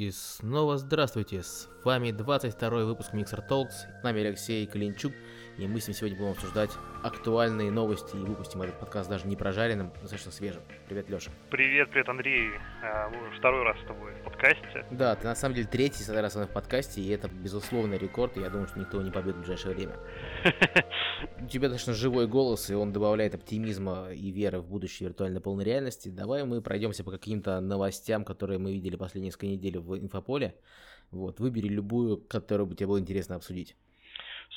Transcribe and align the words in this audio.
И 0.00 0.10
снова 0.12 0.78
здравствуйте, 0.78 1.42
с 1.42 1.68
вами 1.84 2.10
22 2.10 2.86
выпуск 2.86 3.12
Mixer 3.12 3.46
Talks, 3.46 4.00
с 4.00 4.02
нами 4.02 4.22
Алексей 4.22 4.66
Калинчук, 4.66 5.12
и 5.58 5.66
мы 5.66 5.78
с 5.78 5.88
ним 5.88 5.94
сегодня 5.94 6.16
будем 6.16 6.30
обсуждать 6.30 6.70
актуальные 7.02 7.70
новости 7.70 8.16
и 8.16 8.20
выпустим 8.20 8.62
этот 8.62 8.78
подкаст 8.78 9.10
даже 9.10 9.26
не 9.26 9.36
прожаренным, 9.36 9.90
достаточно 10.00 10.32
свежим. 10.32 10.62
Привет, 10.88 11.08
Леша. 11.10 11.30
Привет, 11.50 11.90
привет, 11.90 12.08
Андрей. 12.08 12.50
А, 12.82 13.10
второй 13.38 13.62
раз 13.64 13.78
с 13.78 13.86
тобой 13.86 14.12
в 14.12 14.24
подкасте. 14.24 14.86
Да, 14.90 15.14
ты 15.16 15.26
на 15.26 15.34
самом 15.34 15.54
деле 15.54 15.68
третий 15.68 16.10
раз 16.10 16.34
в 16.34 16.46
подкасте, 16.46 17.00
и 17.00 17.10
это 17.10 17.28
безусловный 17.28 17.98
рекорд, 17.98 18.36
и 18.36 18.40
я 18.40 18.50
думаю, 18.50 18.68
что 18.68 18.78
никто 18.78 19.02
не 19.02 19.10
победит 19.10 19.36
в 19.36 19.38
ближайшее 19.40 19.74
время. 19.74 19.96
У 21.40 21.46
тебя 21.46 21.68
достаточно 21.68 21.92
живой 21.92 22.26
голос, 22.26 22.70
и 22.70 22.74
он 22.74 22.92
добавляет 22.92 23.34
оптимизма 23.34 24.10
и 24.12 24.30
веры 24.30 24.60
в 24.60 24.66
будущее 24.66 25.08
виртуальной 25.08 25.40
полной 25.40 25.64
реальности. 25.64 26.08
Давай 26.08 26.44
мы 26.44 26.62
пройдемся 26.62 27.04
по 27.04 27.10
каким-то 27.10 27.60
новостям, 27.60 28.24
которые 28.24 28.58
мы 28.58 28.72
видели 28.72 28.96
последние 28.96 29.28
несколько 29.28 29.46
недель 29.46 29.78
в 29.78 29.89
инфополе. 29.98 30.54
Вот, 31.10 31.40
выбери 31.40 31.68
любую, 31.68 32.18
которую 32.18 32.66
бы 32.66 32.74
тебе 32.74 32.86
было 32.86 33.00
интересно 33.00 33.36
обсудить. 33.36 33.76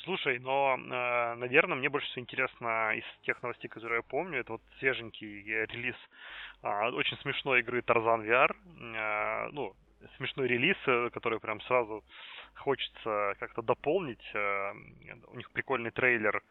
Слушай, 0.03 0.40
но, 0.40 0.76
э, 0.77 1.35
наверное, 1.35 1.77
мне 1.77 1.90
больше 1.90 2.07
всего 2.09 2.23
интересно 2.23 2.94
из 2.95 3.05
тех 3.26 3.41
новостей, 3.41 3.70
которые 3.70 3.98
я 3.98 4.04
помню, 4.04 4.40
это 4.40 4.54
вот 4.54 4.62
свеженький 4.80 5.43
релиз 5.43 5.95
а, 6.62 6.90
очень 6.90 7.17
смешной 7.17 7.59
игры 7.59 7.80
Tarzan 7.80 8.26
VR. 8.26 8.55
Э, 8.95 9.49
ну, 9.52 9.73
смешной 10.17 10.48
релиз, 10.48 10.77
э, 10.88 11.09
который 11.12 11.40
прям 11.40 11.62
сразу 11.62 12.04
хочется 12.63 13.35
как-то 13.40 13.62
дополнить. 13.62 14.23
У 15.27 15.38
них 15.38 15.52
прикольный 15.52 15.91
трейлер 15.91 16.41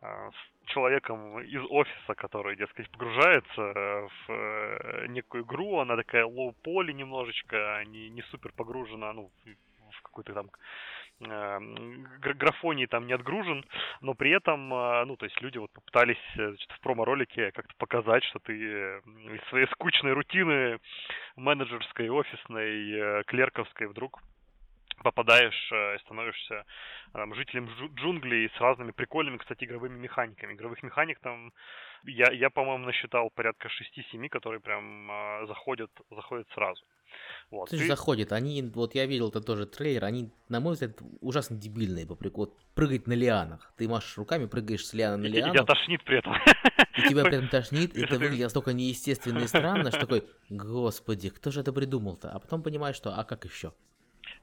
с 0.00 0.68
человеком 0.70 1.40
из 1.40 1.62
офиса, 1.70 2.14
который, 2.14 2.56
дескать, 2.56 2.90
погружается 2.90 4.08
в 4.26 5.06
некую 5.08 5.44
игру. 5.44 5.78
Она 5.78 5.96
такая 5.96 6.24
лоу-поли 6.24 6.92
немножечко, 6.92 7.84
не, 7.86 8.10
не 8.10 8.22
супер 8.22 8.52
погружена 8.52 9.12
ну, 9.12 9.30
в 9.90 10.02
какой-то 10.02 10.34
там 10.34 10.50
Эм, 11.22 12.06
графоний 12.20 12.86
там 12.86 13.06
не 13.06 13.12
отгружен, 13.12 13.62
но 14.00 14.14
при 14.14 14.30
этом, 14.30 14.72
э, 14.72 15.04
ну, 15.04 15.16
то 15.16 15.26
есть 15.26 15.38
люди 15.42 15.58
вот 15.58 15.70
попытались 15.70 16.16
э, 16.36 16.48
значит, 16.48 16.70
в 16.72 16.80
промо-ролике 16.80 17.52
как-то 17.52 17.74
показать, 17.76 18.24
что 18.24 18.38
ты 18.38 18.54
э, 18.54 19.00
из 19.34 19.48
своей 19.50 19.66
скучной 19.66 20.14
рутины 20.14 20.78
менеджерской, 21.36 22.08
офисной, 22.08 23.22
клерковской 23.24 23.88
вдруг 23.88 24.22
попадаешь 25.02 25.72
и 25.72 25.98
становишься 26.04 26.64
там, 27.12 27.34
жителем 27.34 27.68
джунглей 27.94 28.50
с 28.56 28.60
разными 28.60 28.92
прикольными, 28.92 29.38
кстати, 29.38 29.64
игровыми 29.64 29.98
механиками. 29.98 30.54
Игровых 30.54 30.82
механик 30.82 31.18
там 31.20 31.52
я, 32.04 32.32
я 32.32 32.50
по-моему, 32.50 32.86
насчитал 32.86 33.30
порядка 33.30 33.68
6-7, 33.68 34.28
которые 34.28 34.60
прям 34.60 35.10
э, 35.10 35.46
заходят, 35.46 35.90
заходят 36.10 36.48
сразу. 36.54 36.82
Вот. 37.50 37.68
Слушай, 37.68 37.82
ты... 37.82 37.88
заходит. 37.88 38.32
Они, 38.32 38.62
вот 38.62 38.94
я 38.94 39.06
видел 39.06 39.28
это 39.28 39.40
тоже 39.40 39.66
трейлер, 39.66 40.04
они, 40.04 40.30
на 40.48 40.60
мой 40.60 40.74
взгляд, 40.74 40.92
ужасно 41.20 41.56
дебильные 41.56 42.06
по 42.06 42.14
приколу. 42.14 42.54
Прыгать 42.74 43.06
на 43.06 43.12
лианах. 43.12 43.72
Ты 43.76 43.88
машешь 43.88 44.16
руками, 44.16 44.46
прыгаешь 44.46 44.86
с 44.86 44.94
лианы 44.94 45.16
на 45.16 45.26
лиану. 45.26 45.52
Тебя 45.52 45.64
тошнит 45.64 46.02
при 46.04 46.18
этом. 46.18 46.34
И 46.96 47.08
тебя 47.08 47.24
при 47.24 47.36
этом 47.36 47.48
тошнит, 47.50 47.96
и 47.96 48.02
это 48.02 48.18
выглядит 48.18 48.44
настолько 48.44 48.72
неестественно 48.72 49.40
и 49.40 49.46
странно, 49.46 49.90
что 49.90 50.00
такой, 50.00 50.24
господи, 50.48 51.30
кто 51.30 51.50
же 51.50 51.60
это 51.60 51.72
придумал-то? 51.72 52.30
А 52.30 52.38
потом 52.38 52.62
понимаешь, 52.62 52.96
что, 52.96 53.18
а 53.18 53.24
как 53.24 53.44
еще? 53.44 53.72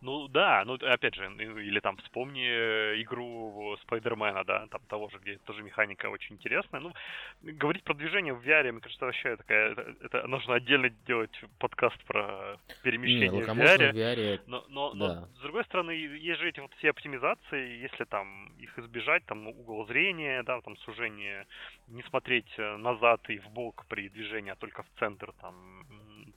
Ну 0.02 0.28
да, 0.28 0.64
ну 0.66 0.76
опять 0.76 1.16
же, 1.16 1.26
или 1.26 1.80
там 1.80 1.98
вспомни 1.98 2.46
э, 2.48 3.02
игру 3.02 3.76
Спайдермена, 3.82 4.44
да, 4.44 4.68
там 4.68 4.82
того 4.88 5.10
же, 5.10 5.18
где 5.18 5.38
тоже 5.40 5.64
механика 5.64 6.08
очень 6.08 6.36
интересная. 6.36 6.82
Ну, 6.82 6.94
говорить 7.42 7.84
про 7.84 7.96
движение 7.96 8.34
в 8.34 8.46
VR, 8.46 8.72
мне 8.72 8.82
кажется, 8.82 9.06
вообще 9.06 9.36
такая, 9.38 9.72
это, 9.72 9.96
это 10.02 10.28
нужно 10.28 10.54
отдельно 10.54 10.90
делать 11.08 11.32
подкаст 11.58 11.98
про 12.04 12.58
перемещение 12.84 13.32
Не, 13.32 13.42
в 13.42 13.50
VR. 13.50 13.92
В 13.92 13.96
VR 13.96 14.42
но, 14.46 14.64
но, 14.70 14.94
да. 14.94 14.98
но, 14.98 15.26
с 15.38 15.42
другой 15.42 15.64
стороны, 15.66 15.92
есть 15.92 16.40
же 16.42 16.50
эти 16.50 16.60
вот 16.60 16.72
все 16.76 16.92
оптимизации, 16.92 17.82
если 17.82 18.04
там 18.04 18.54
их 18.60 18.78
избежать, 18.78 19.26
там 19.26 19.48
угол 19.48 19.88
зрения, 19.88 20.44
да, 20.44 20.62
там 20.62 20.78
сужение, 20.78 21.48
не 21.88 22.04
смотреть 22.04 22.54
э, 22.58 22.78
назад 22.78 23.28
и 23.30 23.40
в 23.40 23.50
бок 23.50 23.86
при 23.90 24.10
движении, 24.10 24.52
а 24.52 24.56
только 24.56 24.84
в 24.84 25.00
центр 25.00 25.34
там 25.42 25.86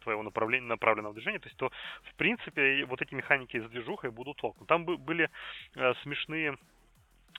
твоего 0.00 0.22
направления, 0.22 0.66
направленного 0.66 1.14
движения, 1.14 1.38
то 1.38 1.48
есть 1.48 1.56
то, 1.56 1.70
в 2.04 2.14
принципе, 2.14 2.84
вот 2.86 3.00
эти 3.02 3.14
механики 3.14 3.49
с 3.58 3.68
движухой 3.70 4.10
будут 4.10 4.42
ок. 4.44 4.56
Там 4.66 4.84
были 4.84 5.28
э, 5.76 5.94
смешные 6.02 6.52
э, 6.52 6.56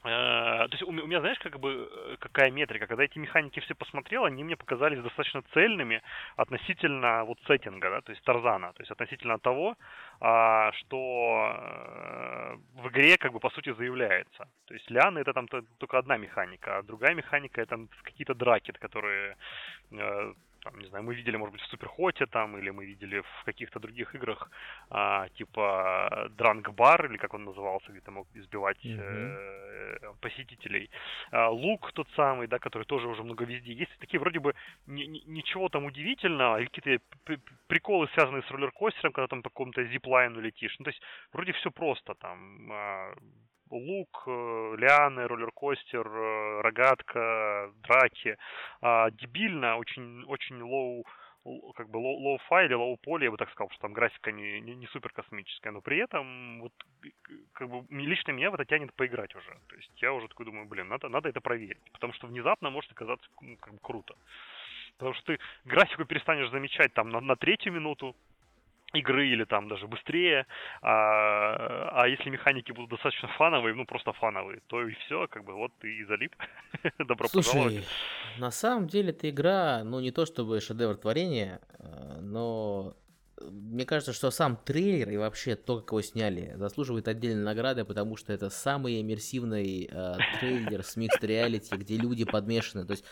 то 0.03 0.69
есть 0.71 0.83
у 0.83 0.91
меня, 0.91 1.19
знаешь, 1.19 1.39
как 1.39 1.59
бы 1.59 1.89
э, 1.91 2.15
какая 2.19 2.51
метрика, 2.51 2.87
когда 2.87 3.03
эти 3.03 3.19
механики 3.19 3.59
все 3.59 3.75
посмотрел, 3.75 4.25
они 4.25 4.43
мне 4.43 4.55
показались 4.55 5.01
достаточно 5.03 5.43
цельными 5.53 6.01
относительно 6.35 7.23
вот 7.25 7.37
сеттинга, 7.47 7.89
да, 7.89 8.01
то 8.01 8.11
есть 8.11 8.23
Тарзана, 8.23 8.73
то 8.73 8.81
есть 8.81 8.91
относительно 8.91 9.37
того, 9.39 9.75
а, 10.19 10.71
что 10.73 11.53
э, 11.55 12.55
в 12.81 12.87
игре 12.87 13.17
как 13.17 13.31
бы 13.31 13.39
по 13.39 13.49
сути 13.51 13.73
заявляется. 13.73 14.47
То 14.65 14.73
есть 14.73 14.89
Лианы 14.89 15.19
это 15.19 15.33
там 15.33 15.47
только 15.47 15.97
одна 15.97 16.17
механика, 16.17 16.77
а 16.77 16.83
другая 16.83 17.15
механика 17.15 17.61
это 17.61 17.77
какие-то 18.03 18.33
драки, 18.33 18.71
которые 18.71 19.35
там, 20.63 20.79
не 20.79 20.87
знаю, 20.87 21.03
мы 21.03 21.15
видели, 21.15 21.37
может 21.37 21.53
быть, 21.53 21.61
в 21.61 21.67
Суперхоте 21.67 22.25
там, 22.25 22.57
или 22.57 22.69
мы 22.69 22.85
видели 22.85 23.19
в 23.19 23.43
каких-то 23.45 23.79
других 23.79 24.15
играх, 24.15 24.49
а, 24.89 25.27
типа 25.29 26.29
Дранг 26.37 26.69
Бар, 26.71 27.05
или 27.05 27.17
как 27.17 27.33
он 27.33 27.45
назывался, 27.45 27.91
где 27.91 28.01
ты 28.01 28.11
мог 28.11 28.27
избивать 28.35 28.85
mm-hmm. 28.85 28.99
э, 28.99 30.13
посетителей. 30.21 30.89
А, 31.31 31.49
Лук 31.49 31.91
тот 31.93 32.07
самый, 32.15 32.47
да, 32.47 32.59
который 32.59 32.83
тоже 32.83 33.07
уже 33.07 33.23
много 33.23 33.45
везде. 33.45 33.73
Есть 33.73 33.91
такие 33.99 34.19
вроде 34.19 34.39
бы 34.39 34.53
ни, 34.87 35.03
ни, 35.03 35.23
ничего 35.25 35.69
там 35.69 35.85
удивительного, 35.85 36.59
или 36.59 36.67
какие-то 36.67 37.03
приколы, 37.67 38.07
связанные 38.13 38.43
с 38.43 38.51
roller 38.51 38.74
coaster 38.74 39.02
ом, 39.02 39.13
когда 39.13 39.27
там 39.27 39.41
по 39.41 39.49
какому-то 39.49 39.83
zipline 39.85 40.34
у 40.34 40.41
летишь. 40.41 40.75
Ну, 40.79 40.85
то 40.85 40.91
есть, 40.91 41.01
вроде 41.33 41.53
все 41.53 41.71
просто 41.71 42.13
там. 42.15 42.71
А, 42.71 43.13
лук, 43.71 44.23
э, 44.27 44.75
лианы, 44.77 45.27
roller 45.27 45.61
coaster, 45.61 46.07
э, 46.07 46.61
рогатка, 46.61 47.71
драки. 47.83 48.37
А, 48.81 49.09
дебильно, 49.11 49.77
очень, 49.77 50.23
очень 50.25 50.61
low 50.61 51.05
как 51.75 51.89
бы 51.89 51.97
lo-fi 51.97 52.65
или 52.65 52.75
low-poly, 52.75 53.23
я 53.23 53.31
бы 53.31 53.37
так 53.37 53.49
сказал, 53.51 53.69
что 53.71 53.81
там 53.81 53.93
графика 53.93 54.31
не, 54.31 54.61
не, 54.61 54.75
не 54.75 54.85
супер 54.87 55.11
космическая, 55.11 55.71
но 55.71 55.81
при 55.81 55.97
этом 55.97 56.61
вот 56.61 56.73
как 57.53 57.67
бы 57.67 57.83
лично 57.89 58.31
меня 58.31 58.51
в 58.51 58.53
это 58.53 58.65
тянет 58.65 58.93
поиграть 58.93 59.33
уже. 59.35 59.57
То 59.67 59.75
есть 59.75 59.91
я 60.01 60.13
уже 60.13 60.27
такой 60.27 60.45
думаю, 60.45 60.67
блин, 60.67 60.87
надо, 60.87 61.09
надо 61.09 61.29
это 61.29 61.41
проверить, 61.41 61.91
потому 61.93 62.13
что 62.13 62.27
внезапно 62.27 62.69
может 62.69 62.91
оказаться 62.91 63.27
ну, 63.41 63.57
как 63.57 63.73
бы 63.73 63.79
круто. 63.81 64.15
Потому 64.97 65.15
что 65.15 65.33
ты 65.33 65.39
графику 65.65 66.05
перестанешь 66.05 66.51
замечать 66.51 66.93
там 66.93 67.09
на, 67.09 67.19
на 67.21 67.35
третью 67.35 67.73
минуту, 67.73 68.15
игры 68.93 69.27
или 69.27 69.43
там 69.45 69.67
даже 69.67 69.87
быстрее, 69.87 70.45
а, 70.81 71.89
а 71.91 72.07
если 72.07 72.29
механики 72.29 72.71
будут 72.71 72.91
достаточно 72.91 73.27
фановые, 73.37 73.73
ну 73.75 73.85
просто 73.85 74.13
фановые, 74.13 74.61
то 74.67 74.81
и 74.81 74.93
все, 75.05 75.27
как 75.27 75.43
бы 75.43 75.53
вот 75.53 75.71
ты 75.79 75.93
и 75.93 76.05
залип. 76.05 76.35
Добро 76.99 77.27
Слушай, 77.27 77.47
пожаловать. 77.47 77.87
на 78.37 78.51
самом 78.51 78.87
деле 78.87 79.11
эта 79.11 79.29
игра, 79.29 79.83
ну 79.83 79.99
не 79.99 80.11
то 80.11 80.25
чтобы 80.25 80.59
шедевр 80.59 80.95
творения, 80.95 81.61
э, 81.79 82.19
но 82.21 82.95
мне 83.49 83.85
кажется, 83.85 84.13
что 84.13 84.31
сам 84.31 84.57
трейлер 84.57 85.09
и 85.09 85.17
вообще 85.17 85.55
то, 85.55 85.79
как 85.79 85.91
его 85.91 86.01
сняли, 86.01 86.53
заслуживает 86.55 87.07
отдельной 87.07 87.43
награды, 87.43 87.85
потому 87.85 88.17
что 88.17 88.33
это 88.33 88.49
самый 88.49 89.01
иммерсивный 89.01 89.89
э, 89.91 90.15
трейлер 90.39 90.83
с 90.83 90.95
микс 90.95 91.17
реалити, 91.21 91.75
где 91.75 91.97
люди 91.97 92.25
подмешаны, 92.25 92.85
то 92.85 92.91
есть 92.91 93.05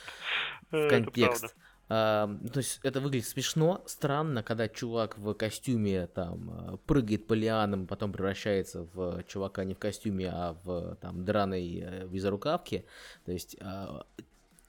в 0.72 0.88
контекст. 0.88 1.56
Uh, 1.90 2.48
то 2.50 2.60
есть 2.60 2.80
это 2.84 3.02
выглядит 3.02 3.28
смешно, 3.28 3.82
странно, 3.88 4.44
когда 4.44 4.68
чувак 4.68 5.18
в 5.18 5.34
костюме 5.34 6.06
там 6.06 6.52
а, 6.52 6.78
прыгает 6.78 7.26
по 7.26 7.34
лианам, 7.34 7.88
потом 7.88 8.12
превращается 8.12 8.88
в 8.94 9.24
чувака 9.24 9.64
не 9.64 9.74
в 9.74 9.80
костюме, 9.80 10.30
а 10.32 10.56
в 10.64 10.98
там 11.02 11.26
драной 11.26 11.80
э, 11.84 12.08
безрукавке. 12.08 12.86
То 13.26 13.32
есть 13.32 13.56
uh, 13.56 14.06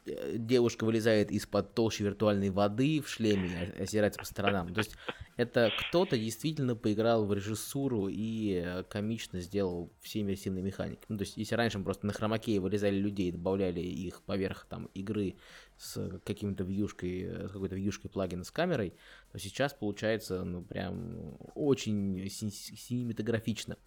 девушка 0.06 0.84
вылезает 0.84 1.30
из-под 1.30 1.74
толщи 1.74 2.02
виртуальной 2.02 2.50
воды 2.50 3.00
в 3.00 3.08
шлеме 3.08 3.72
и 3.76 3.82
озирается 3.82 4.18
по 4.18 4.26
сторонам. 4.26 4.72
То 4.72 4.78
есть 4.78 4.96
это 5.36 5.70
кто-то 5.78 6.18
действительно 6.18 6.74
поиграл 6.74 7.26
в 7.26 7.32
режиссуру 7.32 8.08
и 8.08 8.62
э, 8.64 8.84
комично 8.84 9.40
сделал 9.40 9.92
все 10.00 10.20
иммерсивные 10.20 10.62
механики. 10.62 11.02
Ну, 11.08 11.18
то 11.18 11.24
есть 11.24 11.36
если 11.36 11.54
раньше 11.54 11.78
мы 11.78 11.84
просто 11.84 12.06
на 12.06 12.12
хромаке 12.12 12.60
вырезали 12.60 12.96
людей, 12.96 13.32
добавляли 13.32 13.80
их 13.80 14.22
поверх 14.22 14.66
там 14.68 14.86
игры 14.94 15.36
с 15.80 16.20
каким-то 16.24 16.62
вьюшкой, 16.62 17.22
э, 17.22 17.48
с 17.48 17.52
какой-то 17.52 17.74
вьюшкой 17.74 18.10
плагина 18.10 18.44
с 18.44 18.50
камерой, 18.50 18.92
то 19.32 19.38
сейчас 19.38 19.72
получается, 19.72 20.44
ну, 20.44 20.62
прям 20.62 21.38
очень 21.54 22.28
синематографично 22.30 23.78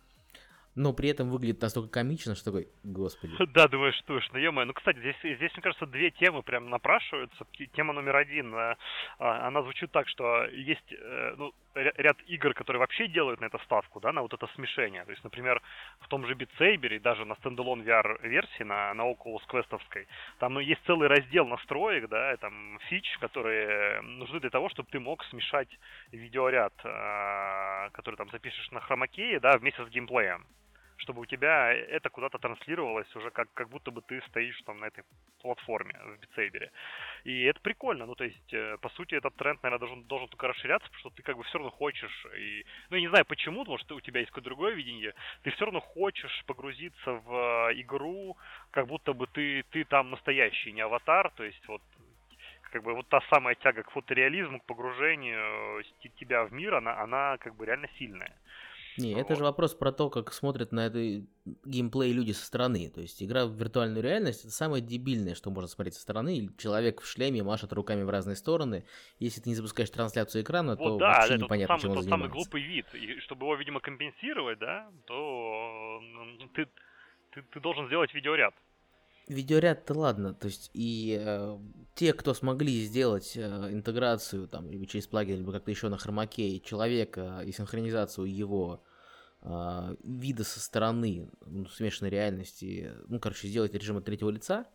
но 0.75 0.93
при 0.93 1.09
этом 1.09 1.29
выглядит 1.29 1.61
настолько 1.61 1.89
комично, 1.89 2.35
что 2.35 2.45
такой, 2.45 2.67
господи. 2.83 3.33
Да, 3.53 3.67
думаешь, 3.67 3.95
что 3.95 4.19
ж, 4.19 4.29
ну 4.33 4.39
ё 4.39 4.51
Ну, 4.51 4.73
кстати, 4.73 4.97
здесь, 4.99 5.15
здесь, 5.21 5.51
мне 5.53 5.61
кажется, 5.61 5.85
две 5.85 6.11
темы 6.11 6.41
прям 6.41 6.69
напрашиваются. 6.69 7.45
Тема 7.75 7.93
номер 7.93 8.15
один, 8.15 8.53
э, 8.55 8.75
а, 9.19 9.47
она 9.47 9.61
звучит 9.61 9.91
так, 9.91 10.07
что 10.07 10.45
есть, 10.45 10.91
э, 10.91 11.35
ну, 11.37 11.53
ряд 11.75 12.17
игр, 12.27 12.53
которые 12.53 12.79
вообще 12.79 13.07
делают 13.07 13.41
на 13.41 13.45
это 13.45 13.59
ставку, 13.65 13.99
да, 13.99 14.11
на 14.11 14.21
вот 14.21 14.33
это 14.33 14.47
смешение. 14.55 15.05
То 15.05 15.11
есть, 15.11 15.23
например, 15.23 15.61
в 15.99 16.07
том 16.07 16.25
же 16.25 16.33
Beat 16.33 16.49
Saber 16.59 16.95
и 16.95 16.99
даже 16.99 17.25
на 17.25 17.35
стендалон 17.35 17.81
VR 17.81 18.27
версии, 18.27 18.63
на, 18.63 18.93
на 18.93 19.03
Oculus 19.03 19.41
Quest'овской, 19.47 20.07
там 20.39 20.53
ну, 20.53 20.59
есть 20.59 20.81
целый 20.85 21.07
раздел 21.07 21.45
настроек, 21.47 22.09
да, 22.09 22.35
там 22.37 22.79
фич, 22.89 23.17
которые 23.19 24.01
нужны 24.01 24.39
для 24.39 24.49
того, 24.49 24.69
чтобы 24.69 24.89
ты 24.91 24.99
мог 24.99 25.23
смешать 25.25 25.69
видеоряд, 26.11 26.73
э, 26.83 27.89
который 27.91 28.15
там 28.15 28.29
запишешь 28.29 28.71
на 28.71 28.79
хромакее, 28.79 29.39
да, 29.39 29.57
вместе 29.57 29.85
с 29.85 29.89
геймплеем 29.89 30.45
чтобы 31.03 31.21
у 31.21 31.25
тебя 31.25 31.71
это 31.73 32.09
куда-то 32.09 32.39
транслировалось 32.39 33.15
уже 33.15 33.29
как, 33.31 33.53
как 33.53 33.69
будто 33.69 33.91
бы 33.91 34.01
ты 34.01 34.21
стоишь 34.29 34.61
там 34.63 34.79
на 34.79 34.85
этой 34.85 35.03
платформе 35.41 35.99
в 36.05 36.19
битсейбере. 36.19 36.71
И 37.25 37.43
это 37.43 37.59
прикольно, 37.59 38.05
ну 38.05 38.15
то 38.15 38.23
есть, 38.23 38.53
э, 38.53 38.77
по 38.81 38.89
сути, 38.89 39.15
этот 39.15 39.35
тренд, 39.35 39.61
наверное, 39.63 39.79
должен, 39.79 40.03
должен 40.03 40.27
только 40.29 40.47
расширяться, 40.47 40.87
потому 40.87 40.99
что 40.99 41.09
ты 41.09 41.23
как 41.23 41.37
бы 41.37 41.43
все 41.43 41.57
равно 41.57 41.71
хочешь, 41.71 42.25
и, 42.37 42.65
ну 42.89 42.95
я 42.97 43.01
не 43.01 43.09
знаю 43.09 43.25
почему, 43.25 43.65
может 43.65 43.91
у 43.91 44.01
тебя 44.01 44.21
есть 44.21 44.31
какое-то 44.31 44.49
другое 44.49 44.73
видение, 44.73 45.13
ты 45.43 45.51
все 45.51 45.65
равно 45.65 45.81
хочешь 45.81 46.43
погрузиться 46.45 47.11
в 47.11 47.69
э, 47.69 47.81
игру, 47.81 48.37
как 48.71 48.87
будто 48.87 49.13
бы 49.13 49.27
ты, 49.27 49.63
ты 49.71 49.83
там 49.83 50.11
настоящий, 50.11 50.71
не 50.71 50.81
аватар, 50.81 51.31
то 51.31 51.43
есть 51.43 51.67
вот 51.67 51.81
как 52.71 52.81
бы 52.81 52.93
вот 52.95 53.07
та 53.07 53.21
самая 53.29 53.55
тяга 53.55 53.83
к 53.83 53.91
фотореализму, 53.91 54.59
к 54.59 54.65
погружению 54.65 55.81
э, 55.81 56.09
тебя 56.19 56.43
в 56.43 56.53
мир, 56.53 56.73
она, 56.75 56.99
она 56.99 57.37
как 57.37 57.55
бы 57.55 57.65
реально 57.65 57.87
сильная. 57.99 58.35
Не, 58.97 59.13
вот. 59.13 59.21
это 59.21 59.35
же 59.35 59.43
вопрос 59.43 59.73
про 59.73 59.91
то, 59.91 60.09
как 60.09 60.33
смотрят 60.33 60.71
на 60.71 60.87
это 60.87 61.25
геймплей 61.65 62.11
люди 62.11 62.31
со 62.31 62.45
стороны. 62.45 62.89
То 62.89 63.01
есть 63.01 63.21
игра 63.23 63.45
в 63.45 63.53
виртуальную 63.53 64.03
реальность 64.03 64.45
это 64.45 64.53
самое 64.53 64.83
дебильное, 64.83 65.35
что 65.35 65.49
можно 65.49 65.67
смотреть 65.67 65.95
со 65.95 66.01
стороны. 66.01 66.49
Человек 66.57 67.01
в 67.01 67.07
шлеме 67.07 67.43
машет 67.43 67.73
руками 67.73 68.03
в 68.03 68.09
разные 68.09 68.35
стороны. 68.35 68.85
Если 69.19 69.41
ты 69.41 69.49
не 69.49 69.55
запускаешь 69.55 69.89
трансляцию 69.89 70.43
экрана, 70.43 70.75
вот 70.75 70.83
то 70.83 70.97
да, 70.97 71.07
вообще 71.19 71.35
это 71.35 71.43
непонятно, 71.43 71.79
чем 71.79 71.91
он 71.91 71.97
тот 71.97 72.05
самый 72.05 72.29
глупый 72.29 72.61
вид. 72.61 72.85
И 72.93 73.19
чтобы 73.21 73.45
его, 73.45 73.55
видимо, 73.55 73.79
компенсировать, 73.79 74.59
да, 74.59 74.89
то 75.05 76.01
ты, 76.53 76.67
ты, 77.31 77.41
ты 77.41 77.59
должен 77.59 77.87
сделать 77.87 78.13
видеоряд. 78.13 78.53
Видеоряд-то 79.27 79.93
ладно, 79.93 80.33
то 80.33 80.47
есть 80.47 80.69
и 80.73 81.17
э, 81.17 81.57
те, 81.95 82.11
кто 82.11 82.33
смогли 82.33 82.83
сделать 82.85 83.37
э, 83.37 83.69
интеграцию 83.71 84.49
там 84.49 84.69
либо 84.69 84.85
через 84.85 85.07
плагин, 85.07 85.37
либо 85.37 85.53
как-то 85.53 85.71
еще 85.71 85.87
на 85.87 85.97
хромаке 85.97 86.59
человека 86.59 87.41
и 87.45 87.53
синхронизацию 87.53 88.27
его 88.27 88.83
э, 89.41 89.95
вида 90.03 90.43
со 90.43 90.59
стороны 90.59 91.29
ну, 91.45 91.67
смешанной 91.67 92.09
реальности, 92.09 92.91
ну, 93.07 93.19
короче, 93.21 93.47
сделать 93.47 93.73
режим 93.73 93.95
от 93.95 94.03
третьего 94.03 94.29
лица, 94.29 94.67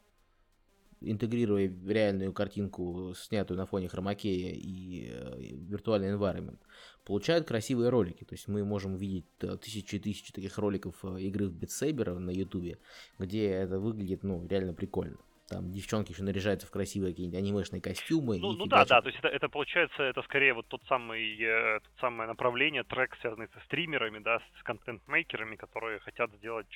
интегрируя 1.01 1.73
реальную 1.87 2.33
картинку, 2.33 3.15
снятую 3.17 3.59
на 3.59 3.67
фоне 3.67 3.89
хромакея 3.89 4.53
и 4.55 5.09
э, 5.11 5.41
виртуальный 5.41 6.13
environment, 6.15 6.59
получают 7.05 7.47
красивые 7.47 7.91
ролики. 7.91 8.25
То 8.25 8.35
есть 8.35 8.49
мы 8.49 8.65
можем 8.65 8.97
видеть 8.97 9.27
э, 9.41 9.57
тысячи 9.57 9.97
и 9.97 9.99
тысячи 9.99 10.33
таких 10.33 10.59
роликов 10.59 10.95
э, 11.05 11.21
игры 11.23 11.49
в 11.49 11.63
Saber 11.65 12.19
на 12.19 12.31
ютубе, 12.31 12.79
где 13.19 13.49
это 13.49 13.79
выглядит, 13.79 14.23
ну, 14.23 14.47
реально 14.47 14.75
прикольно. 14.75 15.19
Там 15.49 15.73
девчонки 15.73 16.13
еще 16.13 16.23
наряжаются 16.23 16.67
в 16.67 16.71
красивые 16.71 17.13
какие-нибудь 17.13 17.39
анимешные 17.39 17.81
костюмы. 17.81 18.39
Ну, 18.39 18.53
ну 18.53 18.67
да, 18.67 18.85
да, 18.85 19.01
то 19.01 19.09
есть 19.09 19.19
это, 19.19 19.29
это 19.29 19.49
получается, 19.49 20.03
это 20.03 20.21
скорее 20.23 20.53
вот 20.53 20.69
тот 20.69 20.83
самый, 20.89 21.41
э, 21.41 21.81
тот 21.81 21.93
самое 22.01 22.29
направление, 22.29 22.85
трек, 22.85 23.17
связанный 23.23 23.49
со 23.49 23.61
стримерами, 23.65 24.19
да, 24.19 24.41
с 24.61 24.63
контент-мейкерами, 24.63 25.57
которые 25.57 26.01
хотят 26.01 26.31
сделать 26.35 26.67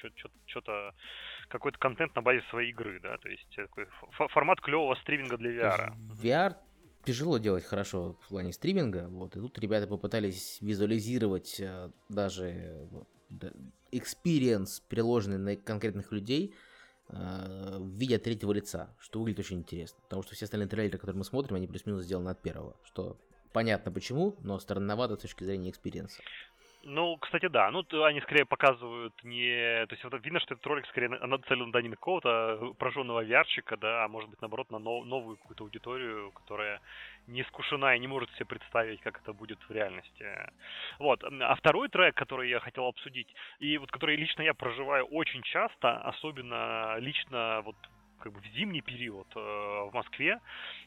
что-то, 0.47 0.95
какой-то 1.49 1.79
контент 1.79 2.17
на 2.17 2.23
базе 2.23 2.43
своей 2.49 2.71
игры, 2.71 2.99
да, 3.01 3.19
то 3.19 3.29
есть 3.29 3.47
такой 3.55 3.87
формат 4.29 4.61
клевого 4.63 4.95
стриминга 4.95 5.37
для 5.37 5.51
VR. 5.51 5.93
VR 6.23 6.57
тяжело 7.05 7.37
делать 7.37 7.65
хорошо 7.65 8.17
в 8.23 8.29
плане 8.29 8.55
стриминга, 8.55 9.07
вот, 9.09 9.37
и 9.37 9.41
тут 9.41 9.59
ребята 9.59 9.87
попытались 9.87 10.63
визуализировать 10.63 11.61
э, 11.61 11.91
даже 12.09 12.89
experience, 13.93 14.81
приложенный 14.89 15.39
на 15.39 15.57
конкретных 15.57 16.11
людей, 16.11 16.55
э, 16.55 16.72
в 17.13 17.99
виде 17.99 18.19
третьего 18.19 18.53
лица, 18.53 18.95
что 19.01 19.21
выглядит 19.21 19.41
очень 19.41 19.59
интересно, 19.59 19.99
потому 20.03 20.23
что 20.23 20.35
все 20.35 20.47
остальные 20.47 20.69
трейлеры, 20.69 20.99
которые 20.99 21.19
мы 21.19 21.25
смотрим, 21.25 21.57
они 21.57 21.67
плюс-минус 21.67 22.03
сделаны 22.03 22.31
от 22.31 22.41
первого, 22.41 22.75
что 22.85 23.17
понятно 23.53 23.93
почему, 23.93 24.37
но 24.41 24.59
странновато 24.59 25.17
с 25.17 25.21
точки 25.21 25.45
зрения 25.45 25.71
experience 25.71 26.14
а. 26.14 26.23
Ну, 26.85 27.17
кстати, 27.19 27.47
да. 27.47 27.71
Ну, 27.71 27.85
они 28.03 28.21
скорее 28.23 28.45
показывают 28.45 29.15
не... 29.23 29.87
То 29.87 29.95
есть 29.95 30.03
вот 30.03 30.15
видно, 30.25 30.41
что 30.41 30.55
этот 30.55 30.67
ролик 30.67 30.87
скорее 30.87 31.11
нацелен 31.11 31.71
да, 31.71 31.81
не 31.81 31.89
на 31.89 31.97
какого-то 31.97 32.75
прожженного 32.79 33.23
VR 33.23 33.33
щика, 33.33 33.77
да, 33.77 34.05
а 34.05 34.09
может 34.09 34.29
быть, 34.31 34.41
наоборот, 34.41 34.71
на 34.71 34.79
нов- 34.79 35.05
новую 35.05 35.37
какую-то 35.37 35.65
аудиторию, 35.65 36.33
которая 36.33 36.81
не 37.27 37.43
искушена 37.43 37.97
и 37.97 37.99
не 37.99 38.09
может 38.09 38.31
себе 38.33 38.47
представить, 38.47 39.01
как 39.01 39.21
это 39.21 39.33
будет 39.33 39.59
в 39.69 39.71
реальности. 39.71 40.27
Вот. 40.99 41.23
А 41.25 41.55
второй 41.55 41.89
трек, 41.89 42.15
который 42.15 42.51
я 42.51 42.61
хотел 42.61 42.87
обсудить, 42.87 43.33
и 43.59 43.79
вот 43.79 43.91
который 43.91 44.17
лично 44.17 44.43
я 44.43 44.55
проживаю 44.55 45.05
очень 45.07 45.43
часто, 45.43 45.99
особенно 46.03 46.97
лично 46.99 47.63
вот 47.65 47.77
как 48.23 48.33
бы 48.33 48.41
в 48.41 48.47
зимний 48.55 48.81
период 48.81 49.27
э, 49.35 49.39
в 49.39 49.91
Москве. 49.93 50.39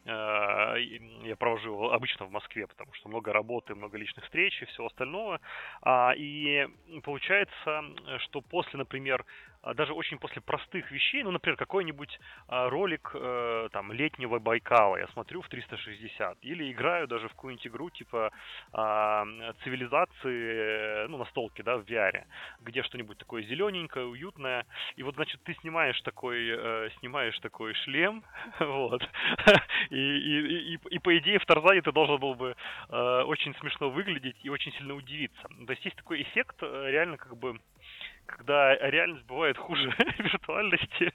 Э, 0.06 0.76
я 1.24 1.36
провожу 1.36 1.90
обычно 1.90 2.26
в 2.26 2.32
Москве, 2.32 2.66
потому 2.66 2.94
что 2.94 3.10
много 3.10 3.34
работы, 3.34 3.76
много 3.76 3.98
личных 3.98 4.26
встреч 4.26 4.62
и 4.62 4.66
всего 4.66 4.88
остального. 4.88 5.42
А, 5.82 6.14
и 6.16 6.68
получается, 7.04 7.84
что 8.20 8.42
после, 8.42 8.80
например, 8.80 9.26
даже 9.74 9.94
очень 9.94 10.20
после 10.20 10.42
простых 10.42 10.92
вещей, 10.92 11.24
ну, 11.24 11.32
например, 11.32 11.58
какой-нибудь 11.58 12.20
а, 12.48 12.70
ролик 12.70 13.12
э, 13.14 13.70
там 13.72 13.92
летнего 13.92 14.40
Байкала 14.40 14.98
я 14.98 15.08
смотрю 15.08 15.42
в 15.42 15.50
360, 15.50 16.38
или 16.42 16.72
играю 16.72 17.08
даже 17.08 17.28
в 17.28 17.32
какую-нибудь 17.32 17.68
игру 17.68 17.90
типа 17.90 18.32
а, 18.74 19.26
цивилизации, 19.64 21.08
ну, 21.08 21.18
на 21.18 21.26
столке, 21.26 21.64
да, 21.64 21.78
в 21.78 21.86
VR, 21.86 22.26
где 22.62 22.84
что-нибудь 22.84 23.18
такое 23.18 23.44
зелененькое, 23.44 24.06
уютное, 24.06 24.66
и 24.96 25.04
вот, 25.04 25.16
значит, 25.16 25.42
ты 25.44 25.54
снимаешь 25.56 26.00
такой, 26.02 26.48
э, 26.50 26.90
снимаешь 27.00 27.38
такой 27.40 27.74
шлем, 27.74 28.24
вот, 28.60 29.02
и, 29.90 29.96
и, 29.96 30.74
и, 30.74 30.80
и, 30.90 31.00
по 31.00 31.18
идее 31.18 31.40
в 31.40 31.46
Тарзане 31.46 31.82
ты 31.82 31.92
должен 31.92 32.20
был 32.20 32.36
бы 32.36 32.56
э, 32.90 33.22
очень 33.24 33.56
смешно 33.56 33.90
выглядеть 33.90 34.38
и 34.44 34.50
очень 34.50 34.72
сильно 34.74 34.94
удивиться. 34.94 35.42
То 35.66 35.72
есть 35.72 35.86
есть 35.86 35.98
такой 35.98 36.22
эффект, 36.22 36.62
реально 36.62 37.18
как 37.18 37.38
бы 37.38 37.60
когда 38.26 38.76
реальность 38.76 39.26
бывает 39.26 39.58
хуже 39.58 39.94
виртуальности. 40.20 41.14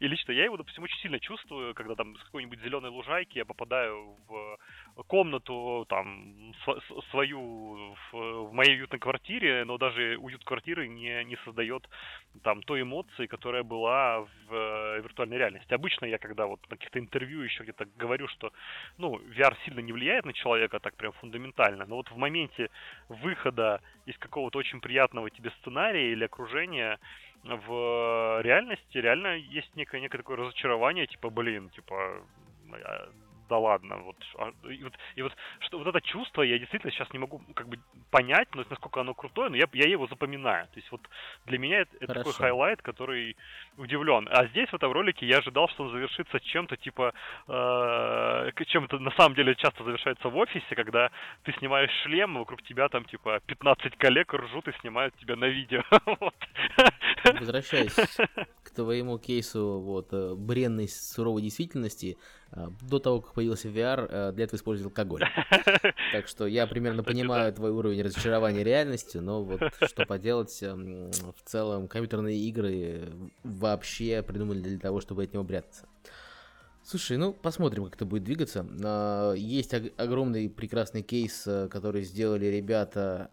И 0.00 0.06
лично 0.06 0.32
я 0.32 0.44
его, 0.44 0.56
допустим, 0.56 0.84
очень 0.84 0.98
сильно 0.98 1.18
чувствую, 1.18 1.74
когда 1.74 1.94
там 1.94 2.16
с 2.16 2.24
какой-нибудь 2.24 2.60
зеленой 2.60 2.90
лужайки 2.90 3.38
я 3.38 3.44
попадаю 3.44 4.16
в 4.28 4.58
комнату 5.02 5.86
там 5.88 6.54
свою 7.10 7.94
в, 8.12 8.48
в 8.48 8.52
моей 8.52 8.76
уютной 8.76 8.98
квартире, 8.98 9.64
но 9.64 9.76
даже 9.76 10.16
уют 10.18 10.44
квартиры 10.44 10.86
не, 10.88 11.24
не 11.24 11.36
создает 11.44 11.88
там 12.42 12.62
той 12.62 12.82
эмоции, 12.82 13.26
которая 13.26 13.62
была 13.62 14.20
в 14.20 14.54
э, 14.54 15.00
виртуальной 15.02 15.38
реальности. 15.38 15.74
Обычно 15.74 16.06
я, 16.06 16.18
когда 16.18 16.46
вот 16.46 16.60
на 16.70 16.76
каких-то 16.76 16.98
интервью 16.98 17.42
еще 17.42 17.64
где-то 17.64 17.86
говорю, 17.96 18.28
что 18.28 18.52
ну, 18.98 19.18
VR 19.18 19.54
сильно 19.64 19.80
не 19.80 19.92
влияет 19.92 20.24
на 20.24 20.32
человека 20.32 20.78
так 20.78 20.94
прям 20.96 21.12
фундаментально, 21.12 21.86
но 21.86 21.96
вот 21.96 22.10
в 22.10 22.16
моменте 22.16 22.70
выхода 23.08 23.80
из 24.06 24.16
какого-то 24.18 24.58
очень 24.58 24.80
приятного 24.80 25.30
тебе 25.30 25.50
сценария 25.60 26.12
или 26.12 26.24
окружения 26.24 26.98
в 27.44 28.40
реальности 28.42 28.96
реально 28.98 29.36
есть 29.36 29.74
некое, 29.76 30.00
некое 30.00 30.18
такое 30.18 30.36
разочарование, 30.36 31.06
типа, 31.06 31.30
блин, 31.30 31.68
типа, 31.70 32.22
а, 32.72 33.08
да 33.48 33.58
ладно, 33.58 33.96
вот, 33.98 34.16
а, 34.38 34.52
и 34.68 34.82
вот, 34.82 34.92
и 35.16 35.22
вот, 35.22 35.32
что, 35.60 35.78
вот 35.78 35.86
это 35.86 36.00
чувство 36.00 36.42
я 36.42 36.58
действительно 36.58 36.92
сейчас 36.92 37.12
не 37.12 37.18
могу 37.18 37.40
как 37.54 37.68
бы 37.68 37.78
понять, 38.10 38.48
но 38.54 38.64
насколько 38.68 39.00
оно 39.00 39.14
крутое, 39.14 39.50
но 39.50 39.56
я, 39.56 39.66
я 39.72 39.88
его 39.88 40.06
запоминаю. 40.06 40.66
То 40.68 40.76
есть 40.76 40.90
вот 40.90 41.00
для 41.46 41.58
меня 41.58 41.80
это, 41.80 41.96
это 42.00 42.14
такой 42.14 42.32
highlight, 42.32 42.82
который 42.82 43.36
удивлен. 43.76 44.28
А 44.30 44.46
здесь 44.46 44.68
в 44.70 44.74
этом 44.74 44.92
ролике 44.92 45.26
я 45.26 45.38
ожидал, 45.38 45.68
что 45.68 45.84
он 45.84 45.90
завершится 45.90 46.40
чем-то 46.40 46.76
типа, 46.76 47.12
э, 47.48 48.50
чем-то 48.66 48.98
на 48.98 49.10
самом 49.12 49.34
деле 49.34 49.54
часто 49.56 49.84
завершается 49.84 50.28
в 50.28 50.36
офисе, 50.36 50.74
когда 50.74 51.10
ты 51.44 51.52
снимаешь 51.54 51.90
шлем, 52.02 52.34
вокруг 52.38 52.62
тебя 52.62 52.88
там 52.88 53.04
типа 53.04 53.40
15 53.46 53.96
коллег 53.96 54.32
ржут 54.32 54.68
и 54.68 54.78
снимают 54.80 55.14
тебя 55.16 55.36
на 55.36 55.46
видео. 55.46 55.82
Возвращаясь 57.38 57.92
к 58.62 58.70
твоему 58.70 59.18
кейсу 59.18 59.80
вот, 59.80 60.08
э, 60.12 60.34
бренной 60.34 60.88
суровой 60.88 61.42
действительности, 61.42 62.16
э, 62.52 62.66
до 62.82 62.98
того, 62.98 63.20
как 63.20 63.34
появился 63.34 63.68
VR, 63.68 64.06
э, 64.08 64.32
для 64.32 64.44
этого 64.44 64.58
использовал 64.58 64.90
алкоголь. 64.90 65.22
Так 66.12 66.28
что 66.28 66.46
я 66.46 66.66
примерно 66.66 67.02
понимаю 67.02 67.52
твой 67.52 67.70
уровень 67.70 68.02
разочарования 68.02 68.62
реальностью, 68.62 69.20
но 69.22 69.42
вот 69.42 69.60
что 69.82 70.06
поделать, 70.06 70.62
эм, 70.62 71.10
в 71.10 71.42
целом 71.44 71.88
компьютерные 71.88 72.38
игры 72.38 73.10
вообще 73.42 74.22
придумали 74.22 74.60
для 74.60 74.78
того, 74.78 75.00
чтобы 75.00 75.24
от 75.24 75.32
него 75.32 75.44
прятаться. 75.44 75.88
Слушай, 76.86 77.16
ну 77.16 77.32
посмотрим, 77.32 77.84
как 77.84 77.94
это 77.94 78.04
будет 78.04 78.24
двигаться. 78.24 78.66
А, 78.84 79.32
есть 79.32 79.72
огромный 79.72 80.50
прекрасный 80.50 81.02
кейс, 81.02 81.46
э, 81.46 81.66
который 81.68 82.02
сделали 82.02 82.44
ребята 82.44 83.30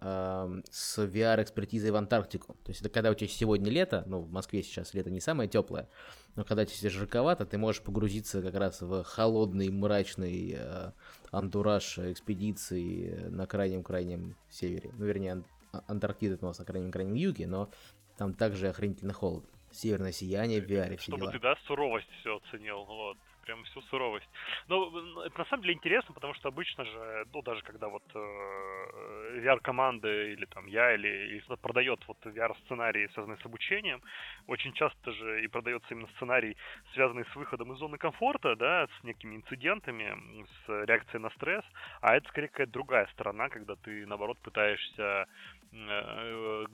с 0.72 0.98
VR-экспертизой 0.98 1.92
в 1.92 1.98
Антарктику. 1.98 2.54
То 2.64 2.70
есть 2.70 2.80
это 2.80 2.90
когда 2.90 3.12
у 3.12 3.14
тебя 3.14 3.28
сегодня 3.28 3.70
лето, 3.70 4.04
ну 4.08 4.22
в 4.22 4.32
Москве 4.32 4.64
сейчас 4.64 4.94
лето 4.94 5.10
не 5.12 5.20
самое 5.20 5.50
теплое, 5.50 5.90
но 6.36 6.46
когда 6.46 6.66
тебе 6.66 6.90
жарковато, 6.90 7.46
ты 7.46 7.58
можешь 7.58 7.82
погрузиться 7.82 8.42
как 8.42 8.56
раз 8.56 8.82
в 8.82 9.04
холодный, 9.04 9.70
мрачный 9.70 10.56
э, 10.58 10.92
антураж 11.32 12.00
экспедиции 12.00 13.28
на 13.30 13.48
крайнем-крайнем 13.48 14.38
севере. 14.50 14.92
Ну, 14.98 15.06
вернее, 15.06 15.44
Антарктида 15.88 16.38
у 16.42 16.46
нас 16.46 16.60
на 16.60 16.66
крайнем-крайнем 16.66 17.16
юге, 17.16 17.48
но 17.48 17.70
там 18.18 18.34
также 18.34 18.70
охренительно 18.70 19.12
холодно. 19.12 19.50
Северное 19.72 20.12
сияние 20.14 20.62
в 20.62 20.70
VR, 20.70 20.96
все 20.98 21.12
Чтобы 21.12 21.32
ты, 21.32 21.40
да, 21.40 21.56
суровость 21.66 22.10
все 22.20 22.38
оценил, 22.38 22.84
вот 22.86 23.18
прям 23.52 23.64
всю 23.66 23.82
суровость. 23.82 24.30
Но 24.68 24.88
это 25.26 25.38
на 25.38 25.46
самом 25.46 25.64
деле 25.64 25.74
интересно, 25.74 26.14
потому 26.14 26.34
что 26.34 26.48
обычно 26.48 26.86
же, 26.86 27.26
ну, 27.34 27.42
даже 27.42 27.62
когда 27.64 27.88
вот 27.90 28.04
э, 28.14 29.40
VR-команды 29.44 30.34
или 30.34 30.46
там 30.46 30.68
я 30.68 30.94
или, 30.94 31.08
или 31.08 31.40
кто-то 31.40 31.62
продает 31.62 32.00
вот 32.08 32.18
VR-сценарии, 32.26 33.10
связанные 33.14 33.38
с 33.38 33.46
обучением, 33.46 34.02
очень 34.48 34.74
часто 34.74 35.12
же 35.12 35.44
и 35.44 35.48
продается 35.48 35.94
именно 35.94 36.08
сценарий, 36.16 36.56
связанный 36.94 37.26
с 37.26 37.36
выходом 37.36 37.74
из 37.74 37.80
зоны 37.80 37.98
комфорта, 37.98 38.56
да, 38.56 38.88
с 38.88 39.04
некими 39.04 39.36
инцидентами, 39.36 40.46
с 40.66 40.86
реакцией 40.86 41.22
на 41.22 41.30
стресс, 41.32 41.66
а 42.02 42.16
это 42.16 42.30
скорее 42.30 42.48
какая-то 42.48 42.72
другая 42.72 43.08
сторона, 43.14 43.50
когда 43.50 43.76
ты, 43.76 44.06
наоборот, 44.06 44.38
пытаешься 44.42 45.28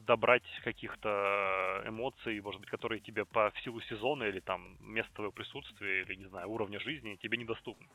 добрать 0.07 0.43
каких-то 0.63 1.83
эмоций, 1.85 2.41
может 2.41 2.59
быть, 2.61 2.69
которые 2.69 2.99
тебе 2.99 3.25
по 3.25 3.53
силу 3.63 3.79
сезона 3.81 4.23
или 4.23 4.39
там 4.39 4.75
места 4.79 5.13
твоего 5.13 5.31
присутствия 5.31 6.01
или, 6.01 6.15
не 6.15 6.25
знаю, 6.25 6.49
уровня 6.49 6.79
жизни 6.79 7.15
тебе 7.21 7.37
недоступны. 7.37 7.87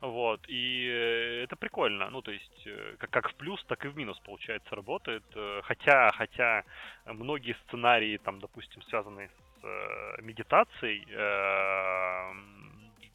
Вот, 0.00 0.40
и 0.48 0.86
э, 0.88 1.42
это 1.44 1.56
прикольно, 1.56 2.08
ну, 2.10 2.22
то 2.22 2.30
есть, 2.30 2.66
э, 2.66 2.94
как, 2.98 3.10
как 3.10 3.30
в 3.30 3.34
плюс, 3.34 3.62
так 3.64 3.84
и 3.84 3.88
в 3.88 3.96
минус, 3.96 4.18
получается, 4.20 4.74
работает, 4.74 5.24
хотя, 5.64 6.10
хотя 6.12 6.64
многие 7.04 7.54
сценарии, 7.66 8.16
там, 8.16 8.40
допустим, 8.40 8.80
связанные 8.82 9.28
с 9.28 10.22
медитацией, 10.22 11.04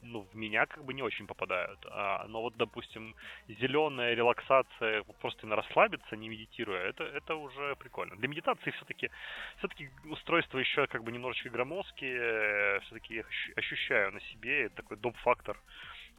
ну, 0.01 0.27
в 0.31 0.35
меня 0.35 0.65
как 0.65 0.83
бы 0.83 0.93
не 0.93 1.01
очень 1.01 1.27
попадают. 1.27 1.79
А, 1.85 2.25
но 2.27 2.41
вот, 2.41 2.55
допустим, 2.57 3.15
зеленая 3.47 4.13
релаксация, 4.13 5.03
просто 5.21 5.47
на 5.47 5.55
расслабиться, 5.55 6.15
не 6.15 6.29
медитируя, 6.29 6.81
это, 6.89 7.03
это 7.03 7.35
уже 7.35 7.75
прикольно. 7.75 8.15
Для 8.15 8.27
медитации 8.27 8.71
все-таки 8.71 9.09
все-таки 9.57 9.89
устройство 10.05 10.57
еще 10.57 10.87
как 10.87 11.03
бы 11.03 11.11
немножечко 11.11 11.49
громоздкие, 11.49 12.79
все-таки 12.81 13.15
я 13.15 13.23
ощущаю 13.55 14.11
на 14.11 14.19
себе 14.21 14.69
такой 14.69 14.97
доп-фактор, 14.97 15.57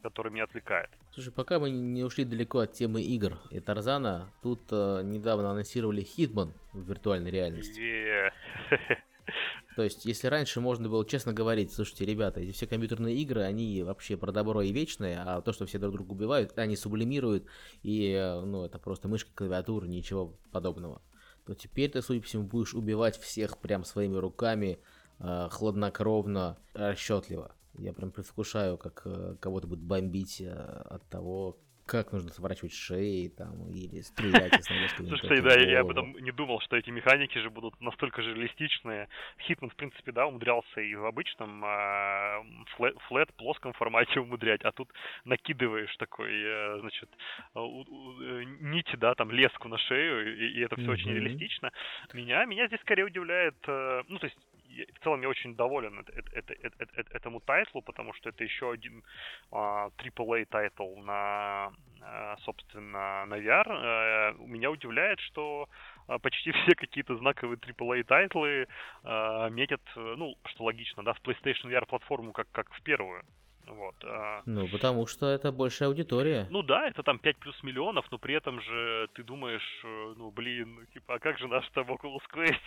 который 0.03 0.33
меня 0.33 0.45
отвлекает. 0.45 0.91
Слушай, 1.13 1.33
пока 1.33 1.59
мы 1.59 1.71
не 1.71 2.03
ушли 2.03 2.25
далеко 2.25 2.61
от 2.61 2.73
темы 2.73 3.03
игр 3.03 3.39
и 3.51 3.61
Тарзана, 3.61 4.33
тут 4.43 4.61
э, 4.71 5.03
недавно 5.05 5.51
анонсировали 5.51 6.03
Хитман 6.03 6.55
в 6.73 6.89
виртуальной 6.89 7.31
реальности. 7.31 7.81
Yeah. 7.81 8.33
То 9.77 9.83
есть, 9.83 10.05
если 10.05 10.27
раньше 10.27 10.61
можно 10.61 10.89
было 10.89 11.07
честно 11.07 11.33
говорить, 11.33 11.73
слушайте, 11.73 12.05
ребята, 12.05 12.41
эти 12.41 12.53
все 12.53 12.67
компьютерные 12.67 13.17
игры, 13.17 13.43
они 13.43 13.83
вообще 13.83 14.17
про 14.17 14.33
добро 14.33 14.63
и 14.63 14.73
вечное, 14.73 15.23
а 15.25 15.41
то, 15.41 15.53
что 15.53 15.67
все 15.67 15.79
друг 15.79 15.95
друга 15.95 16.13
убивают, 16.13 16.59
они 16.59 16.77
сублимируют, 16.77 17.47
и, 17.83 18.41
ну, 18.45 18.65
это 18.65 18.79
просто 18.79 19.09
мышка, 19.09 19.31
клавиатура, 19.35 19.87
ничего 19.87 20.37
подобного. 20.51 21.01
То 21.47 21.55
теперь 21.55 21.91
ты, 21.91 22.03
судя 22.03 22.21
по 22.21 22.27
всему, 22.27 22.45
будешь 22.45 22.75
убивать 22.75 23.19
всех 23.19 23.59
прям 23.59 23.85
своими 23.85 24.17
руками, 24.17 24.79
э, 25.19 25.49
хладнокровно, 25.51 26.59
расчетливо. 26.75 27.55
Я 27.79 27.93
прям 27.93 28.13
предвкушаю, 28.13 28.79
как 28.79 29.03
э, 29.07 29.37
кого-то 29.41 29.67
будет 29.67 29.81
бомбить 29.81 30.41
э, 30.41 30.53
от 30.53 31.03
того, 31.09 31.59
как 31.93 32.11
нужно 32.11 32.31
сворачивать 32.31 32.73
шеи 32.73 33.29
там 33.29 33.69
или 33.69 34.01
стрелять 34.01 34.59
из. 34.59 34.67
Слушай, 34.97 35.43
да, 35.43 35.55
я 35.61 35.81
об 35.81 35.91
этом 35.91 36.17
не 36.17 36.33
думал, 36.33 36.59
что 36.61 36.77
эти 36.77 36.89
механики 36.89 37.37
же 37.37 37.51
будут 37.51 37.79
настолько 37.83 38.23
же 38.23 38.33
реалистичные. 38.33 39.09
Хитман, 39.43 39.69
в 39.69 39.77
принципе, 39.77 40.11
да, 40.11 40.27
умудрялся 40.27 40.81
и 40.81 40.95
в 40.95 41.05
обычном 41.05 41.63
а, 41.63 42.43
флэт, 43.09 43.35
плоском 43.35 43.75
формате 43.75 44.21
умудрять, 44.21 44.63
а 44.63 44.73
тут 44.73 44.89
накидываешь 45.27 45.95
такой, 45.99 46.33
э, 46.33 46.79
значит, 46.81 47.11
э, 47.55 47.61
нити, 48.61 48.97
да, 48.97 49.15
там 49.15 49.31
леску 49.31 49.69
на 49.69 49.77
шею, 49.77 50.35
и, 50.35 50.61
это 50.63 50.77
все 50.77 50.91
очень 50.93 51.13
реалистично. 51.13 51.73
Меня, 52.15 52.47
меня 52.47 52.69
здесь 52.69 52.81
скорее 52.81 53.05
удивляет, 53.05 53.57
э, 53.67 54.03
ну, 54.09 54.19
то 54.19 54.27
есть 54.27 54.39
в 54.95 55.05
целом 55.05 55.23
я 55.23 55.29
очень 55.29 55.55
доволен 55.55 55.99
это, 55.99 56.13
это, 56.33 56.53
это, 56.55 56.87
это, 56.95 57.17
этому 57.17 57.41
title 57.41 57.71
у, 57.71 57.83
потому 57.83 58.13
что 58.15 58.29
это 58.29 58.45
еще 58.45 58.71
один 58.71 59.03
а, 59.51 59.89
AAA 59.99 60.47
title 60.47 60.97
на, 60.97 61.73
а, 62.01 62.37
собственно, 62.39 63.27
на 63.27 63.39
VR. 63.39 63.67
А, 63.69 64.33
меня 64.39 64.71
удивляет, 64.71 65.21
что 65.21 65.69
а, 66.09 66.19
почти 66.19 66.53
все 66.53 66.75
какие-то 66.75 67.17
знаковые 67.17 67.59
AAA 67.59 68.05
title 68.05 68.56
ы 68.56 68.67
а, 69.05 69.49
метят, 69.49 69.83
ну, 69.95 70.37
что 70.47 70.65
логично, 70.65 71.03
да, 71.03 71.13
в 71.13 71.21
PlayStation 71.23 71.71
VR 71.71 71.87
платформу 71.87 72.33
как, 72.33 72.51
как 72.53 72.73
в 72.73 72.83
первую. 72.83 73.25
Вот. 73.67 73.95
А... 74.05 74.43
Ну, 74.47 74.69
потому 74.69 75.07
что 75.07 75.27
это 75.27 75.53
большая 75.53 75.89
аудитория. 75.89 76.47
Ну 76.51 76.63
да, 76.63 76.89
это 76.89 77.03
там 77.03 77.19
5 77.19 77.37
плюс 77.39 77.63
миллионов, 77.63 78.07
но 78.11 78.19
при 78.19 78.35
этом 78.35 78.61
же 78.61 79.09
ты 79.15 79.23
думаешь, 79.23 79.81
э, 79.85 80.15
ну 80.17 80.31
блин, 80.31 80.75
ну, 80.75 80.85
типа, 80.87 81.15
а 81.15 81.19
как 81.19 81.39
же 81.39 81.49
наш 81.49 81.69
там 81.71 81.91
Oculus 81.91 82.23
Quest? 82.35 82.61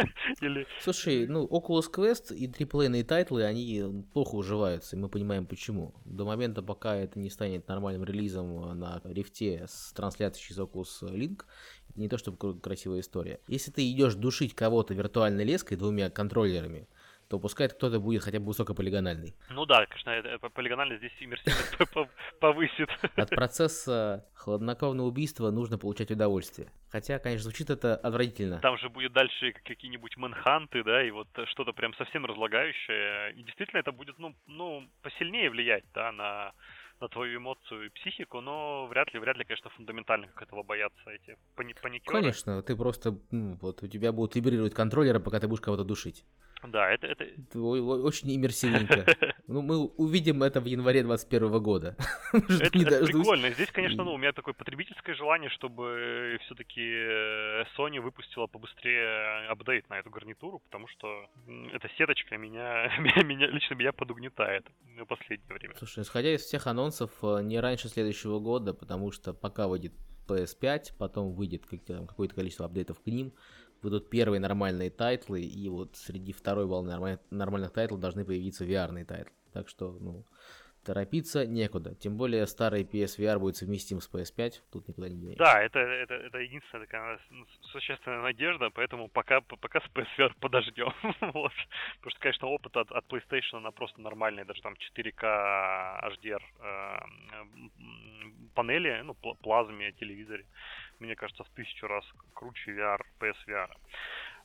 Или... 0.40 0.66
Слушай, 0.80 1.26
ну 1.26 1.46
Oculus 1.46 1.90
Quest 1.92 2.34
и 2.34 2.46
triple-A 2.46 2.85
йные 2.85 3.04
title 3.04 3.33
ы, 3.33 3.44
они 3.44 4.04
плохо 4.12 4.34
уживаются, 4.34 4.96
и 4.96 4.98
мы 4.98 5.08
понимаем 5.08 5.46
почему. 5.46 5.94
До 6.04 6.24
момента, 6.24 6.62
пока 6.62 6.96
это 6.96 7.18
не 7.18 7.30
станет 7.30 7.66
нормальным 7.68 8.04
релизом 8.04 8.78
на 8.78 9.00
Rift 9.04 9.52
е 9.52 9.64
с 9.66 9.92
трансляцией 9.92 10.46
через 10.46 10.60
Oculus 10.60 11.02
Link, 11.02 11.44
это 11.90 12.00
не 12.00 12.08
то 12.08 12.18
чтобы 12.18 12.58
красивая 12.60 13.00
история. 13.00 13.40
Если 13.48 13.70
ты 13.70 13.90
идешь 13.90 14.14
душить 14.14 14.54
кого-то 14.54 14.94
виртуальной 14.94 15.44
леской 15.44 15.76
двумя 15.76 16.10
контроллерами, 16.10 16.88
то 17.30 17.38
пускай 17.38 17.68
кто-то 17.68 18.00
будет 18.00 18.24
хотя 18.24 18.40
бы 18.40 18.46
высокополигональный. 18.46 19.34
Ну 19.50 19.64
да, 19.64 19.86
конечно, 19.86 20.38
полигональность 20.50 20.98
здесь 20.98 21.12
иммерсивность 21.20 21.78
повысит. 22.40 22.88
От 23.14 23.30
процесса 23.30 24.26
хладнокровного 24.34 25.06
убийства 25.06 25.52
нужно 25.52 25.78
получать 25.78 26.10
удовольствие. 26.10 26.72
Хотя, 26.90 27.20
конечно, 27.20 27.44
звучит 27.44 27.70
это 27.70 27.94
отвратительно. 27.94 28.58
Там 28.58 28.76
же 28.78 28.88
будет 28.88 29.12
дальше 29.12 29.52
какие-нибудь 29.64 30.16
мэнханты, 30.16 30.82
да, 30.82 31.04
и 31.04 31.12
вот 31.12 31.28
что-то 31.46 31.72
прям 31.72 31.94
совсем 31.94 32.26
разлагающее. 32.26 33.32
И 33.34 33.44
действительно 33.44 33.78
это 33.78 33.92
будет, 33.92 34.18
ну, 34.18 34.34
ну 34.48 34.88
посильнее 35.02 35.50
влиять, 35.50 35.84
да, 35.94 36.10
на 36.10 36.52
на 37.00 37.08
твою 37.08 37.38
эмоцию 37.38 37.86
и 37.86 37.88
психику, 37.90 38.40
но 38.40 38.86
вряд 38.86 39.12
ли, 39.12 39.20
вряд 39.20 39.36
ли, 39.36 39.44
конечно, 39.44 39.70
фундаментально 39.70 40.28
как 40.28 40.42
этого 40.42 40.62
боятся 40.62 41.10
эти 41.10 41.36
пани 41.56 41.74
паникеры. 41.80 42.20
Конечно, 42.20 42.62
ты 42.62 42.76
просто, 42.76 43.18
ну, 43.30 43.56
вот 43.60 43.82
у 43.82 43.88
тебя 43.88 44.12
будут 44.12 44.34
вибрировать 44.34 44.74
контроллеры, 44.74 45.20
пока 45.20 45.40
ты 45.40 45.48
будешь 45.48 45.60
кого-то 45.60 45.84
душить. 45.84 46.24
Да, 46.62 46.90
это... 46.90 47.06
это... 47.06 47.24
Очень 47.58 48.36
иммерсивненько. 48.36 49.06
Ну, 49.46 49.62
мы 49.62 49.86
увидим 49.86 50.42
это 50.42 50.60
в 50.60 50.66
январе 50.66 51.02
2021 51.02 51.62
года. 51.62 51.96
Это 52.32 52.70
прикольно. 52.70 53.50
Здесь, 53.50 53.70
конечно, 53.72 54.04
ну, 54.04 54.14
у 54.14 54.18
меня 54.18 54.32
такое 54.32 54.54
потребительское 54.54 55.14
желание, 55.14 55.50
чтобы 55.50 56.38
все-таки 56.42 56.80
э, 56.80 57.64
Sony 57.76 58.00
выпустила 58.00 58.46
побыстрее 58.46 59.48
апдейт 59.48 59.88
на 59.88 59.98
эту 59.98 60.10
гарнитуру, 60.10 60.60
потому 60.60 60.86
что 60.88 61.26
эта 61.72 61.88
сеточка 61.96 62.36
меня, 62.36 62.92
меня 63.24 63.46
лично 63.48 63.74
меня 63.74 63.92
подугнетает 63.92 64.66
в 64.98 65.04
последнее 65.06 65.54
время. 65.54 65.74
Слушай, 65.76 66.02
исходя 66.02 66.32
из 66.34 66.42
всех 66.42 66.66
анонсов, 66.66 66.89
э, 67.22 67.42
не 67.42 67.60
раньше 67.60 67.88
следующего 67.88 68.38
года, 68.40 68.74
потому 68.74 69.10
что 69.10 69.32
пока 69.32 69.68
выйдет 69.68 69.92
PS5, 70.26 70.92
потом 70.98 71.32
выйдет 71.32 71.64
какое-то 71.66 72.34
количество 72.34 72.66
апдейтов 72.66 73.00
к 73.00 73.06
ним, 73.06 73.32
выйдут 73.82 74.10
первые 74.10 74.40
нормальные 74.40 74.90
title 74.90 75.27
ы, 75.27 75.42
и 75.42 75.68
вот 75.68 75.96
среди 75.96 76.32
второй 76.32 76.66
волны 76.66 76.90
нормаль... 76.90 77.18
нормальных 77.30 77.72
title 77.72 77.92
ов 77.92 78.00
должны 78.00 78.24
появиться 78.24 78.64
VR 78.64 79.04
title 79.04 79.24
ы. 79.24 79.32
Так 79.52 79.68
что, 79.68 79.96
ну, 80.00 80.26
торопиться 80.90 81.46
некуда. 81.46 81.94
Тем 81.94 82.16
более 82.16 82.46
старый 82.48 82.82
PSVR 82.82 83.38
будет 83.38 83.56
совместим 83.56 84.00
с 84.00 84.10
PS5, 84.12 84.52
тут 84.72 84.88
никуда 84.88 85.08
не 85.08 85.16
денешься. 85.16 85.38
Да, 85.38 85.62
это, 85.62 85.78
это, 85.78 86.14
это 86.14 86.38
единственная 86.38 86.86
такая 86.86 87.18
существенная 87.72 88.22
надежда, 88.22 88.70
поэтому 88.70 89.08
пока, 89.08 89.40
пока 89.40 89.80
с 89.80 89.84
PSVR 89.94 90.32
подождем. 90.40 90.92
вот. 91.20 91.52
Потому 91.96 92.10
что, 92.10 92.20
конечно, 92.20 92.48
опыт 92.48 92.76
от, 92.76 92.90
от 92.90 93.04
PlayStation, 93.06 93.58
она 93.58 93.70
просто 93.70 94.00
нормальный, 94.00 94.44
даже 94.44 94.62
там 94.62 94.74
4К 94.74 95.22
HDR 96.10 96.42
э, 96.60 96.98
панели, 98.54 99.02
ну, 99.04 99.14
плазме, 99.14 99.92
телевизоре 99.92 100.44
мне 101.00 101.16
кажется, 101.16 101.44
в 101.44 101.48
тысячу 101.50 101.86
раз 101.86 102.04
круче 102.34 102.72
VR, 102.72 103.00
PSVR. 103.18 103.70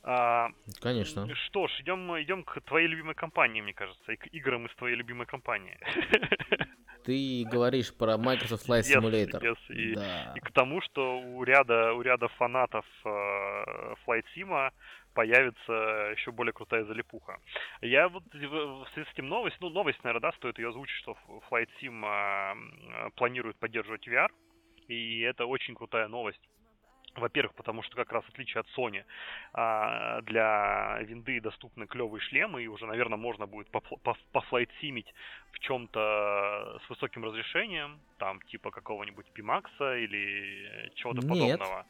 А, 0.08 0.50
Конечно. 0.80 1.28
Что 1.34 1.66
ж, 1.66 1.80
идем, 1.80 1.98
идем 2.22 2.44
к 2.44 2.60
твоей 2.60 2.86
любимой 2.86 3.16
компании, 3.16 3.60
мне 3.60 3.74
кажется, 3.74 4.12
и 4.12 4.16
к 4.16 4.28
играм 4.28 4.66
из 4.66 4.74
твоей 4.76 4.94
любимой 4.94 5.26
компании. 5.26 5.76
Ты 7.04 7.44
говоришь 7.50 7.92
про 7.92 8.16
Microsoft 8.16 8.68
Flight 8.68 8.82
Simulator. 8.82 9.40
Yes, 9.40 9.56
yes. 9.68 9.74
И, 9.74 9.94
да. 9.94 10.32
и 10.36 10.40
к 10.40 10.52
тому, 10.52 10.80
что 10.82 11.18
у 11.18 11.42
ряда, 11.42 11.92
у 11.92 12.02
ряда 12.02 12.28
фанатов 12.28 12.86
э, 13.04 13.08
Flight 14.06 14.24
Sim 14.36 14.70
появится 15.12 15.72
еще 16.16 16.30
более 16.30 16.52
крутая 16.52 16.84
залипуха. 16.84 17.38
Я 17.80 18.08
вот 18.08 18.22
в 18.26 18.86
связи 18.92 19.08
с 19.08 19.12
этим 19.12 19.28
новость, 19.28 19.56
ну 19.60 19.70
новость, 19.70 20.02
наверное, 20.04 20.30
да, 20.30 20.36
стоит 20.36 20.58
ее 20.58 20.68
озвучить, 20.68 20.96
что 20.98 21.16
Flight 21.50 21.68
Sim 21.80 22.04
э, 22.04 23.10
планирует 23.16 23.56
поддерживать 23.58 24.06
VR, 24.06 24.28
и 24.86 25.20
это 25.20 25.46
очень 25.46 25.74
крутая 25.74 26.06
новость. 26.06 26.42
Во-первых, 27.16 27.54
потому 27.54 27.82
что 27.82 27.96
как 27.96 28.12
раз 28.12 28.24
в 28.24 28.28
отличие 28.28 28.60
от 28.60 28.66
Sony, 28.76 29.04
а, 29.52 30.20
для 30.22 30.98
винды 31.02 31.40
доступны 31.40 31.86
клевые 31.86 32.20
шлемы, 32.20 32.62
и 32.62 32.66
уже, 32.66 32.86
наверное, 32.86 33.18
можно 33.18 33.46
будет 33.46 33.68
пофлайтсимить 34.32 35.12
в 35.52 35.58
чем-то 35.60 36.80
с 36.84 36.90
высоким 36.90 37.24
разрешением, 37.24 38.00
там 38.18 38.40
типа 38.42 38.70
какого-нибудь 38.70 39.26
Pimax 39.34 39.64
или 40.04 40.92
чего-то 40.96 41.22
подобного 41.22 41.86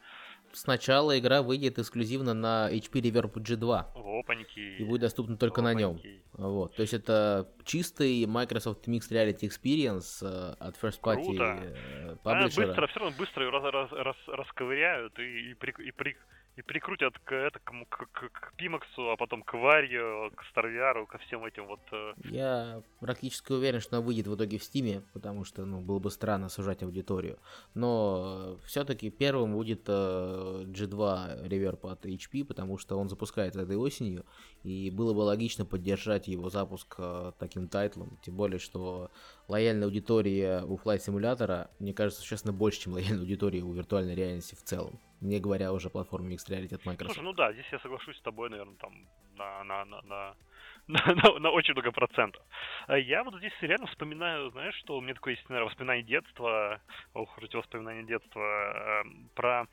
сначала 0.53 1.17
игра 1.17 1.41
выйдет 1.41 1.79
эксклюзивно 1.79 2.33
на 2.33 2.69
HP 2.71 3.01
Reverb 3.01 3.33
G2. 3.33 4.19
Опаньки. 4.19 4.59
И 4.59 4.83
будет 4.83 5.01
доступна 5.01 5.37
только 5.37 5.61
Опаньки. 5.61 5.75
на 5.75 5.79
нем. 5.79 6.01
Вот. 6.33 6.75
То 6.75 6.81
есть 6.81 6.93
это 6.93 7.49
чистый 7.63 8.25
Microsoft 8.25 8.87
Mixed 8.87 9.11
Reality 9.11 9.41
Experience 9.41 10.19
э, 10.21 10.55
от 10.59 10.75
First 10.75 11.01
Party 11.01 11.23
Круто. 11.23 11.43
Э, 11.43 12.15
а, 12.23 12.43
быстро, 12.43 12.87
все 12.87 12.99
равно 12.99 13.15
быстро 13.17 13.45
ее 13.45 13.51
раз, 13.51 13.63
раз, 13.73 13.91
раз, 13.91 14.15
расковыряют 14.27 15.17
и, 15.19 15.51
и, 15.51 15.53
при, 15.53 15.73
и 15.83 15.91
при, 15.91 16.17
и 16.57 16.63
прикрутят 16.63 17.17
к 17.19 17.31
этому, 17.33 17.85
к, 17.85 18.07
к, 18.11 18.29
к 18.31 18.53
Пимаксу, 18.57 19.11
а 19.11 19.15
потом 19.15 19.43
к 19.43 19.53
Варью, 19.53 20.31
к 20.35 20.43
Старвиару, 20.49 21.05
ко 21.05 21.19
всем 21.19 21.45
этим 21.45 21.67
вот... 21.67 21.79
Э, 21.91 22.13
Я 22.23 22.81
практически 22.99 23.51
уверен, 23.51 23.79
что 23.79 23.97
она 23.97 24.05
выйдет 24.05 24.25
в 24.25 24.35
итоге 24.35 24.57
в 24.57 24.63
Стиме, 24.63 25.03
потому 25.13 25.45
что, 25.45 25.65
ну, 25.65 25.81
было 25.81 25.99
бы 25.99 26.09
странно 26.09 26.49
сужать 26.49 26.81
аудиторию. 26.81 27.37
Но 27.75 28.57
все-таки 28.65 29.11
первым 29.11 29.53
будет 29.53 29.83
э, 29.87 30.63
G2 30.65 31.47
Reverb 31.47 31.91
от 31.91 32.05
HP, 32.07 32.43
потому 32.43 32.79
что 32.79 32.97
он 32.97 33.07
запускается 33.07 33.61
этой 33.61 33.75
осенью, 33.75 34.25
и 34.63 34.89
было 34.89 35.13
бы 35.13 35.19
логично 35.19 35.63
поддержать 35.63 36.27
его 36.27 36.49
запуск 36.49 36.95
э, 36.97 37.33
таким 37.37 37.67
тайтлом, 37.67 38.17
тем 38.23 38.35
более, 38.35 38.57
что 38.57 39.11
лояльная 39.47 39.85
аудитория 39.85 40.63
у 40.63 40.77
Flight 40.77 41.01
симулятора, 41.01 41.69
мне 41.77 41.93
кажется, 41.93 42.21
существенно 42.21 42.53
больше, 42.53 42.81
чем 42.81 42.93
лояльная 42.93 43.19
аудитория 43.19 43.61
у 43.61 43.71
виртуальной 43.73 44.15
реальности 44.15 44.55
в 44.55 44.63
целом 44.63 44.99
не 45.21 45.39
говоря 45.39 45.73
уже 45.73 45.87
о 45.87 45.91
платформе 45.91 46.35
Mixed 46.35 46.49
Reality 46.49 46.75
от 46.75 46.85
Microsoft. 46.85 47.15
Слушай, 47.15 47.23
ну 47.23 47.33
да, 47.33 47.53
здесь 47.53 47.65
я 47.71 47.79
соглашусь 47.79 48.17
с 48.17 48.21
тобой, 48.21 48.49
наверное, 48.49 48.75
там 48.75 48.93
на, 49.35 49.63
на, 49.63 49.85
на, 49.85 50.01
на, 50.01 50.35
на, 50.87 51.15
на, 51.15 51.39
на 51.39 51.49
очень 51.51 51.73
много 51.73 51.91
процентов. 51.91 52.43
А 52.87 52.97
я 52.97 53.23
вот 53.23 53.35
здесь 53.37 53.53
реально 53.61 53.87
вспоминаю, 53.87 54.51
знаешь, 54.51 54.75
что 54.75 54.97
у 54.97 55.01
меня 55.01 55.13
такое 55.13 55.33
есть, 55.33 55.47
наверное, 55.49 55.69
воспоминание 55.69 56.05
детства, 56.05 56.81
ох, 57.13 57.37
эти 57.41 57.55
воспоминания 57.55 58.03
детства, 58.03 58.41
э, 58.41 59.03
про 59.35 59.67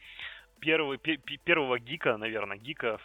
первый, 0.61 0.99
первого 0.99 1.79
гика, 1.79 2.17
наверное, 2.17 2.57
гика 2.57 2.99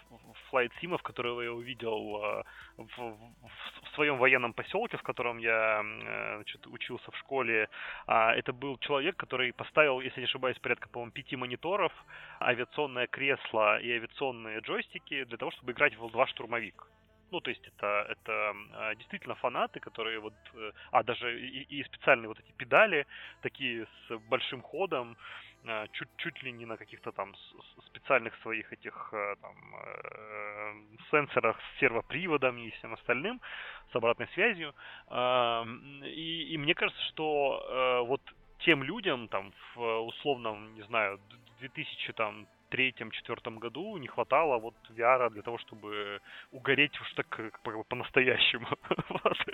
Flight 0.51 0.72
Симов, 0.82 1.01
которого 1.03 1.41
я 1.41 1.51
увидел 1.51 2.24
э, 2.24 2.44
в, 2.77 2.98
в 2.98 3.96
своем 3.96 4.18
военном 4.18 4.53
поселке, 4.53 4.98
в 4.98 5.03
котором 5.03 5.38
я 5.38 5.82
э, 5.84 6.36
значит, 6.36 6.65
учился 6.68 7.12
в 7.12 7.18
школе. 7.18 7.70
А, 8.08 8.34
это 8.34 8.53
был 8.53 8.77
человек, 8.77 9.15
который 9.18 9.53
поставил, 9.53 10.00
если 10.01 10.22
не 10.22 10.25
ошибаюсь, 10.25 10.60
порядка, 10.60 10.89
по-моему, 10.89 11.12
пяти 11.12 11.36
мониторов, 11.36 11.94
авиационное 12.41 13.08
кресло 13.08 13.79
и 13.79 13.91
авиационные 13.91 14.60
джойстики 14.60 15.24
для 15.25 15.38
того, 15.38 15.51
чтобы 15.51 15.72
играть 15.72 15.96
в 15.96 16.03
L2 16.03 16.27
штурмовик. 16.27 16.88
Ну, 17.31 17.41
то 17.41 17.50
есть 17.50 17.67
это, 17.67 18.07
это 18.09 18.55
а, 18.74 18.95
действительно 18.95 19.36
фанаты, 19.36 19.79
которые 19.79 20.19
вот... 20.19 20.33
Э, 20.55 20.71
а, 20.91 21.03
даже 21.03 21.39
и, 21.39 21.79
и 21.79 21.83
специальные 21.83 22.27
вот 22.27 22.39
эти 22.39 22.51
педали, 22.53 23.05
такие 23.41 23.86
с 23.86 24.17
большим 24.29 24.62
ходом, 24.62 25.15
а, 25.67 25.88
чуть, 25.89 26.09
чуть 26.17 26.41
ли 26.43 26.51
не 26.51 26.65
на 26.65 26.77
каких-то 26.77 27.12
там 27.12 27.36
специальных 27.86 28.36
своих 28.41 28.74
этих 28.74 29.09
э, 29.13 29.36
там, 29.41 29.55
э, 29.75 30.74
сенсорах 31.12 31.59
с 31.59 31.79
сервоприводом 31.79 32.57
и 32.57 32.71
всем 32.71 32.93
остальным, 32.93 33.41
с 33.91 33.95
обратной 33.95 34.27
связью. 34.33 34.74
И, 36.05 36.53
и 36.53 36.57
мне 36.57 36.75
кажется, 36.75 37.01
что 37.09 38.05
вот 38.07 38.21
тем 38.59 38.83
людям 38.83 39.27
там 39.27 39.51
в 39.74 40.00
условном, 40.01 40.75
не 40.75 40.83
знаю, 40.83 41.19
2000 41.59 42.13
там 42.13 42.48
третьем-четвертом 42.70 43.60
году 43.60 43.98
не 43.98 44.08
хватало 44.08 44.60
вот 44.60 44.76
VR 44.90 45.30
для 45.30 45.42
того, 45.42 45.58
чтобы 45.58 46.20
угореть 46.52 47.00
уж 47.02 47.14
так 47.14 47.40
бы 47.64 47.84
по-настоящему. 47.84 48.68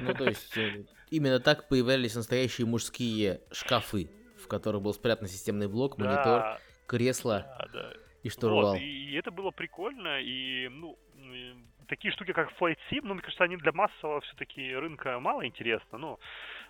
Ну, 0.00 0.14
то 0.14 0.24
есть, 0.24 0.56
э, 0.56 0.84
именно 1.10 1.38
так 1.38 1.68
появлялись 1.68 2.14
настоящие 2.14 2.66
мужские 2.66 3.42
шкафы, 3.52 4.10
в 4.42 4.48
которых 4.48 4.80
был 4.82 4.94
спрятан 4.94 5.28
системный 5.28 5.68
блок, 5.68 5.98
монитор, 5.98 6.58
кресло 6.86 7.46
и 8.22 8.30
штурвал. 8.30 8.72
Вот, 8.72 8.80
и 8.80 9.12
это 9.14 9.30
было 9.30 9.50
прикольно, 9.50 10.20
и, 10.20 10.68
ну, 10.68 10.98
такие 11.88 12.12
штуки, 12.12 12.32
как 12.32 12.52
Flight 12.58 12.78
Sim, 12.90 13.00
ну, 13.04 13.14
мне 13.14 13.22
кажется, 13.22 13.44
они 13.44 13.56
для 13.56 13.72
массового 13.72 14.20
все-таки 14.20 14.74
рынка 14.74 15.18
мало 15.20 15.46
интересны, 15.46 15.98
ну, 15.98 16.18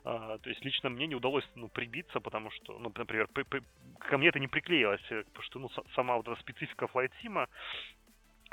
а, 0.04 0.38
то 0.38 0.48
есть 0.48 0.64
лично 0.64 0.90
мне 0.90 1.06
не 1.06 1.14
удалось, 1.14 1.48
ну, 1.54 1.68
прибиться, 1.68 2.20
потому 2.20 2.50
что, 2.50 2.78
ну, 2.78 2.92
например, 2.96 3.28
при, 3.28 3.42
при, 3.42 3.62
ко 3.98 4.18
мне 4.18 4.28
это 4.28 4.38
не 4.38 4.48
приклеилось, 4.48 5.02
э, 5.10 5.24
потому 5.24 5.42
что, 5.42 5.58
ну, 5.58 5.70
сама 5.94 6.16
вот 6.16 6.28
эта 6.28 6.40
специфика 6.40 6.86
Flight 6.86 7.10
Sim, 7.22 7.46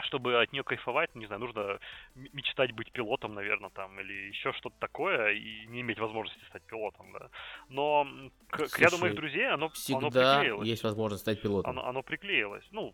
чтобы 0.01 0.41
от 0.41 0.51
нее 0.53 0.63
кайфовать, 0.63 1.13
не 1.15 1.25
знаю, 1.25 1.41
нужно 1.41 1.79
мечтать 2.15 2.71
быть 2.71 2.91
пилотом, 2.91 3.33
наверное, 3.33 3.69
там, 3.69 3.99
или 3.99 4.29
еще 4.29 4.53
что-то 4.53 4.75
такое, 4.79 5.31
и 5.31 5.65
не 5.67 5.81
иметь 5.81 5.99
возможности 5.99 6.43
стать 6.45 6.63
пилотом, 6.63 7.11
да. 7.13 7.29
Но 7.69 8.07
к, 8.49 8.57
Слушай, 8.57 8.71
к 8.71 8.79
ряду 8.79 8.97
моих 8.99 9.15
друзей 9.15 9.49
оно, 9.49 9.69
всегда 9.69 9.99
оно 9.99 10.11
приклеилось. 10.11 10.67
есть 10.67 10.83
возможность 10.83 11.21
стать 11.21 11.41
пилотом. 11.41 11.71
Оно, 11.71 11.85
оно 11.87 12.03
приклеилось. 12.03 12.65
Ну, 12.71 12.93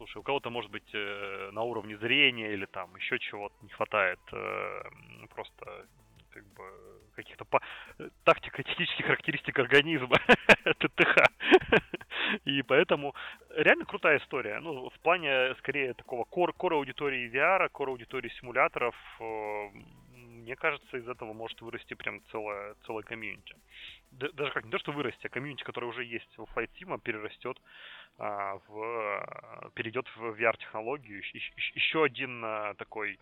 слушай, 0.00 0.16
у 0.16 0.22
кого-то, 0.22 0.48
может 0.48 0.70
быть, 0.70 0.94
э, 0.94 1.50
на 1.52 1.62
уровне 1.62 1.98
зрения 1.98 2.52
или 2.52 2.64
там 2.64 2.96
еще 2.96 3.18
чего-то 3.18 3.54
не 3.62 3.68
хватает, 3.68 4.18
э, 4.32 4.82
просто 5.28 5.86
как 6.30 6.44
бы 6.54 6.64
каких-то 7.16 7.44
по... 7.44 7.60
тактико-технических 8.24 9.04
характеристик 9.04 9.58
организма, 9.58 10.16
ТТХ. 10.78 11.16
И 12.46 12.62
поэтому 12.62 13.14
реально 13.50 13.84
крутая 13.84 14.18
история. 14.18 14.60
Ну, 14.60 14.88
в 14.88 14.98
плане, 15.00 15.54
скорее, 15.58 15.92
такого 15.92 16.24
кор, 16.24 16.54
кор 16.54 16.74
аудитории 16.74 17.30
VR, 17.30 17.68
кор 17.68 17.90
аудитории 17.90 18.30
симуляторов, 18.40 18.94
э, 19.20 19.68
мне 20.40 20.56
кажется, 20.56 20.96
из 20.96 21.08
этого 21.08 21.32
может 21.32 21.60
вырасти 21.60 21.94
прям 21.94 22.20
целая, 22.30 22.74
целая 22.86 23.02
комьюнити. 23.02 23.54
Даже 24.10 24.50
как 24.52 24.64
не 24.64 24.70
то, 24.70 24.78
что 24.78 24.92
вырасти, 24.92 25.26
а 25.26 25.30
комьюнити, 25.30 25.62
которое 25.62 25.86
уже 25.86 26.04
есть 26.04 26.38
у 26.38 26.44
Flight 26.44 26.70
Team, 26.80 27.00
перерастет 27.00 27.56
а, 28.18 28.58
в, 28.68 29.70
перейдет 29.74 30.06
в 30.16 30.40
VR-технологию. 30.40 31.22
Еще 31.74 32.04
один 32.04 32.44
а, 32.44 32.74
такой 32.74 33.18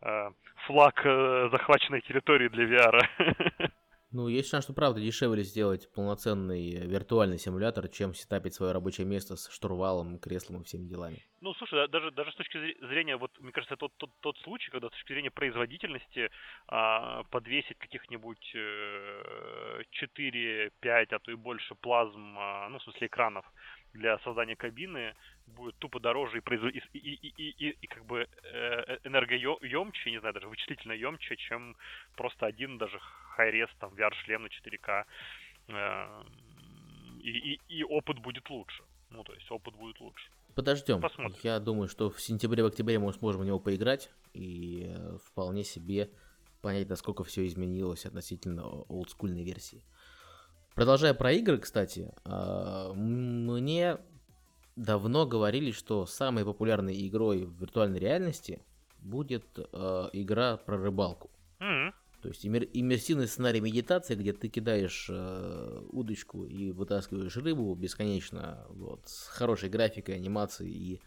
а, 0.00 0.32
флаг 0.66 1.00
а, 1.04 1.48
захваченной 1.50 2.00
территории 2.00 2.48
для 2.48 2.64
VR. 2.64 3.70
Ну, 4.12 4.28
есть 4.28 4.50
шанс, 4.50 4.64
что 4.64 4.74
правда 4.74 5.00
дешевле 5.00 5.42
сделать 5.42 5.90
полноценный 5.94 6.86
виртуальный 6.86 7.38
симулятор, 7.38 7.88
чем 7.88 8.14
сетапить 8.14 8.54
свое 8.54 8.72
рабочее 8.72 9.06
место 9.06 9.36
с 9.36 9.48
штурвалом, 9.48 10.18
креслом 10.18 10.60
и 10.60 10.64
всеми 10.64 10.86
делами. 10.86 11.24
Ну, 11.40 11.54
слушай, 11.54 11.88
даже, 11.88 12.10
даже 12.10 12.30
с 12.32 12.34
точки 12.34 12.58
зрения, 12.86 13.16
вот, 13.16 13.30
мне 13.40 13.52
кажется, 13.52 13.76
тот, 13.76 13.92
тот, 13.96 14.10
тот 14.20 14.38
случай, 14.40 14.70
когда 14.70 14.88
с 14.88 14.90
точки 14.92 15.12
зрения 15.14 15.30
производительности 15.30 16.30
а, 16.68 17.24
подвесить 17.24 17.78
каких-нибудь 17.78 18.52
э, 18.54 19.82
4-5, 19.90 20.70
а 20.82 21.18
то 21.18 21.30
и 21.30 21.34
больше 21.34 21.74
плазм, 21.74 22.36
а, 22.38 22.68
ну, 22.68 22.78
в 22.78 22.82
смысле 22.82 23.06
экранов, 23.06 23.46
для 23.94 24.18
создания 24.20 24.56
кабины 24.56 25.14
будет 25.46 25.76
тупо 25.76 26.00
дороже 26.00 26.38
и, 26.38 26.40
производ... 26.40 26.72
и, 26.74 26.78
и, 26.92 26.98
и, 26.98 27.50
и, 27.50 27.76
и 27.80 27.86
как 27.86 28.04
бы 28.04 28.26
э, 28.42 28.98
энергоемче, 29.04 30.10
не 30.10 30.18
знаю, 30.20 30.34
даже 30.34 30.48
вычислительно 30.48 30.92
емче, 30.92 31.36
чем 31.36 31.76
просто 32.16 32.46
один 32.46 32.78
даже 32.78 32.98
хайрес, 33.36 33.68
там, 33.78 33.92
VR-шлем 33.94 34.42
на 34.42 34.46
4К. 34.46 35.04
Э, 35.68 36.22
и, 37.22 37.54
и, 37.54 37.60
и 37.68 37.84
опыт 37.84 38.18
будет 38.18 38.48
лучше. 38.50 38.82
Ну, 39.10 39.22
то 39.24 39.32
есть 39.34 39.50
опыт 39.50 39.74
будет 39.74 40.00
лучше. 40.00 40.30
Подождем. 40.54 41.00
Посмотрим. 41.00 41.36
Я 41.42 41.60
думаю, 41.60 41.88
что 41.88 42.10
в 42.10 42.20
сентябре, 42.20 42.62
в 42.62 42.66
октябре 42.66 42.98
мы 42.98 43.12
сможем 43.12 43.42
в 43.42 43.44
него 43.44 43.58
поиграть 43.58 44.10
и 44.34 44.86
э, 44.88 45.18
вполне 45.26 45.64
себе 45.64 46.10
понять, 46.60 46.88
насколько 46.88 47.24
все 47.24 47.46
изменилось 47.46 48.06
относительно 48.06 48.66
олдскульной 48.66 49.42
версии. 49.42 49.82
Продолжая 50.74 51.14
про 51.14 51.32
игры, 51.32 51.58
кстати, 51.58 52.12
а, 52.24 52.92
мне 52.94 53.98
давно 54.76 55.26
говорили, 55.26 55.70
что 55.70 56.06
самой 56.06 56.44
популярной 56.44 57.06
игрой 57.06 57.44
в 57.44 57.60
виртуальной 57.60 57.98
реальности 57.98 58.62
будет 58.98 59.44
э, 59.58 60.08
игра 60.12 60.56
про 60.56 60.78
рыбалку. 60.78 61.30
Mm-hmm. 61.60 61.92
То 62.22 62.28
есть 62.28 62.46
иммер- 62.46 62.70
иммерсивный 62.72 63.26
сценарий 63.26 63.60
медитации, 63.60 64.14
где 64.14 64.32
ты 64.32 64.48
кидаешь 64.48 65.08
э, 65.10 65.82
удочку 65.90 66.44
и 66.44 66.70
вытаскиваешь 66.70 67.36
рыбу 67.36 67.74
бесконечно, 67.74 68.64
вот, 68.68 69.02
с 69.06 69.26
хорошей 69.26 69.68
графикой, 69.68 70.14
анимацией, 70.14 70.72
и 70.72 71.00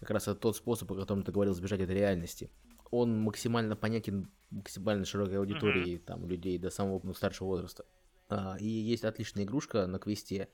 как 0.00 0.10
раз 0.10 0.28
это 0.28 0.36
тот 0.36 0.56
способ, 0.56 0.92
о 0.92 0.94
котором 0.94 1.22
ты 1.22 1.32
говорил, 1.32 1.54
сбежать 1.54 1.80
от 1.80 1.90
реальности. 1.90 2.50
Он 2.90 3.18
максимально 3.18 3.76
понятен 3.76 4.30
максимально 4.50 5.04
широкой 5.04 5.38
аудитории, 5.38 5.96
mm-hmm. 5.96 6.04
там, 6.04 6.26
людей 6.26 6.58
до 6.58 6.70
самого 6.70 7.00
ну, 7.02 7.14
старшего 7.14 7.48
возраста. 7.48 7.84
А, 8.28 8.56
и 8.58 8.66
есть 8.66 9.04
отличная 9.04 9.44
игрушка 9.44 9.86
на 9.86 9.98
квесте 9.98 10.48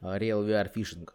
а, 0.00 0.18
Real 0.18 0.46
VR 0.46 0.72
Fishing. 0.72 1.08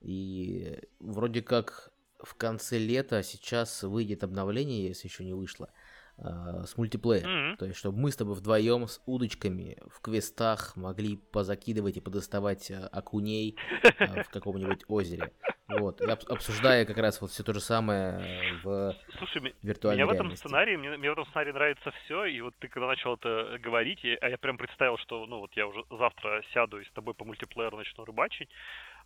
И 0.00 0.78
вроде 1.00 1.42
как 1.42 1.90
в 2.22 2.34
конце 2.34 2.78
лета 2.78 3.22
сейчас 3.22 3.82
выйдет 3.82 4.24
обновление, 4.24 4.86
если 4.86 5.08
еще 5.08 5.24
не 5.24 5.32
вышло, 5.32 5.70
э, 6.18 6.64
с 6.66 6.76
мультиплеером. 6.76 7.48
Мгм. 7.48 7.56
То 7.58 7.66
есть, 7.66 7.78
чтобы 7.78 7.98
мы 7.98 8.10
с 8.10 8.16
тобой 8.16 8.34
вдвоем 8.34 8.88
с 8.88 9.00
удочками 9.06 9.78
в 9.88 10.00
квестах 10.00 10.76
могли 10.76 11.16
позакидывать 11.16 11.96
и 11.96 12.00
подоставать 12.00 12.70
окуней 12.92 13.56
в 13.98 14.30
каком-нибудь 14.30 14.84
озере. 14.88 15.32
Вот. 15.68 16.00
И 16.00 16.04
обс- 16.04 16.28
обсуждая 16.28 16.84
как 16.84 16.96
раз 16.98 17.20
вот 17.20 17.30
все 17.30 17.42
то 17.42 17.52
же 17.52 17.60
самое 17.60 18.20
в 18.62 18.94
Слушай, 19.18 19.54
виртуальной 19.62 20.02
Меня 20.02 20.06
в 20.06 20.14
этом 20.14 20.26
реальности. 20.26 20.46
сценарии, 20.46 20.76
мне, 20.76 20.96
мне 20.96 21.10
в 21.10 21.12
этом 21.12 21.26
сценарии 21.26 21.52
нравится 21.52 21.90
все, 22.04 22.24
и 22.26 22.40
вот 22.40 22.54
ты 22.58 22.68
когда 22.68 22.86
начал 22.86 23.14
это 23.14 23.58
говорить, 23.58 24.04
и- 24.04 24.14
а 24.14 24.28
я 24.28 24.38
прям 24.38 24.58
представил, 24.58 24.96
что, 24.98 25.26
ну 25.26 25.40
вот 25.40 25.52
я 25.56 25.66
уже 25.66 25.82
завтра 25.90 26.42
сяду 26.52 26.80
и 26.80 26.84
с 26.84 26.90
тобой 26.92 27.14
по 27.14 27.24
мультиплееру 27.24 27.76
начну 27.78 28.04
рыбачить, 28.04 28.48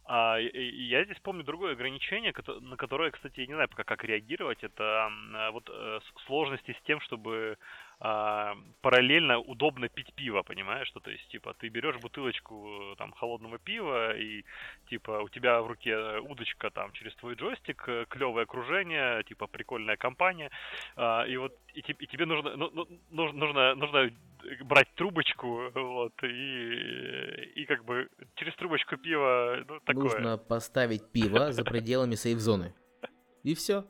а, 0.05 0.39
я 0.39 1.05
здесь 1.05 1.19
помню 1.23 1.45
другое 1.45 1.73
ограничение, 1.73 2.35
на 2.61 2.77
которое, 2.77 3.11
кстати, 3.11 3.41
я 3.41 3.47
не 3.47 3.55
знаю 3.55 3.69
пока 3.69 3.85
как 3.85 4.05
реагировать, 4.05 4.63
это 4.63 5.11
вот 5.53 5.69
э, 5.71 6.01
сложности 6.27 6.77
с 6.79 6.87
тем, 6.87 7.01
чтобы 7.01 7.57
параллельно 8.91 9.39
удобно 9.39 9.89
пить 9.89 10.13
пиво, 10.15 10.43
понимаешь, 10.43 10.89
что 10.89 11.01
то 11.01 11.11
есть, 11.11 11.29
типа, 11.29 11.55
ты 11.55 11.69
берешь 11.69 11.97
бутылочку 12.03 12.93
э, 12.93 12.97
там 12.97 13.13
холодного 13.13 13.59
пива 13.59 14.17
и 14.17 14.45
типа 14.89 15.23
у 15.23 15.29
тебя 15.29 15.63
в 15.63 15.69
руке 15.69 15.91
э, 15.91 16.19
удочка 16.19 16.71
там 16.71 16.91
через 16.93 17.15
твой 17.15 17.35
джойстик, 17.35 17.89
клевое 18.09 18.43
окружение, 18.43 19.23
типа 19.23 19.47
прикольная 19.47 19.97
компания, 19.97 20.51
а, 20.97 21.25
и 21.25 21.37
вот 21.37 21.53
и, 21.73 21.81
и 21.81 22.07
тебе 22.07 22.27
нужно, 22.27 22.57
ну, 22.57 22.71
ну, 22.75 22.89
нужно, 23.11 23.39
нужно, 23.39 23.75
нужно 23.77 24.11
брать 24.65 24.93
трубочку, 24.97 25.71
вот, 25.73 26.15
и, 26.25 27.61
и 27.61 27.65
как 27.67 27.85
бы 27.85 28.09
через 28.35 28.57
трубочку 28.57 28.97
пива, 28.97 29.65
ну, 29.69 29.79
такое. 29.81 30.03
Нужно 30.03 30.37
поставить 30.37 31.13
пиво 31.13 31.53
за 31.53 31.65
пределами 31.65 32.17
сейф-зоны. 32.17 32.75
И 33.45 33.55
все. 33.55 33.85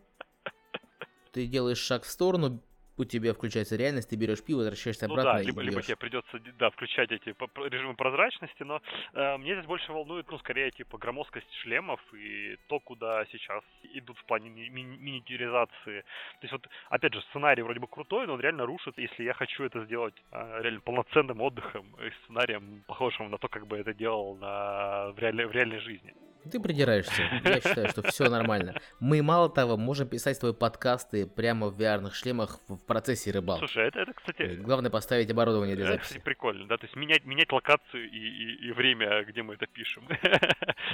Ты 1.33 1.47
делаешь 1.47 1.79
шаг 1.79 2.03
в 2.03 2.09
сторону, 2.09 2.61
у 3.01 3.05
тебя 3.05 3.33
включается 3.33 3.77
реальность, 3.77 4.11
ты 4.11 4.17
берешь 4.17 4.45
пиво, 4.45 4.59
возвращаешься 4.59 5.09
Ну 5.09 5.15
обратно 5.15 5.39
да, 5.39 5.43
либо, 5.43 5.63
либо 5.63 5.83
тебе 5.83 5.97
придется, 5.97 6.39
да, 6.59 6.71
включать 6.71 7.11
эти 7.11 7.35
режимы 7.69 7.95
прозрачности, 7.95 8.63
но 8.63 8.81
э, 9.15 9.37
мне 9.39 9.55
здесь 9.55 9.67
больше 9.67 9.93
волнует, 9.93 10.31
ну, 10.31 10.39
скорее, 10.39 10.71
типа, 10.71 10.99
громоздкость 10.99 11.53
шлемов 11.63 12.01
и 12.15 12.57
то, 12.69 12.79
куда 12.81 13.25
сейчас 13.33 13.65
идут 13.95 14.19
в 14.19 14.25
плане 14.25 14.51
ми- 14.51 14.69
ми- 14.69 14.99
миниатюризации. 14.99 16.03
То 16.03 16.43
есть 16.43 16.53
вот, 16.53 16.69
опять 16.91 17.15
же, 17.15 17.23
сценарий 17.31 17.63
вроде 17.63 17.81
бы 17.81 17.87
крутой, 17.87 18.27
но 18.27 18.35
он 18.35 18.41
реально 18.41 18.67
рушит, 18.67 18.99
если 18.99 19.25
я 19.25 19.33
хочу 19.33 19.65
это 19.65 19.85
сделать 19.85 20.15
э, 20.33 20.61
реально 20.63 20.81
полноценным 20.81 21.41
отдыхом 21.41 21.87
и 22.07 22.11
сценарием, 22.25 22.85
похожим 22.87 23.31
на 23.31 23.39
то, 23.39 23.49
как 23.49 23.67
бы 23.67 23.79
это 23.79 23.95
делал 23.95 24.37
на, 24.37 25.13
в, 25.13 25.19
реальной, 25.19 25.47
в 25.47 25.53
реальной 25.53 25.79
жизни. 25.79 26.15
Ты 26.51 26.61
придираешься. 26.61 27.23
Я 27.45 27.61
считаю, 27.61 27.89
что 27.89 28.03
все 28.03 28.29
нормально. 28.29 28.75
Мы, 28.99 29.23
мало 29.23 29.49
того, 29.49 29.77
можем 29.77 30.09
писать 30.09 30.39
твои 30.41 30.53
подкасты 30.53 31.27
прямо 31.27 31.69
в 31.69 31.81
VR 31.81 32.11
шлемах 32.13 32.59
в 32.69 32.79
процессе 32.87 33.31
рыбалки. 33.31 33.61
Слушай, 33.61 33.89
это, 33.89 34.01
это 34.01 34.13
То 34.13 34.19
кстати, 34.19 34.43
есть 34.43 34.61
Главное 34.61 34.91
поставить 34.91 35.31
оборудование 35.31 35.77
для 35.77 35.87
это, 35.87 35.99
кстати, 35.99 36.15
записи. 36.15 36.25
прикольно, 36.25 36.67
да, 36.67 36.77
то 36.77 36.85
есть 36.85 36.97
менять, 36.97 37.25
менять 37.25 37.53
локацию 37.53 38.11
и, 38.11 38.19
и, 38.19 38.69
и 38.69 38.73
время, 38.73 39.25
где 39.25 39.43
мы 39.43 39.55
это 39.55 39.67
пишем. 39.67 40.09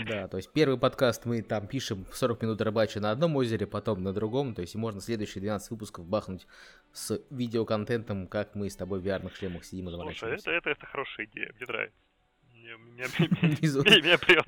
Да, 0.07 0.29
то 0.29 0.37
есть 0.37 0.53
первый 0.53 0.79
подкаст 0.79 1.25
мы 1.25 1.43
там 1.43 1.67
пишем 1.67 2.05
в 2.05 2.17
40 2.17 2.43
минут 2.43 2.61
рыбачи 2.61 2.99
на 2.99 3.11
одном 3.11 3.37
озере, 3.37 3.67
потом 3.67 4.03
на 4.03 4.13
другом. 4.13 4.55
То 4.55 4.61
есть 4.61 4.75
можно 4.75 5.01
следующие 5.01 5.41
12 5.41 5.71
выпусков 5.71 6.07
бахнуть 6.07 6.47
с 6.93 7.19
видеоконтентом, 7.31 8.27
как 8.27 8.55
мы 8.55 8.69
с 8.69 8.77
тобой 8.77 9.01
в 9.01 9.07
VR 9.07 9.33
шлемах 9.35 9.65
сидим 9.65 9.87
и 9.87 9.91
Слушай, 9.91 9.97
заморачиваемся. 9.99 10.51
это, 10.51 10.59
это, 10.59 10.71
это 10.71 10.87
хорошая 10.87 11.27
идея, 11.27 11.53
мне 11.57 11.67
нравится. 11.67 12.06
Меня, 12.75 13.07
Внизу. 13.41 13.83
меня, 13.85 13.97
меня 14.03 14.19
прет. 14.19 14.45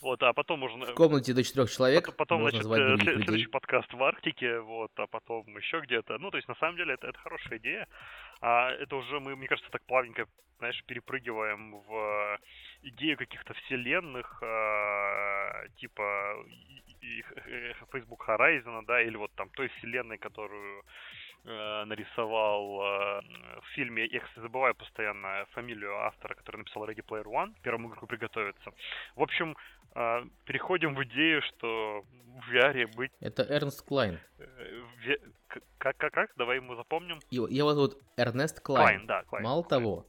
Вот, 0.00 0.22
а 0.22 0.32
потом 0.32 0.60
можно... 0.60 0.86
В 0.86 0.94
комнате 0.94 1.32
до 1.32 1.44
четырех 1.44 1.70
человек 1.70 2.06
Потом, 2.06 2.16
потом, 2.16 2.40
можно 2.42 2.62
значит, 2.62 3.08
э, 3.08 3.14
следующий 3.14 3.46
подкаст 3.46 3.92
в 3.92 4.02
Арктике, 4.02 4.60
вот, 4.60 4.90
а 4.96 5.06
потом 5.06 5.46
еще 5.56 5.80
где-то. 5.80 6.18
Ну, 6.18 6.30
то 6.30 6.36
есть, 6.36 6.48
на 6.48 6.56
самом 6.56 6.76
деле, 6.76 6.94
это, 6.94 7.06
это 7.06 7.18
хорошая 7.18 7.58
идея. 7.58 7.86
А 8.40 8.70
это 8.70 8.96
уже 8.96 9.20
мы, 9.20 9.36
мне 9.36 9.46
кажется, 9.46 9.70
так 9.70 9.84
плавненько, 9.84 10.26
знаешь, 10.58 10.82
перепрыгиваем 10.86 11.78
в 11.80 11.94
э, 11.94 12.38
идею 12.82 13.16
каких-то 13.16 13.54
вселенных, 13.54 14.42
э, 14.42 15.68
типа 15.76 16.44
Facebook 17.92 18.28
Horizon, 18.28 18.84
да, 18.86 19.00
или 19.02 19.16
вот 19.16 19.32
там 19.34 19.48
той 19.50 19.68
вселенной, 19.68 20.18
которую 20.18 20.84
э, 21.44 21.84
нарисовал 21.84 22.82
э, 22.82 23.20
в 23.60 23.74
фильме, 23.74 24.06
я, 24.06 24.20
кстати, 24.20 24.40
забываю 24.40 24.74
постоянно 24.74 25.46
фамилию 25.52 25.96
автора, 25.98 26.34
который 26.34 26.58
написал 26.58 26.84
Ready 26.86 27.04
Player 27.04 27.24
One, 27.24 27.54
первому 27.62 27.88
игроку 27.88 28.06
приготовиться. 28.06 28.72
В 29.16 29.22
общем, 29.22 29.56
э, 29.94 30.24
переходим 30.44 30.94
в 30.94 31.02
идею, 31.04 31.42
что 31.42 32.04
в 32.40 32.52
VR 32.52 32.86
быть... 32.96 33.12
Это 33.20 33.42
Эрнст 33.42 33.86
Клайн. 33.86 34.18
э, 34.38 34.82
в 34.96 35.58
Как, 35.78 35.96
как, 35.96 36.12
как? 36.12 36.30
Давай 36.36 36.56
ему 36.56 36.74
запомним. 36.76 37.18
Его, 37.30 37.48
его 37.48 37.74
зовут 37.74 37.98
Эрнест 38.16 38.60
Клайн. 38.60 38.86
Клайн, 38.86 39.06
да, 39.06 39.22
Клайн. 39.24 39.44
Мало 39.44 39.62
Клайн. 39.62 39.84
того, 39.84 40.06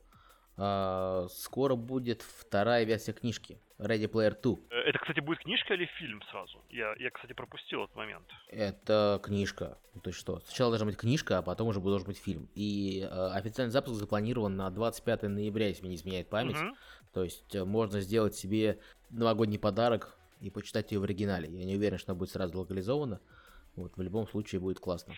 а, 0.57 1.27
скоро 1.29 1.75
будет 1.75 2.21
вторая 2.21 2.83
версия 2.83 3.13
книжки 3.13 3.59
Ready 3.81 4.07
Player 4.07 4.35
2. 4.41 4.55
Э, 4.69 4.75
Это, 4.89 4.99
кстати, 4.99 5.19
будет 5.19 5.39
книжка 5.39 5.73
или 5.73 5.85
фильм 5.97 6.21
сразу? 6.31 6.63
Я, 6.69 6.93
я 6.99 7.09
кстати, 7.09 7.33
пропустил 7.33 7.83
этот 7.83 7.95
момент. 7.95 8.25
Это 8.49 9.19
книжка. 9.23 9.77
То 10.03 10.09
есть 10.09 10.19
что? 10.19 10.39
Сначала 10.41 10.71
должна 10.71 10.85
быть 10.87 10.97
книжка, 10.97 11.39
а 11.39 11.41
потом 11.41 11.67
уже 11.69 11.79
должен 11.79 12.07
быть 12.07 12.17
фильм. 12.19 12.47
И 12.55 13.01
э, 13.01 13.29
официальный 13.33 13.71
запуск 13.71 13.95
запланирован 13.95 14.55
на 14.55 14.69
25 14.69 15.23
ноября, 15.23 15.67
если 15.67 15.81
мне 15.81 15.91
не 15.91 15.95
изменяет 15.95 16.29
память. 16.29 16.55
Мгм. 16.61 16.75
То 17.13 17.23
есть 17.23 17.55
э, 17.55 17.65
можно 17.65 17.99
сделать 18.01 18.35
себе 18.35 18.79
новогодний 19.09 19.59
подарок 19.59 20.15
и 20.39 20.49
почитать 20.49 20.91
ее 20.91 20.99
в 20.99 21.03
оригинале. 21.03 21.49
Я 21.49 21.65
не 21.65 21.75
уверен, 21.75 21.97
что 21.97 22.11
она 22.11 22.19
будет 22.19 22.29
сразу 22.29 22.59
локализована. 22.59 23.19
Вот, 23.77 23.95
в 23.95 24.01
любом 24.01 24.27
случае 24.27 24.59
будет 24.59 24.79
классно. 24.79 25.13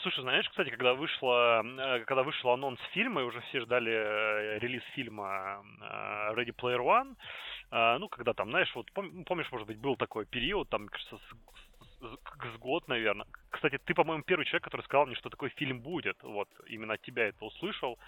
Слушай, 0.00 0.22
знаешь, 0.22 0.48
кстати, 0.48 0.70
когда 0.70 0.94
вышла, 0.94 1.62
э, 1.62 2.04
когда 2.04 2.22
вышел 2.24 2.50
анонс 2.50 2.80
фильма, 2.92 3.20
и 3.20 3.24
уже 3.24 3.40
все 3.42 3.60
ждали 3.60 4.58
релиз 4.58 4.82
фильма 4.94 5.62
Ready 6.34 6.54
Player 6.54 6.80
One, 6.80 7.16
ну, 7.70 8.08
когда 8.08 8.32
там, 8.32 8.50
знаешь, 8.50 8.74
вот 8.74 8.90
пом- 8.94 9.24
помнишь, 9.24 9.50
может 9.52 9.66
быть, 9.66 9.78
был 9.78 9.96
такой 9.96 10.24
период, 10.26 10.68
там, 10.68 10.88
кажется, 10.88 11.16
с, 11.18 12.00
с- 12.00 12.54
с 12.54 12.58
год, 12.58 12.88
наверное. 12.88 13.26
Кстати, 13.50 13.78
ты, 13.84 13.94
по-моему, 13.94 14.22
первый 14.22 14.44
человек, 14.46 14.64
который 14.64 14.82
сказал 14.82 15.06
мне, 15.06 15.16
что 15.16 15.30
такой 15.30 15.50
фильм 15.50 15.80
будет. 15.80 16.16
Вот, 16.22 16.48
именно 16.66 16.94
от 16.94 17.02
тебя 17.02 17.28
это 17.28 17.44
услышал. 17.44 17.98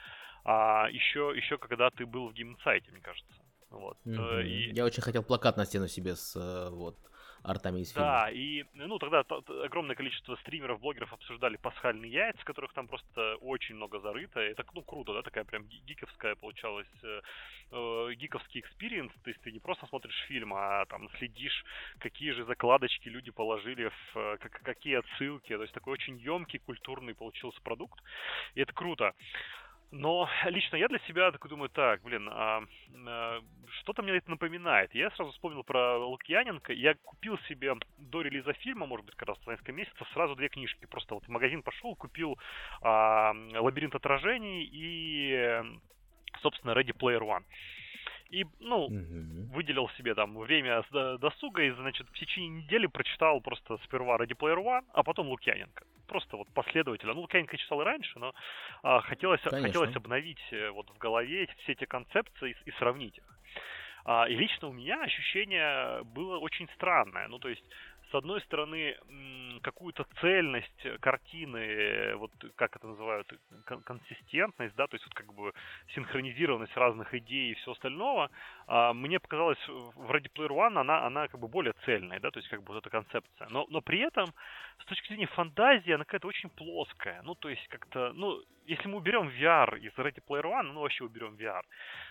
А 0.44 0.88
еще, 0.90 1.32
еще 1.36 1.58
когда 1.58 1.90
ты 1.90 2.06
был 2.06 2.28
в 2.28 2.32
геймсайте, 2.32 2.90
мне 2.92 3.00
кажется. 3.00 3.32
Вот. 3.70 3.98
Мгм. 4.04 4.40
И, 4.40 4.72
Я 4.72 4.84
очень 4.84 5.02
хотел 5.02 5.22
плакат 5.22 5.56
на 5.56 5.64
стену 5.66 5.88
себе 5.88 6.14
с 6.16 6.34
э, 6.36 6.70
вот 6.70 6.96
артами 7.42 7.80
из 7.80 7.92
фильма. 7.92 8.06
Да, 8.06 8.30
и 8.30 8.64
ну 8.74 8.98
тогда 8.98 9.20
огромное 9.64 9.96
количество 9.96 10.36
стримеров, 10.36 10.80
блогеров 10.80 11.12
обсуждали 11.12 11.56
пасхальные 11.56 12.10
яйца, 12.10 12.44
которых 12.44 12.72
там 12.72 12.88
просто 12.88 13.36
очень 13.36 13.76
много 13.76 14.00
зарыто. 14.00 14.40
Это 14.40 14.64
ну 14.74 14.82
круто, 14.82 15.14
да, 15.14 15.22
такая 15.22 15.44
прям 15.44 15.64
ги- 15.64 15.82
гиковская 15.86 16.34
получалась 16.34 16.88
э, 17.02 17.20
э, 17.72 18.14
гиковский 18.14 18.60
experience. 18.60 19.12
То 19.22 19.30
есть 19.30 19.40
ты 19.42 19.52
не 19.52 19.60
просто 19.60 19.86
смотришь 19.86 20.18
фильм, 20.28 20.54
а 20.54 20.86
там 20.86 21.08
следишь, 21.18 21.64
какие 21.98 22.32
же 22.32 22.44
закладочки 22.44 23.08
люди 23.08 23.30
положили, 23.30 23.88
в, 23.88 24.16
э, 24.16 24.36
как- 24.38 24.62
какие 24.62 24.96
отсылки. 24.98 25.56
То 25.56 25.62
есть 25.62 25.74
такой 25.74 25.94
очень 25.94 26.18
емкий, 26.18 26.58
культурный 26.58 27.14
получился 27.14 27.60
продукт. 27.62 28.02
И 28.54 28.60
это 28.60 28.72
круто. 28.72 29.14
Но 29.92 30.28
лично 30.46 30.76
я 30.76 30.88
для 30.88 30.98
себя 31.00 31.32
такой 31.32 31.50
думаю, 31.50 31.68
так, 31.70 32.02
блин, 32.02 32.28
а, 32.30 32.62
а, 33.06 33.40
что-то 33.80 34.02
мне 34.02 34.12
это 34.12 34.30
напоминает. 34.30 34.94
Я 34.94 35.10
сразу 35.12 35.32
вспомнил 35.32 35.64
про 35.64 35.98
Лукьяненко. 35.98 36.72
Я 36.72 36.94
купил 36.94 37.38
себе 37.48 37.74
до 37.98 38.22
релиза 38.22 38.52
фильма, 38.54 38.86
может 38.86 39.06
быть, 39.06 39.16
как 39.16 39.28
раз 39.28 39.38
в 39.38 39.50
несколько 39.50 39.72
месяцев, 39.72 40.08
сразу 40.12 40.36
две 40.36 40.48
книжки. 40.48 40.86
Просто 40.86 41.14
вот 41.14 41.24
в 41.24 41.28
магазин 41.28 41.62
пошел, 41.62 41.96
купил 41.96 42.38
а, 42.82 43.32
«Лабиринт 43.54 43.94
отражений» 43.94 44.68
и, 44.72 45.62
собственно, 46.42 46.72
«Ready 46.72 46.96
Player 46.96 47.20
One». 47.20 47.44
И, 48.30 48.46
ну, 48.60 48.88
Мгм. 48.88 49.46
выделил 49.50 49.88
себе 49.98 50.14
там 50.14 50.38
время 50.38 50.84
досуга 51.18 51.62
и, 51.62 51.70
значит, 51.70 52.08
в 52.08 52.12
течение 52.12 52.62
недели 52.62 52.86
прочитал 52.86 53.40
просто 53.40 53.76
сперва 53.78 54.18
Ready 54.18 54.36
Player 54.36 54.62
One, 54.62 54.84
а 54.92 55.02
потом 55.02 55.28
Лукьяненко. 55.28 55.84
Просто 56.10 56.36
вот 56.36 56.48
последовательно. 56.52 57.14
Ну, 57.14 57.20
Лукьяненко 57.20 57.56
читал 57.56 57.82
и 57.82 57.84
раньше, 57.84 58.18
но 58.18 58.34
а, 58.82 59.00
хотелось, 59.00 59.40
Конечно. 59.42 59.68
хотелось 59.68 59.94
обновить 59.94 60.42
э, 60.50 60.70
вот 60.70 60.90
в 60.90 60.98
голове 60.98 61.46
все 61.62 61.72
эти 61.72 61.84
концепции 61.84 62.50
и, 62.50 62.70
и 62.70 62.72
сравнить 62.72 63.16
их. 63.16 63.24
А, 64.04 64.28
и 64.28 64.34
лично 64.34 64.66
у 64.66 64.72
меня 64.72 65.00
ощущение 65.02 66.02
было 66.02 66.38
очень 66.38 66.68
странное. 66.74 67.28
Ну, 67.28 67.38
то 67.38 67.48
есть, 67.48 67.62
с 68.10 68.14
одной 68.16 68.40
стороны, 68.40 68.96
какую-то 69.62 70.04
цельность 70.20 71.00
картины, 71.00 72.16
вот 72.16 72.32
как 72.56 72.74
это 72.74 72.88
называют, 72.88 73.32
кон- 73.66 73.82
консистентность, 73.82 74.74
да, 74.74 74.88
то 74.88 74.96
есть 74.96 75.06
вот 75.06 75.14
как 75.14 75.32
бы 75.32 75.52
синхронизированность 75.94 76.76
разных 76.76 77.14
идей 77.14 77.52
и 77.52 77.54
все 77.54 77.70
остального, 77.70 78.30
а, 78.66 78.92
мне 78.94 79.20
показалось 79.20 79.68
в 79.68 80.10
Ready 80.10 80.28
Player 80.34 80.50
One 80.50 80.80
она, 80.80 81.06
она 81.06 81.28
как 81.28 81.38
бы 81.38 81.46
более 81.46 81.74
цельная, 81.84 82.18
да, 82.18 82.32
то 82.32 82.40
есть 82.40 82.48
как 82.48 82.64
бы 82.64 82.72
вот 82.72 82.78
эта 82.78 82.90
концепция. 82.90 83.48
Но, 83.50 83.66
но 83.70 83.80
при 83.80 84.00
этом, 84.00 84.34
с 84.82 84.84
точки 84.86 85.08
зрения 85.08 85.26
фантазии, 85.28 85.92
она 85.92 86.04
какая-то 86.04 86.28
очень 86.28 86.50
плоская. 86.50 87.22
Ну, 87.22 87.34
то 87.34 87.48
есть 87.48 87.66
как-то, 87.68 88.12
ну, 88.14 88.42
если 88.66 88.88
мы 88.88 88.98
уберем 88.98 89.28
VR 89.28 89.78
из 89.78 89.92
Ready 89.94 90.22
Player 90.26 90.44
One, 90.44 90.72
ну 90.72 90.80
вообще 90.80 91.04
уберем 91.04 91.34
VR, 91.34 91.62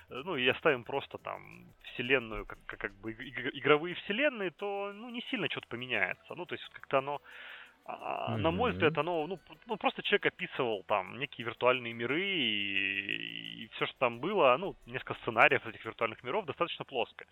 э, 0.10 0.21
ну 0.25 0.36
и 0.36 0.47
оставим 0.47 0.84
просто 0.84 1.17
там 1.17 1.73
вселенную, 1.84 2.45
как, 2.45 2.60
как, 2.65 2.79
как 2.79 2.93
бы 2.95 3.12
игровые 3.13 3.95
вселенные, 3.95 4.51
то 4.51 4.91
ну 4.93 5.10
не 5.10 5.21
сильно 5.29 5.49
что-то 5.49 5.67
поменяется. 5.67 6.36
Ну 6.36 6.45
то 6.45 6.55
есть 6.55 6.67
как-то 6.69 6.97
оно 6.97 7.21
Mm-hmm. 7.89 8.38
На 8.38 8.52
мой 8.52 8.71
взгляд, 8.71 8.97
оно, 8.97 9.25
ну, 9.28 9.39
ну, 9.65 9.78
просто 9.78 10.04
человек 10.04 10.28
описывал 10.28 10.84
там 10.88 11.17
некие 11.17 11.45
виртуальные 11.45 11.93
миры, 11.93 12.21
и, 12.21 13.63
и 13.63 13.67
все, 13.73 13.88
что 13.88 13.97
там 13.97 14.19
было, 14.19 14.56
ну, 14.58 14.75
несколько 14.86 15.15
сценариев 15.21 15.65
этих 15.65 15.84
виртуальных 15.86 16.23
миров 16.23 16.45
достаточно 16.45 16.86
плоско. 16.86 17.25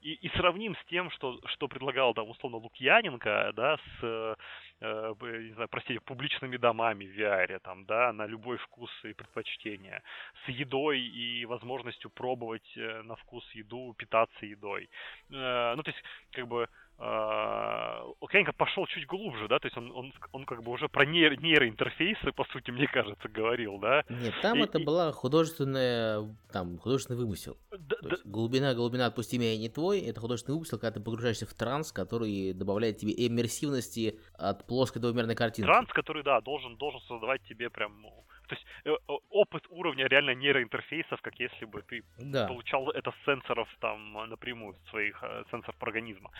И, 0.00 0.14
и 0.14 0.28
сравним 0.30 0.74
с 0.74 0.84
тем, 0.86 1.10
что, 1.10 1.38
что 1.46 1.68
предлагал 1.68 2.14
там, 2.14 2.28
условно, 2.28 2.58
Лукьяненко, 2.58 3.52
да, 3.54 3.76
с, 3.76 4.02
э, 4.02 4.34
не 4.80 5.54
знаю, 5.54 5.68
простите, 5.68 6.00
публичными 6.00 6.56
домами 6.56 7.04
в 7.04 7.16
VR, 7.16 7.60
там, 7.60 7.84
да, 7.84 8.12
на 8.12 8.26
любой 8.26 8.56
вкус 8.58 8.90
и 9.04 9.12
предпочтение, 9.12 10.02
с 10.44 10.48
едой 10.48 11.00
и 11.00 11.44
возможностью 11.46 12.10
пробовать 12.10 12.76
э, 12.76 13.02
на 13.02 13.14
вкус 13.16 13.44
еду, 13.54 13.94
питаться 13.96 14.46
едой. 14.46 14.88
Э, 15.30 15.74
ну, 15.76 15.82
то 15.82 15.90
есть, 15.90 16.02
как 16.32 16.48
бы, 16.48 16.68
Лукьяненко 16.98 18.52
пошел 18.52 18.86
чуть 18.86 19.06
глубже, 19.06 19.48
да, 19.48 19.58
то 19.58 19.66
есть 19.66 19.76
он, 19.76 19.90
он, 19.90 20.12
он 20.30 20.44
как 20.44 20.62
бы 20.62 20.70
уже 20.70 20.88
про 20.88 21.04
нейро, 21.04 21.34
нейроинтерфейсы, 21.36 22.30
по 22.32 22.44
сути, 22.44 22.70
мне 22.70 22.86
кажется, 22.86 23.28
говорил, 23.28 23.78
да. 23.78 24.04
Нет, 24.08 24.34
там 24.40 24.58
и, 24.58 24.62
это 24.62 24.78
и... 24.78 24.84
была 24.84 25.10
художественная, 25.12 26.24
там, 26.52 26.78
художественный 26.78 27.18
вымысел. 27.18 27.56
Да, 27.70 27.96
то 27.96 28.02
да. 28.02 28.10
есть 28.10 28.24
глубина, 28.24 28.74
глубина, 28.74 29.06
отпусти 29.06 29.38
меня, 29.38 29.58
не 29.58 29.68
твой, 29.68 30.00
это 30.00 30.20
художественный 30.20 30.54
вымысел, 30.54 30.78
когда 30.78 30.92
ты 30.92 31.00
погружаешься 31.00 31.46
в 31.46 31.54
транс, 31.54 31.90
который 31.90 32.52
добавляет 32.52 32.98
тебе 32.98 33.12
иммерсивности 33.26 34.20
от 34.38 34.66
плоской 34.66 35.02
двумерной 35.02 35.34
картинки. 35.34 35.66
Транс, 35.66 35.88
который, 35.90 36.22
да, 36.22 36.40
должен, 36.40 36.76
должен 36.76 37.00
создавать 37.00 37.42
тебе 37.42 37.68
прям 37.70 38.06
то 38.48 38.54
есть 38.54 38.66
э, 38.84 38.90
опыт 39.30 39.66
уровня 39.70 40.06
реально 40.06 40.34
нейроинтерфейсов, 40.34 41.20
как 41.20 41.38
если 41.38 41.64
бы 41.64 41.82
ты 41.82 42.02
да. 42.18 42.46
получал 42.46 42.90
это 42.90 43.10
с 43.12 43.24
сенсоров 43.24 43.68
там 43.80 44.12
напрямую, 44.28 44.76
своих 44.90 45.22
э, 45.22 45.44
сенсоров 45.50 45.82
организма. 45.82 46.30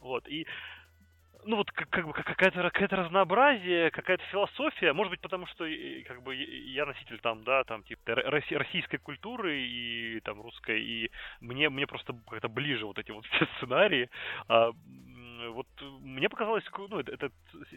Вот, 0.00 0.26
и 0.28 0.46
ну 1.44 1.56
вот 1.56 1.70
как, 1.72 1.88
как 1.90 2.06
бы 2.06 2.12
какая-то 2.12 2.62
какая-то 2.62 2.96
разнообразие, 2.96 3.90
какая-то 3.90 4.22
философия, 4.30 4.92
может 4.92 5.10
быть, 5.10 5.20
потому 5.20 5.46
что 5.46 5.66
как 6.06 6.22
бы 6.22 6.34
я 6.34 6.86
носитель 6.86 7.18
там, 7.20 7.42
да, 7.44 7.64
там 7.64 7.82
типа 7.82 8.14
российской 8.14 8.98
культуры 8.98 9.60
и 9.60 10.20
там 10.20 10.40
русской, 10.40 10.80
и 10.80 11.10
мне 11.40 11.68
мне 11.68 11.86
просто 11.86 12.14
как-то 12.28 12.48
ближе 12.48 12.86
вот 12.86 12.98
эти 12.98 13.10
вот 13.10 13.26
все 13.32 13.46
сценарии. 13.56 14.08
А, 14.48 14.70
вот 15.50 15.66
мне 16.00 16.28
показалось, 16.28 16.64
ну, 16.88 16.98
это, 16.98 17.12
это 17.12 17.30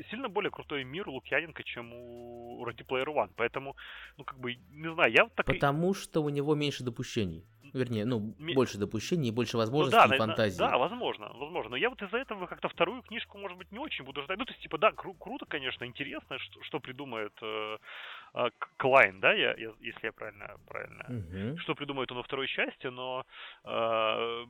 сильно 0.10 0.30
более 0.30 0.52
крутой 0.52 0.84
мир 0.84 1.08
у 1.10 1.14
Лукьяненко, 1.14 1.64
чем 1.64 1.94
у 1.94 2.66
Ready 2.66 2.86
Player 2.86 3.08
One. 3.08 3.32
Поэтому, 3.36 3.76
ну, 4.18 4.24
как 4.24 4.40
бы, 4.40 4.56
не 4.72 4.94
знаю, 4.94 5.12
я 5.12 5.28
так 5.36 5.46
Потому 5.46 5.94
что 5.94 6.24
у 6.24 6.30
него 6.30 6.56
меньше 6.56 6.84
допущений. 6.84 7.46
Вернее, 7.76 8.06
ну, 8.06 8.34
Ми... 8.40 8.54
больше 8.54 8.78
допущений 8.78 9.30
и 9.30 9.32
больше 9.32 9.58
возможностей 9.58 10.00
ну, 10.02 10.10
да, 10.10 10.16
и 10.16 10.20
фантазии. 10.20 10.58
Да, 10.58 10.78
возможно, 10.78 11.34
возможно. 11.34 11.72
Но 11.72 11.76
я 11.76 11.90
вот 11.90 12.02
из-за 12.02 12.18
этого 12.18 12.48
как-то 12.48 12.70
вторую 12.70 13.02
книжку, 13.02 13.38
может 13.38 13.58
быть, 13.58 13.72
не 13.72 13.80
очень 13.80 14.06
буду 14.06 14.22
ждать. 14.22 14.38
Ну, 14.40 14.46
то 14.46 14.52
есть, 14.52 14.64
типа, 14.64 14.78
да, 14.78 14.92
кру- 14.92 15.18
круто, 15.20 15.46
конечно, 15.46 15.84
интересно, 15.84 16.40
что, 16.40 16.64
что 16.64 16.80
придумает 16.80 17.34
э, 17.42 17.78
э, 18.34 18.50
Клайн, 18.78 19.20
да, 19.20 19.34
я, 19.34 19.56
я, 19.58 19.74
если 19.82 20.06
я 20.06 20.12
правильно, 20.14 20.56
правильно, 20.68 21.06
угу. 21.10 21.58
что 21.58 21.76
придумает 21.76 22.12
он 22.12 22.18
во 22.18 22.24
второй 22.24 22.48
части, 22.48 22.88
но, 22.88 23.26
э, 23.66 24.46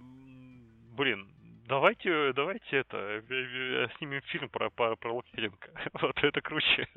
блин, 0.96 1.28
давайте, 1.68 2.34
давайте 2.34 2.78
это, 2.78 3.22
снимем 3.98 4.22
фильм 4.24 4.50
про, 4.50 4.70
про, 4.70 4.96
про 4.96 5.14
Лукьяненко. 5.14 5.70
Вот 6.02 6.18
это 6.24 6.42
круче. 6.42 6.88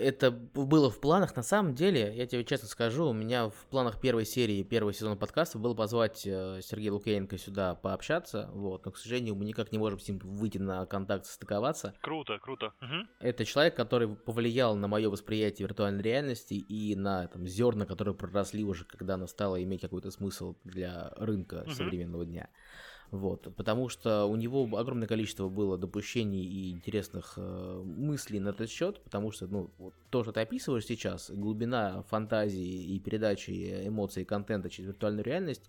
Это 0.00 0.30
было 0.30 0.90
в 0.90 1.00
планах, 1.00 1.36
на 1.36 1.42
самом 1.42 1.74
деле, 1.74 2.12
я 2.16 2.26
тебе 2.26 2.44
честно 2.44 2.66
скажу, 2.66 3.06
у 3.06 3.12
меня 3.12 3.50
в 3.50 3.66
планах 3.70 4.00
первой 4.00 4.24
серии, 4.24 4.62
первого 4.62 4.92
сезона 4.92 5.16
подкаста 5.16 5.58
было 5.58 5.74
позвать 5.74 6.26
э, 6.26 6.60
Сергея 6.62 6.92
Лукьяненко 6.92 7.38
сюда 7.38 7.74
пообщаться, 7.76 8.50
вот, 8.52 8.84
но, 8.84 8.90
к 8.90 8.96
сожалению, 8.96 9.36
мы 9.36 9.44
никак 9.44 9.70
не 9.70 9.78
можем 9.78 10.00
с 10.00 10.08
ним 10.08 10.18
выйти 10.18 10.58
на 10.58 10.86
контакт, 10.86 11.26
состыковаться. 11.26 11.94
Круто, 12.00 12.38
круто. 12.38 12.72
Угу. 12.80 13.06
Это 13.20 13.44
человек, 13.44 13.76
который 13.76 14.08
повлиял 14.08 14.74
на 14.74 14.88
мое 14.88 15.08
восприятие 15.08 15.68
виртуальной 15.68 16.02
реальности 16.02 16.54
и 16.54 16.96
на 16.96 17.28
там, 17.28 17.46
зерна, 17.46 17.86
которые 17.86 18.14
проросли 18.14 18.64
уже, 18.64 18.84
когда 18.84 19.14
она 19.14 19.28
стала 19.28 19.62
иметь 19.62 19.82
какой-то 19.82 20.10
смысл 20.10 20.56
для 20.64 21.12
рынка 21.16 21.62
угу. 21.62 21.70
современного 21.70 22.24
дня. 22.24 22.48
Вот, 23.12 23.54
потому 23.56 23.90
что 23.90 24.24
у 24.24 24.36
него 24.36 24.66
огромное 24.74 25.06
количество 25.06 25.50
было 25.50 25.76
допущений 25.76 26.44
и 26.46 26.70
интересных 26.70 27.34
э, 27.36 27.82
мыслей 27.84 28.40
на 28.40 28.48
этот 28.48 28.70
счет, 28.70 29.02
потому 29.04 29.30
что, 29.30 29.46
ну, 29.46 29.70
вот 29.76 29.92
то, 30.08 30.22
что 30.22 30.32
ты 30.32 30.40
описываешь 30.40 30.86
сейчас, 30.86 31.30
глубина 31.30 32.04
фантазии 32.04 32.94
и 32.94 32.98
передачи 32.98 33.86
эмоций 33.86 34.22
и 34.22 34.24
контента 34.24 34.70
через 34.70 34.88
виртуальную 34.88 35.26
реальность, 35.26 35.68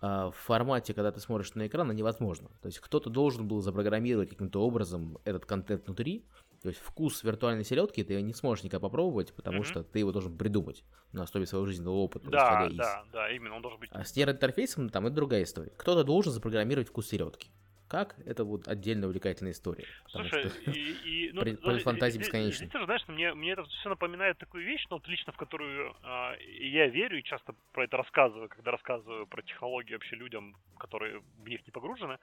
э, 0.00 0.06
в 0.06 0.34
формате, 0.34 0.94
когда 0.94 1.12
ты 1.12 1.20
смотришь 1.20 1.54
на 1.54 1.66
экран, 1.66 1.94
невозможно. 1.94 2.48
То 2.62 2.68
есть 2.68 2.80
кто-то 2.80 3.10
должен 3.10 3.46
был 3.46 3.60
запрограммировать 3.60 4.30
каким-то 4.30 4.62
образом 4.62 5.18
этот 5.24 5.44
контент 5.44 5.84
внутри, 5.84 6.24
то 6.62 6.68
есть 6.68 6.80
вкус 6.80 7.22
виртуальной 7.24 7.64
селедки 7.64 8.04
ты 8.04 8.20
не 8.20 8.34
сможешь 8.34 8.64
никогда 8.64 8.86
попробовать, 8.86 9.32
потому 9.34 9.60
mm-hmm. 9.60 9.64
что 9.64 9.82
ты 9.82 10.00
его 10.00 10.12
должен 10.12 10.36
придумать 10.36 10.84
на 11.12 11.22
основе 11.22 11.46
своего 11.46 11.66
жизненного 11.66 11.94
опыта. 11.94 12.28
Да, 12.28 12.66
да, 12.68 13.02
из. 13.02 13.12
да, 13.12 13.30
именно, 13.30 13.56
он 13.56 13.62
должен 13.62 13.80
быть. 13.80 13.88
А 13.92 14.04
с 14.04 14.14
нейроинтерфейсом 14.14 14.90
там 14.90 15.06
это 15.06 15.16
другая 15.16 15.44
история. 15.44 15.72
Кто-то 15.76 16.04
должен 16.04 16.32
запрограммировать 16.32 16.88
вкус 16.88 17.08
селедки. 17.08 17.50
Как? 17.90 18.14
Это 18.24 18.44
вот 18.44 18.68
отдельная 18.68 19.08
увлекательная 19.08 19.50
история. 19.50 19.84
Слушай, 20.06 20.48
что 20.48 20.70
и, 20.70 20.92
и, 21.04 21.32
ну, 21.60 21.78
фантазии 21.80 22.20
бесконечны. 22.20 22.68
Ты 22.68 22.78
же 22.78 22.84
знаешь, 22.84 23.02
мне, 23.08 23.34
мне 23.34 23.50
это 23.50 23.64
все 23.64 23.88
напоминает 23.88 24.38
такую 24.38 24.64
вещь, 24.64 24.86
но 24.90 24.96
вот 24.98 25.08
лично 25.08 25.32
в 25.32 25.36
которую 25.36 25.96
э, 26.04 26.36
я 26.60 26.86
верю 26.86 27.18
и 27.18 27.24
часто 27.24 27.52
про 27.72 27.82
это 27.82 27.96
рассказываю, 27.96 28.48
когда 28.48 28.70
рассказываю 28.70 29.26
про 29.26 29.42
технологии 29.42 29.94
вообще 29.94 30.14
людям, 30.14 30.54
которые 30.78 31.20
в 31.42 31.48
них 31.48 31.66
не 31.66 31.72
погружены, 31.72 32.18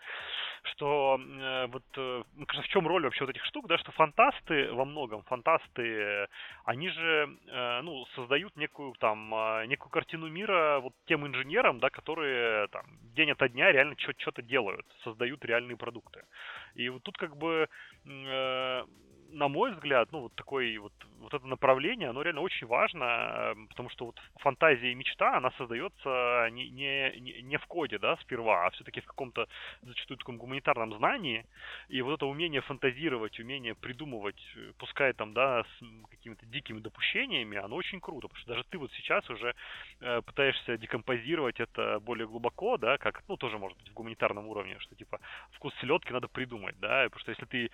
что 0.63 1.19
э, 1.19 1.67
вот, 1.67 1.83
э, 1.97 2.23
в 2.33 2.67
чем 2.69 2.87
роль 2.87 3.03
вообще 3.03 3.25
вот 3.25 3.31
этих 3.31 3.43
штук, 3.43 3.67
да, 3.67 3.77
что 3.77 3.91
фантасты 3.91 4.71
во 4.71 4.85
многом, 4.85 5.23
фантасты, 5.23 6.27
они 6.63 6.87
же, 6.89 7.37
э, 7.47 7.81
ну, 7.81 8.05
создают 8.15 8.55
некую 8.55 8.93
там, 8.99 9.35
э, 9.35 9.65
некую 9.65 9.89
картину 9.89 10.29
мира 10.29 10.79
вот 10.79 10.93
тем 11.07 11.27
инженерам, 11.27 11.79
да, 11.79 11.89
которые 11.89 12.69
там 12.69 12.85
день 13.15 13.31
ото 13.31 13.49
дня 13.49 13.69
реально 13.69 13.95
что-то 13.97 14.41
делают, 14.41 14.85
создают 15.03 15.43
реально 15.43 15.56
реальные 15.57 15.77
продукты. 15.77 16.23
И 16.75 16.89
вот 16.89 17.03
тут 17.03 17.17
как 17.17 17.35
бы 17.35 17.67
э, 18.05 18.83
на 19.31 19.47
мой 19.47 19.71
взгляд, 19.73 20.11
ну, 20.11 20.21
вот 20.21 20.35
такой 20.35 20.77
вот, 20.77 20.93
вот 21.19 21.33
это 21.33 21.45
направление, 21.47 22.09
оно 22.09 22.21
реально 22.21 22.41
очень 22.41 22.67
важно, 22.67 23.03
эм, 23.03 23.67
потому 23.67 23.89
что 23.89 24.05
вот 24.05 24.19
фантазия 24.39 24.91
и 24.91 24.95
мечта, 24.95 25.37
она 25.37 25.51
создается 25.51 26.49
не, 26.51 26.69
не, 26.69 27.41
не 27.41 27.57
в 27.57 27.65
коде, 27.67 27.99
да, 27.99 28.17
сперва, 28.17 28.65
а 28.65 28.69
все-таки 28.71 29.01
в 29.01 29.05
каком-то, 29.05 29.47
зачастую, 29.81 30.17
таком 30.17 30.37
гуманитарном 30.37 30.93
знании, 30.97 31.45
и 31.89 32.01
вот 32.01 32.15
это 32.15 32.25
умение 32.25 32.61
фантазировать, 32.61 33.39
умение 33.39 33.75
придумывать, 33.75 34.41
э, 34.55 34.71
пускай 34.77 35.13
там, 35.13 35.33
да, 35.33 35.63
с 35.63 36.09
какими-то 36.09 36.45
дикими 36.45 36.79
допущениями, 36.79 37.57
оно 37.57 37.75
очень 37.75 37.99
круто, 37.99 38.27
потому 38.27 38.41
что 38.41 38.53
даже 38.53 38.63
ты 38.69 38.77
вот 38.77 38.91
сейчас 38.93 39.29
уже 39.29 39.53
э, 40.01 40.21
пытаешься 40.21 40.77
декомпозировать 40.77 41.59
это 41.59 41.99
более 41.99 42.27
глубоко, 42.27 42.77
да, 42.77 42.97
как, 42.97 43.23
ну, 43.27 43.37
тоже 43.37 43.57
может 43.57 43.77
быть 43.77 43.89
в 43.89 43.93
гуманитарном 43.93 44.47
уровне, 44.47 44.77
что, 44.79 44.95
типа, 44.95 45.19
вкус 45.51 45.73
селедки 45.81 46.13
надо 46.13 46.27
придумать, 46.27 46.79
да, 46.79 47.03
потому 47.05 47.19
что 47.19 47.31
если 47.31 47.45
ты 47.45 47.71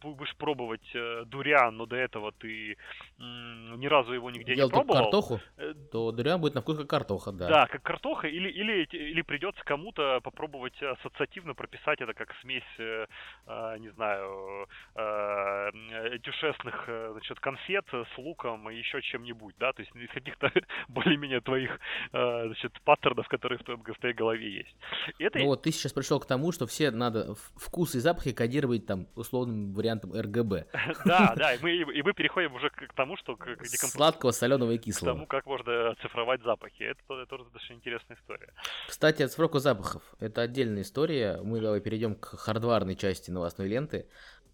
будешь 0.00 0.36
пробовать 0.36 0.69
пробовать 0.70 0.90
э, 0.94 1.24
дуриан, 1.26 1.76
но 1.76 1.86
до 1.86 1.96
этого 1.96 2.32
ты 2.32 2.76
м, 3.18 3.78
ни 3.80 3.86
разу 3.86 4.12
его 4.12 4.30
нигде 4.30 4.54
Ел 4.54 4.66
не 4.66 4.72
пробовал. 4.72 5.02
картоху, 5.02 5.40
э, 5.56 5.74
то 5.92 6.12
дуриан 6.12 6.40
будет 6.40 6.54
на 6.54 6.60
вкус 6.60 6.78
как 6.78 6.88
картоха, 6.88 7.32
да. 7.32 7.48
Да, 7.48 7.66
как 7.66 7.82
картоха, 7.82 8.28
или, 8.28 8.48
или, 8.48 8.84
или 8.92 9.22
придется 9.22 9.62
кому-то 9.64 10.20
попробовать 10.22 10.80
ассоциативно 10.82 11.54
прописать 11.54 12.00
это 12.00 12.14
как 12.14 12.34
смесь, 12.42 12.62
э, 12.78 13.06
э, 13.46 13.78
не 13.78 13.88
знаю, 13.90 14.68
э, 14.94 16.18
дюшесных 16.22 16.84
э, 16.86 17.10
значит, 17.12 17.40
конфет 17.40 17.84
с 17.92 18.18
луком 18.18 18.70
и 18.70 18.76
еще 18.76 19.02
чем-нибудь, 19.02 19.54
да, 19.58 19.72
то 19.72 19.82
есть 19.82 19.94
из 19.96 20.10
каких-то 20.10 20.52
более-менее 20.88 21.40
твоих 21.40 21.78
э, 22.12 22.46
значит, 22.46 22.72
паттернов, 22.84 23.28
которые 23.28 23.58
в, 23.58 23.66
в 23.66 23.98
твоей 23.98 24.14
голове 24.14 24.50
есть. 24.50 24.76
это... 25.18 25.38
Ну 25.38 25.46
вот 25.46 25.62
ты 25.62 25.72
сейчас 25.72 25.92
пришел 25.92 26.20
к 26.20 26.26
тому, 26.26 26.52
что 26.52 26.66
все 26.66 26.90
надо 26.90 27.34
вкус 27.56 27.94
и 27.94 27.98
запахи 27.98 28.32
кодировать 28.32 28.86
там 28.86 29.06
условным 29.14 29.72
вариантом 29.72 30.12
РГБ. 30.12 30.59
Да, 31.04 31.34
да, 31.36 31.54
и 31.54 31.58
мы, 31.62 31.72
и 31.72 32.02
мы 32.02 32.12
переходим 32.12 32.54
уже 32.54 32.70
к 32.70 32.92
тому, 32.94 33.16
что... 33.16 33.36
К, 33.36 33.56
к 33.56 33.66
Сладкого, 33.66 34.30
соленого 34.30 34.72
и 34.72 34.78
кислого. 34.78 35.12
К 35.12 35.14
тому, 35.14 35.26
как 35.26 35.46
можно 35.46 35.90
оцифровать 35.90 36.42
запахи. 36.42 36.82
Это, 36.82 37.26
тоже 37.26 37.44
достаточно 37.44 37.74
интересная 37.74 38.16
история. 38.16 38.52
Кстати, 38.88 39.22
оцифровка 39.22 39.58
запахов. 39.58 40.02
Это 40.20 40.42
отдельная 40.42 40.82
история. 40.82 41.40
Мы 41.42 41.60
давай 41.60 41.80
перейдем 41.80 42.14
к 42.14 42.36
хардварной 42.36 42.96
части 42.96 43.30
новостной 43.30 43.68
ленты. 43.68 44.06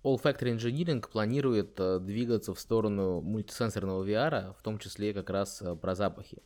All 0.02 0.22
Factory 0.22 0.56
Engineering 0.56 1.04
планирует 1.10 1.80
э, 1.80 1.98
двигаться 1.98 2.54
в 2.54 2.60
сторону 2.60 3.20
мультисенсорного 3.22 4.04
VR, 4.04 4.54
в 4.54 4.62
том 4.62 4.78
числе 4.78 5.12
как 5.12 5.30
раз 5.30 5.60
э, 5.62 5.74
про 5.74 5.96
запахи. 5.96 6.36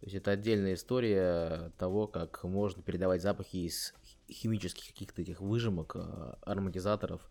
То 0.00 0.06
есть 0.06 0.16
это 0.16 0.32
отдельная 0.32 0.74
история 0.74 1.72
того, 1.78 2.06
как 2.06 2.44
можно 2.44 2.82
передавать 2.82 3.22
запахи 3.22 3.56
из 3.56 3.94
химических 4.30 4.88
каких-то 4.88 5.22
этих 5.22 5.40
выжимок, 5.40 5.96
а, 5.96 6.38
ароматизаторов, 6.42 7.22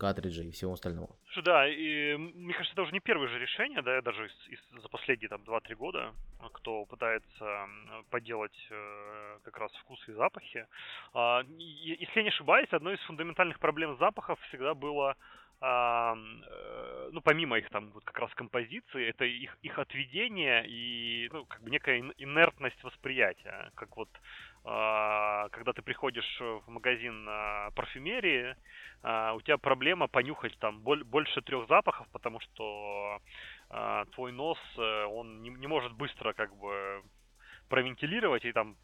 картриджей 0.00 0.48
и 0.48 0.50
всего 0.50 0.72
остального. 0.72 1.10
Да, 1.44 1.68
и 1.68 2.16
мне 2.16 2.54
кажется, 2.54 2.72
это 2.72 2.82
уже 2.82 2.92
не 2.92 3.00
первое 3.00 3.28
же 3.28 3.38
решение, 3.38 3.82
да, 3.82 4.00
даже 4.00 4.26
из, 4.26 4.48
из, 4.48 4.82
за 4.82 4.88
последние 4.88 5.28
там 5.28 5.42
2-3 5.42 5.74
года, 5.76 6.14
кто 6.54 6.86
пытается 6.86 7.68
поделать 8.10 8.58
э, 8.70 9.38
как 9.44 9.58
раз 9.58 9.72
вкусы 9.82 10.10
и 10.10 10.14
запахи. 10.14 10.66
Э, 11.14 11.42
если 11.58 12.16
я 12.16 12.22
не 12.22 12.30
ошибаюсь, 12.30 12.72
одной 12.72 12.94
из 12.94 13.00
фундаментальных 13.00 13.60
проблем 13.60 13.96
запахов 13.98 14.40
всегда 14.48 14.74
было 14.74 15.16
а, 15.62 16.14
э, 16.16 17.10
ну, 17.12 17.20
помимо 17.20 17.58
их 17.58 17.68
там 17.70 17.90
вот 17.90 18.04
как 18.04 18.18
раз 18.18 18.34
композиции, 18.34 19.08
это 19.08 19.24
их, 19.24 19.58
их 19.62 19.78
отведение 19.78 20.64
и, 20.66 21.28
ну, 21.32 21.44
как 21.44 21.62
бы 21.62 21.70
некая 21.70 22.00
инертность 22.16 22.82
восприятия. 22.82 23.70
Как 23.74 23.94
вот, 23.96 24.08
а, 24.64 25.48
когда 25.50 25.72
ты 25.72 25.82
приходишь 25.82 26.40
в 26.40 26.68
магазин 26.68 27.26
а, 27.28 27.70
парфюмерии, 27.72 28.56
а, 29.02 29.34
у 29.34 29.42
тебя 29.42 29.58
проблема 29.58 30.08
понюхать 30.08 30.58
там 30.58 30.80
боль, 30.80 31.04
больше 31.04 31.42
трех 31.42 31.68
запахов, 31.68 32.06
потому 32.12 32.40
что 32.40 33.20
твой 34.14 34.32
нос, 34.32 34.58
э, 34.78 35.04
он 35.04 35.44
не 35.44 35.66
может 35.68 35.92
быстро 35.92 36.32
как 36.32 36.52
бы 36.56 37.04
провентилировать 37.68 38.44
и 38.44 38.52
там 38.52 38.76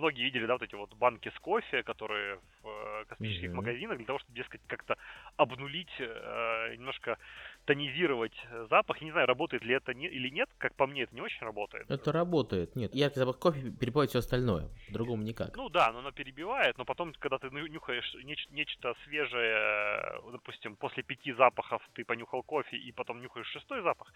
многие 0.00 0.24
видели, 0.24 0.46
да, 0.46 0.54
вот 0.54 0.62
эти 0.62 0.74
вот 0.74 0.94
банки 0.94 1.30
с 1.34 1.38
кофе, 1.40 1.82
которые 1.82 2.38
в 2.62 2.68
э, 2.68 3.04
космических 3.08 3.50
mm-hmm. 3.50 3.54
магазинах, 3.54 3.96
для 3.98 4.06
того, 4.06 4.18
чтобы, 4.18 4.34
дескать, 4.34 4.60
как-то 4.66 4.96
обнулить, 5.36 5.94
э, 5.98 6.74
немножко 6.76 7.18
тонизировать 7.66 8.34
запах. 8.70 8.98
Я 8.98 9.04
не 9.06 9.12
знаю, 9.12 9.26
работает 9.26 9.64
ли 9.64 9.74
это 9.74 9.94
не, 9.94 10.06
или 10.06 10.28
нет, 10.30 10.48
как 10.58 10.74
по 10.74 10.86
мне, 10.86 11.02
это 11.02 11.14
не 11.14 11.20
очень 11.20 11.42
работает. 11.46 11.90
Это 11.90 12.12
работает, 12.12 12.76
нет. 12.76 12.94
Яркий 12.94 13.18
запах 13.20 13.38
кофе 13.38 13.70
перебивает 13.70 14.10
все 14.10 14.18
остальное, 14.18 14.68
другому 14.88 15.22
никак. 15.22 15.56
Ну 15.56 15.68
да, 15.68 15.92
но 15.92 15.98
оно 16.00 16.10
перебивает, 16.10 16.78
но 16.78 16.84
потом, 16.84 17.12
когда 17.18 17.38
ты 17.38 17.50
нюхаешь 17.50 18.14
неч- 18.24 18.48
нечто 18.50 18.94
свежее, 19.04 20.20
допустим, 20.32 20.76
после 20.76 21.02
пяти 21.02 21.32
запахов 21.32 21.82
ты 21.94 22.04
понюхал 22.04 22.42
кофе 22.42 22.76
и 22.76 22.92
потом 22.92 23.20
нюхаешь 23.22 23.46
шестой 23.48 23.82
запах, 23.82 24.12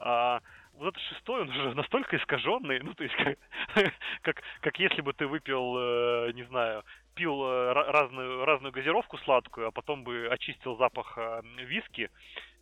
э, 0.00 0.40
вот 0.78 0.88
этот 0.88 1.02
шестой, 1.02 1.42
он 1.42 1.50
уже 1.50 1.74
настолько 1.74 2.16
искаженный, 2.16 2.80
ну 2.80 2.94
то 2.94 3.04
есть 3.04 3.14
как, 3.16 3.38
как, 4.22 4.42
как 4.60 4.78
если 4.78 5.00
бы 5.00 5.12
ты 5.12 5.26
выпил, 5.26 5.76
э, 5.76 6.32
не 6.34 6.44
знаю, 6.44 6.84
пил 7.14 7.42
э, 7.44 7.72
разную, 7.72 8.44
разную 8.44 8.72
газировку 8.72 9.18
сладкую, 9.18 9.68
а 9.68 9.70
потом 9.70 10.04
бы 10.04 10.28
очистил 10.30 10.76
запах 10.76 11.14
э, 11.16 11.42
виски 11.64 12.10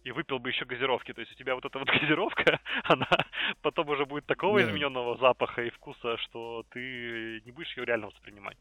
и 0.04 0.12
выпил 0.12 0.38
бы 0.38 0.50
еще 0.50 0.64
газировки. 0.64 1.12
То 1.12 1.20
есть 1.20 1.32
у 1.32 1.34
тебя 1.34 1.54
вот 1.54 1.64
эта 1.64 1.78
вот 1.78 1.88
газировка, 2.00 2.60
она 2.84 3.08
потом 3.62 3.88
уже 3.88 4.06
будет 4.06 4.26
такого 4.26 4.58
yeah. 4.58 4.62
измененного 4.62 5.16
запаха 5.18 5.62
и 5.62 5.70
вкуса, 5.70 6.16
что 6.18 6.64
ты 6.70 7.42
не 7.44 7.52
будешь 7.52 7.76
ее 7.76 7.84
реально 7.84 8.06
воспринимать. 8.06 8.56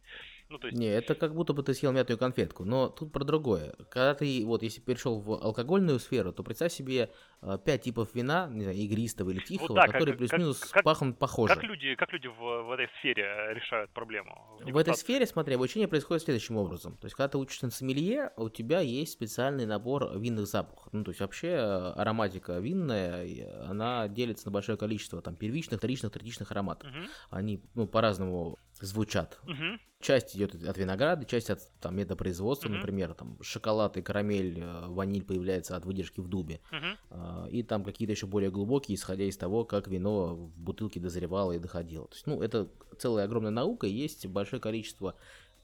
Ну, 0.50 0.60
то 0.60 0.68
есть... 0.68 0.78
Не, 0.78 0.88
это 0.88 1.16
как 1.16 1.34
будто 1.34 1.54
бы 1.54 1.64
ты 1.64 1.74
съел 1.74 1.92
мятую 1.92 2.18
конфетку, 2.18 2.66
но 2.66 2.88
тут 2.88 3.12
про 3.12 3.24
другое. 3.24 3.74
Когда 3.90 4.14
ты, 4.14 4.44
вот, 4.46 4.62
если 4.62 4.80
перешел 4.80 5.20
в 5.20 5.32
алкогольную 5.32 6.00
сферу, 6.00 6.32
то 6.32 6.44
представь 6.44 6.72
себе 6.72 7.10
э, 7.42 7.58
пять 7.66 7.82
типов 7.84 8.14
вина, 8.14 8.48
не 8.52 8.62
знаю, 8.62 8.78
игристого 8.78 9.32
или 9.32 9.40
тихого, 9.40 9.70
ну, 9.70 9.76
да, 9.76 9.88
которые 9.88 10.16
плюс-минус 10.16 10.60
как, 10.60 10.84
пахнут 10.84 11.18
похоже. 11.18 11.56
Как 11.56 11.64
люди, 11.64 11.96
как 11.96 12.14
люди 12.14 12.28
в, 12.28 12.64
в 12.64 12.72
этой 12.72 12.88
сфере 13.00 13.24
решают 13.54 13.90
проблему? 13.92 14.60
В, 14.62 14.72
в 14.72 14.78
этой 14.78 14.94
сфере, 14.94 15.26
смотри, 15.26 15.56
обучение 15.56 15.88
происходит 15.88 16.24
следующим 16.24 16.58
образом. 16.58 16.96
То 16.98 17.06
есть, 17.06 17.16
когда 17.16 17.30
ты 17.30 17.38
учишься 17.40 17.66
на 17.66 17.72
сомелье, 17.72 18.32
у 18.38 18.50
тебя 18.50 18.82
есть 18.82 19.14
специальный 19.14 19.66
набор 19.66 20.16
винных 20.16 20.46
запахов. 20.46 20.94
Ну, 20.94 21.04
то 21.04 21.10
есть, 21.10 21.22
вообще 21.22 21.48
э, 21.48 21.94
ароматика 21.94 22.60
винная, 22.60 23.68
она 23.68 24.08
делится 24.08 24.46
на 24.46 24.52
большое 24.52 24.78
количество 24.78 25.24
там 25.24 25.36
первичных, 25.36 25.80
вторичных, 25.80 26.12
третичных 26.12 26.52
ароматов. 26.52 26.90
Угу. 26.90 27.00
Они, 27.32 27.64
ну, 27.74 27.88
по-разному 27.88 28.60
звучат. 28.82 29.40
Угу. 29.44 29.80
Часть 30.02 30.36
идет 30.36 30.54
от 30.54 30.78
винограда, 30.78 31.26
часть 31.26 31.50
от 31.50 31.68
там, 31.80 31.96
метапроизводства, 31.96 32.68
mm-hmm. 32.68 32.76
например, 32.78 33.14
там 33.16 33.42
шоколад 33.42 33.98
и 33.98 34.04
карамель, 34.04 34.60
э, 34.60 34.88
ваниль 34.88 35.24
появляется 35.24 35.76
от 35.76 35.86
выдержки 35.86 36.20
в 36.20 36.28
дубе. 36.28 36.60
Mm-hmm. 36.72 37.50
И 37.50 37.64
там 37.64 37.84
какие-то 37.84 38.12
еще 38.12 38.28
более 38.28 38.52
глубокие, 38.52 38.98
исходя 38.98 39.24
из 39.24 39.36
того, 39.36 39.66
как 39.66 39.88
вино 39.88 40.36
в 40.36 40.60
бутылке 40.60 41.00
дозревало 41.00 41.54
и 41.54 41.60
доходило. 41.60 42.08
То 42.08 42.14
есть, 42.14 42.28
ну, 42.28 42.42
это 42.42 42.70
целая 43.00 43.26
огромная 43.26 43.52
наука, 43.52 43.88
и 43.88 43.94
есть 43.94 44.28
большое 44.28 44.62
количество 44.62 45.16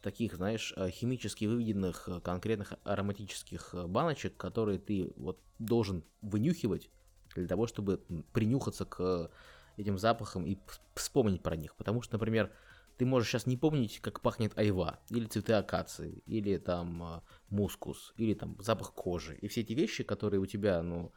таких, 0.02 0.36
знаешь, 0.36 0.74
э, 0.76 0.90
химически 0.90 1.46
выведенных 1.46 2.10
э, 2.10 2.20
конкретных 2.22 2.74
ароматических 2.84 3.76
баночек, 3.88 4.38
которые 4.38 4.80
ты 4.80 5.12
вот 5.18 5.40
должен 5.60 6.04
вынюхивать 6.22 6.90
для 7.36 7.48
того, 7.48 7.68
чтобы 7.68 8.02
принюхаться 8.34 8.86
к 8.86 9.30
этим 9.78 9.98
запахам 10.00 10.46
и 10.46 10.58
вспомнить 10.96 11.44
про 11.44 11.56
них. 11.56 11.76
Потому 11.76 12.02
что, 12.02 12.16
например, 12.16 12.52
ты 13.02 13.06
можешь 13.08 13.30
сейчас 13.30 13.48
не 13.48 13.58
помнить, 13.58 14.00
как 14.00 14.22
пахнет 14.22 14.56
айва, 14.56 15.00
или 15.10 15.26
цветы 15.26 15.54
акации, 15.54 16.22
или 16.28 16.58
там 16.58 17.02
а, 17.02 17.24
мускус, 17.50 18.14
или 18.16 18.36
там 18.36 18.56
запах 18.60 18.94
кожи. 18.94 19.40
И 19.42 19.48
все 19.48 19.62
эти 19.62 19.74
вещи, 19.74 20.04
которые 20.04 20.40
у 20.40 20.46
тебя, 20.46 20.84
ну, 20.84 21.12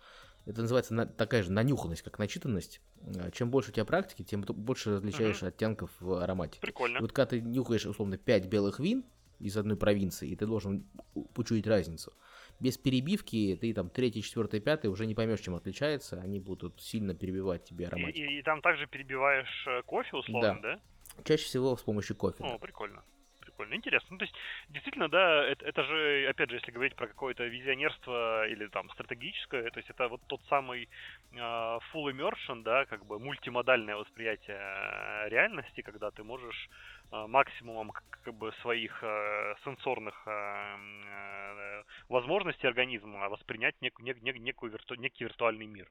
это 0.47 0.62
называется 0.62 0.94
на, 0.94 1.05
такая 1.05 1.42
же 1.42 1.53
нанюханность, 1.53 2.01
как 2.01 2.18
начитанность. 2.18 2.81
А, 3.18 3.31
чем 3.33 3.51
больше 3.51 3.68
у 3.68 3.75
тебя 3.75 3.85
практики, 3.85 4.23
тем 4.23 4.40
больше 4.40 4.92
различаешь 4.92 5.42
угу. 5.42 5.49
оттенков 5.49 5.90
в 6.01 6.14
аромате. 6.23 6.59
Прикольно. 6.59 6.97
И 6.97 7.01
вот 7.03 7.12
когда 7.12 7.27
ты 7.27 7.42
нюхаешь, 7.42 7.85
условно, 7.85 8.16
5 8.16 8.47
белых 8.47 8.81
вин 8.81 9.05
из 9.38 9.55
одной 9.59 9.77
провинции, 9.77 10.31
и 10.31 10.37
ты 10.37 10.47
должен 10.47 10.87
почуять 11.35 11.66
разницу. 11.66 12.14
Без 12.61 12.79
перебивки 12.79 13.59
ты 13.61 13.75
там 13.75 13.90
третий, 13.90 14.23
четвертый, 14.23 14.61
пятый 14.61 14.87
уже 14.87 15.05
не 15.05 15.14
поймешь, 15.14 15.40
чем 15.40 15.55
отличается. 15.55 16.18
Они 16.18 16.40
будут 16.40 16.81
сильно 16.81 17.14
перебивать 17.14 17.64
тебе 17.64 17.88
аромат. 17.88 18.14
И, 18.14 18.23
и, 18.23 18.38
и 18.38 18.42
там 18.42 18.62
также 18.62 18.87
перебиваешь 18.87 19.66
э, 19.66 19.83
кофе, 19.83 20.16
условно, 20.16 20.61
да? 20.62 20.77
да? 20.77 20.81
Чаще 21.24 21.44
всего 21.44 21.77
с 21.77 21.83
помощью 21.83 22.16
кофе. 22.16 22.42
О, 22.44 22.59
прикольно. 22.59 23.03
Прикольно, 23.40 23.74
интересно. 23.74 24.09
Ну, 24.11 24.18
то 24.18 24.24
есть, 24.24 24.35
действительно, 24.68 25.09
да, 25.09 25.44
это, 25.44 25.64
это 25.64 25.85
же, 25.85 26.27
опять 26.29 26.50
же, 26.50 26.57
если 26.57 26.72
говорить 26.72 26.96
про 26.96 27.07
какое-то 27.07 27.44
визионерство 27.44 28.48
или 28.48 28.66
там 28.66 28.90
стратегическое, 28.90 29.70
то 29.70 29.79
есть 29.79 29.88
это 29.90 30.09
вот 30.09 30.20
тот 30.27 30.40
самый 30.48 30.88
э, 31.33 31.37
full 31.37 32.11
immersion, 32.11 32.62
да, 32.64 32.85
как 32.87 33.07
бы 33.07 33.20
мультимодальное 33.20 33.96
восприятие 33.96 34.57
э, 34.59 35.29
реальности, 35.29 35.83
когда 35.83 36.11
ты 36.11 36.24
можешь 36.24 36.68
э, 37.12 37.27
максимумом 37.29 37.92
как 37.92 38.35
бы 38.35 38.53
своих 38.62 38.98
э, 39.03 39.55
сенсорных 39.64 40.20
э, 40.27 40.31
э, 40.31 41.83
возможностей 42.09 42.66
организма 42.66 43.29
воспринять 43.29 43.81
нек, 43.81 44.00
нек, 44.00 44.20
нек, 44.22 44.37
некую 44.37 44.72
вирту, 44.72 44.96
некий 44.96 45.24
виртуальный 45.24 45.66
мир. 45.66 45.88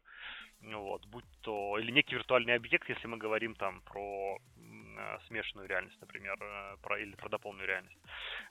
Вот, 0.61 1.05
будь 1.05 1.25
то, 1.41 1.77
или 1.77 1.91
некий 1.91 2.15
виртуальный 2.15 2.55
объект, 2.55 2.89
если 2.89 3.07
мы 3.07 3.17
говорим 3.17 3.53
там 3.55 3.81
про 3.81 4.37
смешанную 5.27 5.67
реальность, 5.67 5.99
например, 6.01 6.37
э, 6.41 6.77
про, 6.81 6.99
или 6.99 7.15
про 7.15 7.29
дополненную 7.29 7.67
реальность. 7.67 7.97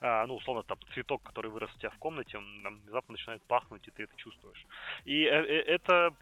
А, 0.00 0.26
ну, 0.26 0.36
условно, 0.36 0.62
там, 0.62 0.78
цветок, 0.94 1.22
который 1.22 1.50
вырос 1.50 1.70
у 1.74 1.78
тебя 1.78 1.90
в 1.90 1.98
комнате, 1.98 2.38
он 2.38 2.60
там, 2.62 2.80
внезапно 2.80 3.12
начинает 3.12 3.42
пахнуть, 3.42 3.86
и 3.88 3.90
ты 3.90 4.04
это 4.04 4.16
чувствуешь. 4.16 4.66
И 5.04 5.24
э, 5.24 5.62
это 5.66 6.14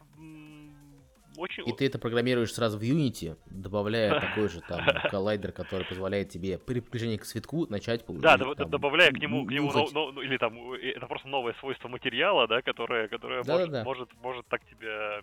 очень... 1.37 1.69
И 1.69 1.73
ты 1.73 1.87
это 1.87 1.99
программируешь 1.99 2.53
сразу 2.53 2.79
в 2.79 2.83
Unity, 2.83 3.37
добавляя 3.47 4.21
такой 4.21 4.49
же 4.49 4.61
там 4.61 4.81
коллайдер, 5.11 5.53
который 5.53 5.87
позволяет 5.87 6.29
тебе 6.31 6.59
при 6.59 6.81
приближении 6.81 7.17
к 7.17 7.25
цветку 7.25 7.67
начать 7.67 8.05
Да, 8.07 8.37
там, 8.37 8.71
добавляя 8.71 9.11
к 9.11 9.19
нему, 9.19 9.47
к 9.47 9.51
нему 9.51 9.73
но, 9.73 10.13
но, 10.13 10.23
или 10.23 10.37
там 10.39 10.73
это 10.73 11.07
просто 11.07 11.29
новое 11.29 11.55
свойство 11.55 11.89
материала, 11.89 12.47
да, 12.49 12.63
которое, 12.63 13.09
которое 13.09 13.43
да, 13.45 13.53
может, 13.53 13.71
да, 13.71 13.79
да. 13.79 13.85
может, 13.85 14.09
может 14.23 14.47
так 14.49 14.65
тебе 14.67 15.23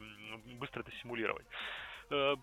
быстро 0.59 0.81
это 0.81 0.91
симулировать. 1.01 1.45
Э, 2.09 2.35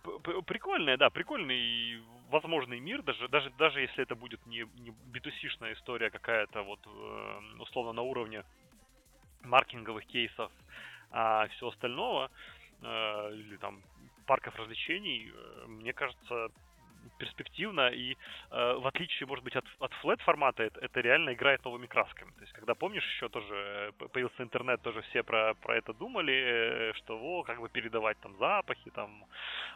прикольная, 0.46 0.96
да, 0.98 1.08
прикольный 1.08 2.02
возможный 2.28 2.80
мир, 2.80 3.02
даже, 3.02 3.28
даже, 3.28 3.50
даже 3.50 3.80
если 3.80 4.02
это 4.02 4.14
будет 4.14 4.44
не, 4.46 4.66
не 4.80 4.90
b 4.90 5.20
история 5.72 6.10
какая-то 6.10 6.62
вот 6.62 6.80
э, 6.86 7.40
условно 7.60 7.92
на 7.92 8.02
уровне 8.02 8.44
маркетинговых 9.42 10.04
кейсов, 10.06 10.52
а 11.10 11.46
все 11.48 11.68
остального, 11.68 12.30
э, 12.82 13.30
или 13.34 13.56
там 13.56 13.80
парков 14.26 14.54
развлечений, 14.56 15.32
мне 15.66 15.92
кажется, 15.94 16.48
перспективно, 17.18 17.88
и 17.88 18.16
э, 18.50 18.74
в 18.74 18.86
отличие, 18.86 19.26
может 19.26 19.44
быть, 19.44 19.56
от, 19.56 19.64
от 19.78 19.92
флет 19.94 20.20
формата, 20.22 20.62
это, 20.62 20.80
это 20.80 21.00
реально 21.00 21.34
играет 21.34 21.64
новыми 21.64 21.86
красками. 21.86 22.30
То 22.32 22.40
есть, 22.42 22.52
когда 22.52 22.74
помнишь, 22.74 23.04
еще 23.14 23.28
тоже 23.28 23.54
э, 23.98 24.08
появился 24.08 24.42
интернет, 24.42 24.82
тоже 24.82 25.02
все 25.02 25.22
про, 25.22 25.54
про 25.54 25.76
это 25.76 25.92
думали, 25.92 26.32
э, 26.34 26.92
что 26.94 27.18
о, 27.18 27.42
как 27.42 27.60
бы 27.60 27.68
передавать 27.68 28.18
там 28.20 28.36
запахи, 28.38 28.90
там, 28.90 29.24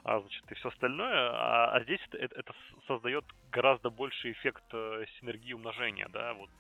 а, 0.05 0.21
значит, 0.21 0.45
и 0.51 0.55
все 0.55 0.69
остальное. 0.69 1.31
А, 1.31 1.73
а 1.77 1.83
здесь 1.83 2.01
это, 2.13 2.35
это 2.35 2.55
создает 2.87 3.25
гораздо 3.51 3.91
больший 3.91 4.33
эффект 4.33 4.65
э, 4.73 5.05
синергии 5.21 5.53
умножения, 5.53 6.09
да, 6.13 6.35
вот 6.35 6.51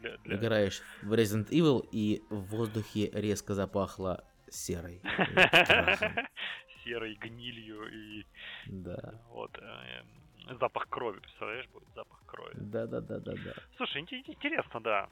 для, 0.00 0.16
для... 0.18 0.36
Играешь 0.36 0.82
в 1.02 1.12
Resident 1.12 1.50
Evil, 1.50 1.86
и 1.92 2.22
в 2.30 2.40
воздухе 2.50 3.10
резко 3.12 3.54
запахло 3.54 4.24
серой. 4.48 5.00
серой 6.86 7.14
гнилью 7.14 7.92
и 7.92 8.24
да. 8.66 9.14
вот 9.30 9.50
э, 9.58 10.54
запах 10.60 10.88
крови, 10.88 11.18
представляешь, 11.18 11.68
будет 11.68 11.88
запах 11.94 12.22
крови. 12.26 12.54
Да, 12.54 12.86
да, 12.86 13.00
да, 13.00 13.18
да, 13.18 13.32
да. 13.32 13.54
Слушай, 13.76 14.02
интересно, 14.02 14.80
да. 14.80 15.08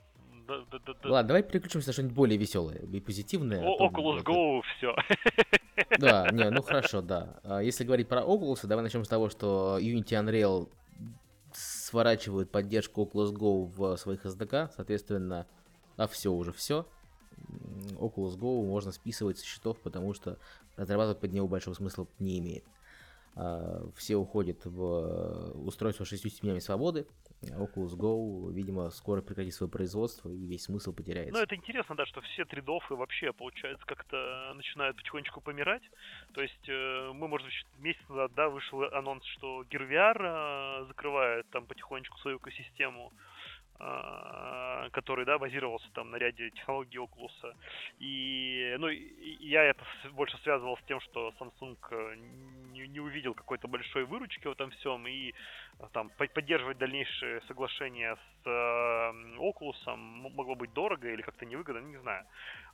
Да, 0.47 0.59
да, 0.71 0.79
да, 0.79 0.95
да. 1.03 1.09
Ладно, 1.09 1.29
давай 1.29 1.43
переключимся 1.43 1.89
на 1.89 1.93
что-нибудь 1.93 2.15
более 2.15 2.39
веселое 2.39 2.79
и 2.79 3.01
позитивное. 3.01 3.63
О, 3.63 3.77
а 3.79 3.89
Oculus 3.89 4.23
Go, 4.23 4.63
все. 4.77 4.95
Да, 5.99 6.31
не, 6.31 6.51
ну 6.51 6.63
хорошо, 6.63 7.03
да. 7.03 7.41
А 7.43 7.61
если 7.63 7.85
говорить 7.85 8.09
про 8.09 8.21
Oculus, 8.21 8.67
давай 8.67 8.85
начнем 8.85 9.05
с 9.05 9.09
того, 9.09 9.29
что 9.31 9.79
Unity 9.81 10.13
Unreal 10.13 10.71
сворачивают 11.53 12.51
поддержку 12.51 13.03
Oculus 13.03 13.33
Go 13.33 13.65
в 13.65 13.97
своих 13.97 14.25
SDK, 14.25 14.71
соответственно, 14.77 15.47
а 15.97 16.07
все 16.07 16.31
уже 16.31 16.53
все. 16.53 16.87
Oculus 17.99 18.37
Go 18.39 18.65
можно 18.67 18.93
списывать 18.93 19.39
со 19.39 19.47
счетов, 19.47 19.79
потому 19.81 20.15
что 20.15 20.39
разрабатывать 20.77 21.21
под 21.21 21.33
него 21.33 21.49
большого 21.49 21.75
смысла 21.75 22.07
не 22.19 22.39
имеет. 22.39 22.65
А, 23.37 23.89
все 23.97 24.17
уходят 24.17 24.65
в 24.65 25.67
устройство 25.67 26.05
с 26.05 26.09
6 26.09 26.31
степенями 26.31 26.61
свободы, 26.61 27.07
Oculus 27.43 27.97
Go, 27.97 28.53
видимо, 28.53 28.91
скоро 28.91 29.21
прекратит 29.23 29.55
свое 29.55 29.71
производство 29.71 30.29
и 30.29 30.47
весь 30.47 30.65
смысл 30.65 30.93
потеряется. 30.95 31.35
Ну, 31.35 31.41
это 31.41 31.55
интересно, 31.55 31.95
да, 31.97 32.07
что 32.07 32.21
все 32.21 32.45
тридофы 32.45 32.95
вообще, 32.95 33.33
получается, 33.33 33.85
как-то 33.87 34.53
начинают 34.55 34.97
потихонечку 34.97 35.41
помирать. 35.41 35.83
То 36.33 36.43
есть 36.43 36.69
э, 36.69 37.11
мы, 37.13 37.29
может 37.29 37.47
быть, 37.47 37.67
месяц 37.79 38.09
назад, 38.09 38.33
да, 38.35 38.49
вышел 38.49 38.83
анонс, 38.93 39.25
что 39.25 39.63
Gear 39.65 40.17
э, 40.19 40.87
закрывает 40.87 41.49
там 41.51 41.67
потихонечку 41.67 42.19
свою 42.19 42.39
экосистему. 42.39 43.13
А, 43.81 44.89
который, 44.91 45.25
да, 45.25 45.39
базировался 45.39 45.91
там 45.95 46.11
на 46.11 46.17
ряде 46.17 46.51
технологий 46.51 46.99
Oculus. 46.99 47.57
И, 47.99 48.77
ну, 48.79 48.89
я 48.89 49.65
это 49.65 49.85
больше 50.13 50.39
связывал 50.39 50.77
с 50.79 50.83
тем, 50.85 51.01
что 51.01 51.35
Samsung 51.41 51.77
э, 51.91 52.15
не, 52.73 52.87
не 52.87 53.01
увидел 53.01 53.35
какой-то 53.35 53.67
большой 53.67 54.05
выручки 54.05 54.47
в 54.47 54.53
этом 54.53 54.71
всем, 54.71 55.07
и 55.09 55.31
э, 55.31 55.33
там 55.93 56.11
поддерживать 56.11 56.79
дальнейшие 56.79 57.41
соглашения 57.43 58.15
с 58.15 58.47
э, 58.47 59.37
Oculus 59.39 59.97
могло 59.97 60.55
быть 60.55 60.73
дорого 60.73 61.09
или 61.09 61.23
как-то 61.23 61.45
невыгодно, 61.45 61.81
не 61.81 61.99
знаю. 61.99 62.25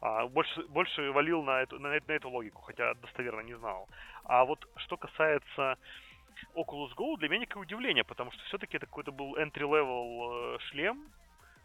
А, 0.03 0.27
больше, 0.27 0.63
больше 0.69 1.11
валил 1.13 1.43
на 1.43 1.63
эту, 1.63 1.79
на, 1.79 1.89
на 1.89 2.13
эту 2.13 2.29
логику, 2.29 2.61
хотя 2.63 2.95
достоверно 2.95 3.41
не 3.41 3.55
знал. 3.55 3.89
А 4.25 4.45
вот 4.45 4.69
что 4.77 4.97
касается 4.99 5.79
Oculus 6.55 6.95
Go 6.97 7.17
для 7.19 7.29
меня 7.29 7.41
некое 7.41 7.61
удивление, 7.61 8.05
потому 8.05 8.33
что 8.33 8.43
все-таки 8.45 8.77
это 8.77 8.87
какой-то 8.87 9.13
был 9.13 9.37
entry-level 9.37 10.57
э, 10.57 10.59
шлем, 10.71 11.07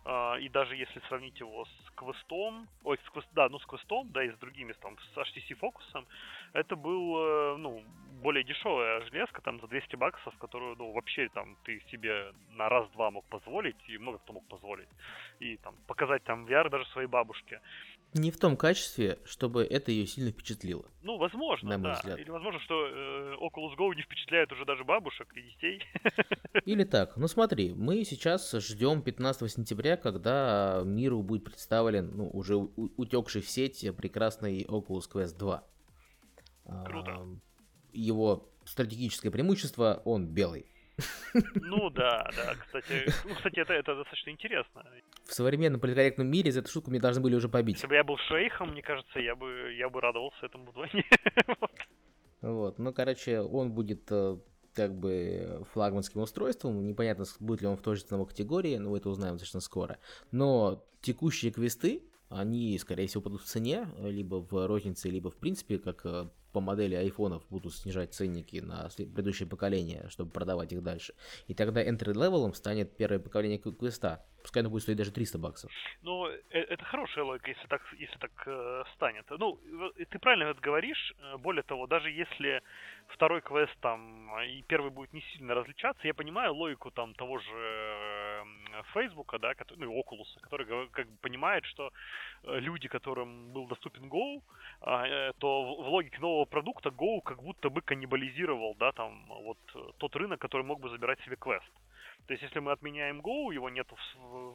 Uh, 0.05 0.39
и 0.39 0.49
даже 0.49 0.75
если 0.75 0.99
сравнить 1.07 1.39
его 1.39 1.65
с 1.65 1.91
квестом, 1.95 2.67
ой, 2.83 2.99
с 3.03 3.09
квест, 3.09 3.27
да, 3.33 3.49
ну 3.49 3.57
с 3.57 3.65
квестом, 3.65 4.07
да, 4.11 4.23
и 4.23 4.29
с 4.29 4.37
другими, 4.37 4.71
там, 4.73 4.95
с 4.99 5.17
HTC 5.17 5.55
фокусом, 5.55 6.05
это 6.53 6.75
был, 6.75 7.17
uh, 7.17 7.57
ну, 7.57 7.83
более 8.21 8.43
дешевая 8.43 9.01
железка, 9.01 9.41
там, 9.41 9.59
за 9.59 9.67
200 9.67 9.95
баксов, 9.95 10.37
которую, 10.37 10.75
ну, 10.77 10.91
вообще, 10.91 11.27
там, 11.29 11.57
ты 11.63 11.79
себе 11.91 12.33
на 12.51 12.69
раз-два 12.69 13.09
мог 13.09 13.25
позволить, 13.25 13.77
и 13.87 13.97
много 13.97 14.19
кто 14.19 14.33
мог 14.33 14.47
позволить, 14.47 14.89
и, 15.39 15.57
там, 15.57 15.75
показать, 15.87 16.23
там, 16.23 16.45
VR 16.45 16.69
даже 16.69 16.85
своей 16.89 17.07
бабушке. 17.07 17.59
Не 18.15 18.31
в 18.31 18.39
том 18.39 18.55
качестве, 18.55 19.19
чтобы 19.25 19.65
это 19.65 19.91
ее 19.91 20.07
сильно 20.07 20.31
впечатлило. 20.31 20.85
Ну, 21.03 21.17
возможно, 21.17 21.71
на 21.71 21.77
мой 21.77 21.91
да. 21.91 21.99
Взгляд. 21.99 22.17
Или 22.17 22.29
возможно, 22.29 22.61
что 22.61 22.87
э, 22.87 23.35
Oculus 23.41 23.77
Go 23.77 23.93
не 23.93 24.03
впечатляет 24.03 24.49
уже 24.53 24.63
даже 24.63 24.85
бабушек 24.85 25.27
и 25.35 25.41
детей. 25.41 25.83
Или 26.65 26.85
так. 26.85 27.17
Ну 27.17 27.27
смотри, 27.27 27.73
мы 27.73 28.05
сейчас 28.05 28.53
ждем 28.53 29.01
15 29.01 29.51
сентября, 29.51 29.97
когда 29.97 30.81
миру 30.85 31.23
будет 31.23 31.43
представлен, 31.43 32.15
ну, 32.15 32.29
уже 32.29 32.55
утекший 32.55 33.41
в 33.41 33.49
сеть 33.49 33.85
прекрасный 33.97 34.63
Oculus 34.63 35.11
Quest 35.13 35.37
2. 35.37 35.63
Круто. 36.85 37.27
Его 37.91 38.49
стратегическое 38.63 39.29
преимущество, 39.29 40.01
он 40.05 40.27
белый. 40.27 40.67
Ну 41.55 41.89
да, 41.89 42.29
да, 42.35 42.55
кстати, 42.55 43.11
ну, 43.25 43.35
кстати, 43.35 43.59
это, 43.59 43.73
это 43.73 43.95
достаточно 43.95 44.29
интересно. 44.29 44.85
В 45.25 45.33
современном 45.33 45.81
политкорректном 45.81 46.27
мире 46.27 46.51
за 46.51 46.61
эту 46.61 46.71
шутку 46.71 46.89
мне 46.89 46.99
должны 46.99 47.21
были 47.21 47.35
уже 47.35 47.49
побить. 47.49 47.75
Если 47.75 47.87
бы 47.87 47.95
я 47.95 48.03
был 48.03 48.17
шейхом, 48.17 48.71
мне 48.71 48.81
кажется, 48.81 49.19
я 49.19 49.35
бы, 49.35 49.73
я 49.77 49.89
бы 49.89 49.99
радовался 50.01 50.45
этому 50.45 50.71
вдвойне. 50.71 51.05
Вот, 52.41 52.77
ну, 52.77 52.93
короче, 52.93 53.39
он 53.39 53.71
будет 53.71 54.03
э, 54.11 54.37
как 54.75 54.93
бы 54.93 55.65
флагманским 55.73 56.21
устройством. 56.21 56.85
Непонятно, 56.85 57.25
будет 57.39 57.61
ли 57.61 57.67
он 57.67 57.75
в 57.75 57.81
той 57.81 57.95
же 57.95 58.03
ценовой 58.03 58.27
категории, 58.27 58.77
но 58.77 58.91
мы 58.91 58.97
это 58.97 59.09
узнаем 59.09 59.33
достаточно 59.33 59.61
скоро. 59.61 59.97
Но 60.31 60.85
текущие 61.01 61.51
квесты, 61.51 62.03
они, 62.29 62.77
скорее 62.77 63.07
всего, 63.07 63.23
будут 63.23 63.41
в 63.41 63.45
цене, 63.45 63.87
либо 63.97 64.35
в 64.35 64.67
рознице, 64.67 65.09
либо, 65.09 65.31
в 65.31 65.37
принципе, 65.37 65.79
как 65.79 66.05
э, 66.05 66.29
по 66.55 66.61
модели 66.61 66.95
айфонов 66.95 67.43
будут 67.49 67.73
снижать 67.73 68.13
ценники 68.13 68.61
на 68.61 68.87
предыдущее 68.95 69.45
поколение, 69.45 70.07
чтобы 70.07 70.31
продавать 70.31 70.71
их 70.71 70.81
дальше. 70.81 71.13
И 71.47 71.53
тогда 71.53 71.83
entry 71.83 72.13
level 72.13 72.53
станет 72.53 72.95
первое 72.95 73.19
поколение 73.19 73.59
квеста. 73.59 74.25
Пускай 74.41 74.61
оно 74.61 74.69
будет 74.69 74.83
стоить 74.83 74.97
даже 74.97 75.11
300 75.11 75.37
баксов. 75.37 75.71
Ну, 76.01 76.27
э, 76.27 76.39
это 76.51 76.85
хорошая 76.85 77.25
логика, 77.25 77.49
если 77.49 77.67
так, 77.67 77.81
если 77.97 78.17
так 78.19 78.31
э, 78.45 78.83
станет. 78.95 79.25
Ну, 79.31 79.59
ты 80.11 80.19
правильно 80.19 80.51
это 80.51 80.61
говоришь. 80.61 81.13
Э, 81.19 81.37
более 81.37 81.63
того, 81.63 81.87
даже 81.87 82.09
если 82.09 82.61
второй 83.07 83.41
квест 83.41 83.75
там 83.81 84.29
и 84.41 84.61
первый 84.63 84.91
будет 84.91 85.13
не 85.13 85.21
сильно 85.21 85.53
различаться, 85.53 86.07
я 86.07 86.13
понимаю 86.13 86.53
логику 86.53 86.91
там 86.91 87.13
того 87.13 87.39
же 87.39 88.43
Фейсбука, 88.93 89.39
да, 89.39 89.53
который, 89.53 89.79
ну, 89.79 89.99
Oculus, 89.99 90.27
который 90.41 90.65
как 90.89 91.07
бы 91.07 91.17
понимает, 91.21 91.65
что 91.65 91.91
э, 92.43 92.59
люди, 92.59 92.87
которым 92.87 93.51
был 93.53 93.67
доступен 93.67 94.09
Go, 94.09 94.41
а, 94.81 95.31
то 95.39 95.75
в 95.75 95.87
логике 95.89 96.19
нового 96.19 96.45
продукта 96.45 96.89
Go 96.89 97.21
как 97.21 97.41
будто 97.41 97.69
бы 97.69 97.81
каннибализировал, 97.81 98.75
да, 98.75 98.91
там, 98.91 99.25
вот 99.27 99.57
тот 99.97 100.15
рынок, 100.15 100.39
который 100.39 100.63
мог 100.63 100.79
бы 100.79 100.89
забирать 100.89 101.19
себе 101.21 101.35
квест. 101.35 101.71
То 102.27 102.33
есть, 102.33 102.43
если 102.43 102.59
мы 102.59 102.71
отменяем 102.71 103.21
Go, 103.21 103.53
его 103.53 103.69
нет 103.69 103.87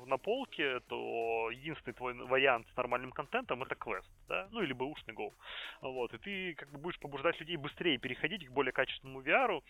на 0.07 0.19
полке, 0.19 0.81
то 0.89 1.51
единственный 1.51 1.95
твой 1.95 2.15
вариант 2.15 2.67
с 2.73 2.77
нормальным 2.77 3.13
контентом 3.13 3.63
это 3.63 3.75
квест, 3.77 4.09
да, 4.29 4.49
ну 4.51 4.63
или 4.63 4.73
бэушный 4.73 5.15
Go. 5.15 5.33
Вот, 5.81 6.13
и 6.15 6.19
ты 6.19 6.55
как 6.55 6.71
бы 6.73 6.79
будешь 6.79 6.99
побуждать 6.99 7.39
людей 7.39 7.57
быстрее 7.57 7.99
переходить 7.99 8.47
к 8.47 8.51
более 8.51 8.73
качественному 8.73 9.23
VR, 9.23 9.63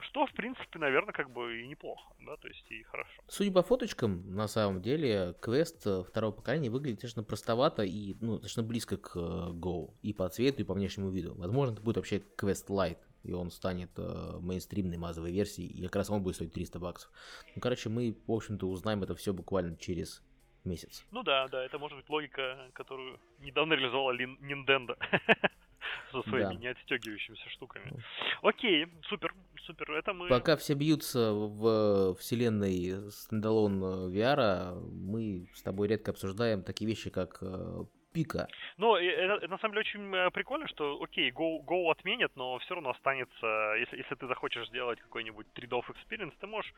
что, 0.00 0.26
в 0.26 0.32
принципе, 0.32 0.78
наверное, 0.78 1.12
как 1.12 1.30
бы 1.30 1.62
и 1.62 1.66
неплохо, 1.66 2.14
да, 2.20 2.36
то 2.36 2.48
есть 2.48 2.70
и 2.70 2.82
хорошо. 2.82 3.22
Судя 3.28 3.52
по 3.52 3.62
фоточкам, 3.62 4.34
на 4.34 4.48
самом 4.48 4.82
деле, 4.82 5.34
квест 5.40 5.86
э, 5.86 6.02
второго 6.02 6.32
поколения 6.32 6.70
выглядит 6.70 6.96
достаточно 6.96 7.22
простовато 7.22 7.82
и, 7.84 8.14
ну, 8.20 8.32
достаточно 8.34 8.62
близко 8.62 8.96
к 8.98 9.16
э, 9.16 9.18
Go, 9.18 9.94
и 10.02 10.12
по 10.12 10.28
цвету, 10.28 10.62
и 10.62 10.64
по 10.64 10.74
внешнему 10.74 11.10
виду. 11.10 11.34
Возможно, 11.34 11.72
это 11.72 11.82
будет 11.82 11.96
вообще 11.96 12.20
квест 12.36 12.68
Lite, 12.68 12.98
и 13.26 13.32
он 13.32 13.50
станет 13.50 13.90
э, 13.98 14.38
мейнстримной 14.40 14.96
мазовой 14.96 15.32
версией, 15.32 15.68
и 15.68 15.82
как 15.82 15.96
раз 15.96 16.10
он 16.10 16.22
будет 16.22 16.36
стоить 16.36 16.52
300 16.52 16.78
баксов. 16.78 17.10
Ну, 17.54 17.60
короче, 17.60 17.88
мы, 17.88 18.16
в 18.26 18.32
общем-то, 18.32 18.68
узнаем 18.68 19.02
это 19.02 19.14
все 19.14 19.32
буквально 19.32 19.76
через 19.76 20.22
месяц. 20.64 21.04
Ну 21.10 21.22
да, 21.22 21.48
да, 21.48 21.64
это 21.64 21.78
может 21.78 21.98
быть 21.98 22.08
логика, 22.08 22.70
которую 22.72 23.18
недавно 23.40 23.74
реализовала 23.74 24.16
Nintendo 24.16 24.96
со 26.12 26.22
своими 26.22 26.54
да. 26.54 26.60
неотстегивающимися 26.60 27.50
штуками. 27.50 28.02
Окей, 28.42 28.86
супер, 29.08 29.34
супер, 29.66 29.92
это 29.92 30.12
мы... 30.12 30.28
Пока 30.28 30.56
все 30.56 30.74
бьются 30.74 31.32
в 31.32 32.14
вселенной 32.16 33.10
стендалон 33.10 33.82
VR, 34.12 34.80
мы 34.90 35.48
с 35.54 35.62
тобой 35.62 35.88
редко 35.88 36.12
обсуждаем 36.12 36.62
такие 36.62 36.88
вещи, 36.88 37.10
как 37.10 37.38
э, 37.40 37.84
пика. 38.16 38.48
Ну, 38.78 38.96
это, 38.96 39.46
на 39.48 39.58
самом 39.58 39.74
деле 39.74 39.80
очень 39.80 40.14
э, 40.14 40.30
прикольно, 40.30 40.66
что, 40.68 41.02
окей, 41.02 41.30
Go, 41.30 41.62
Go 41.64 41.90
отменят, 41.90 42.32
но 42.34 42.58
все 42.58 42.74
равно 42.74 42.90
останется, 42.90 43.74
если, 43.78 43.98
если 43.98 44.14
ты 44.14 44.26
захочешь 44.26 44.68
сделать 44.68 44.98
какой-нибудь 45.00 45.46
3DOF 45.54 45.84
experience, 45.92 46.32
ты 46.40 46.46
можешь 46.46 46.72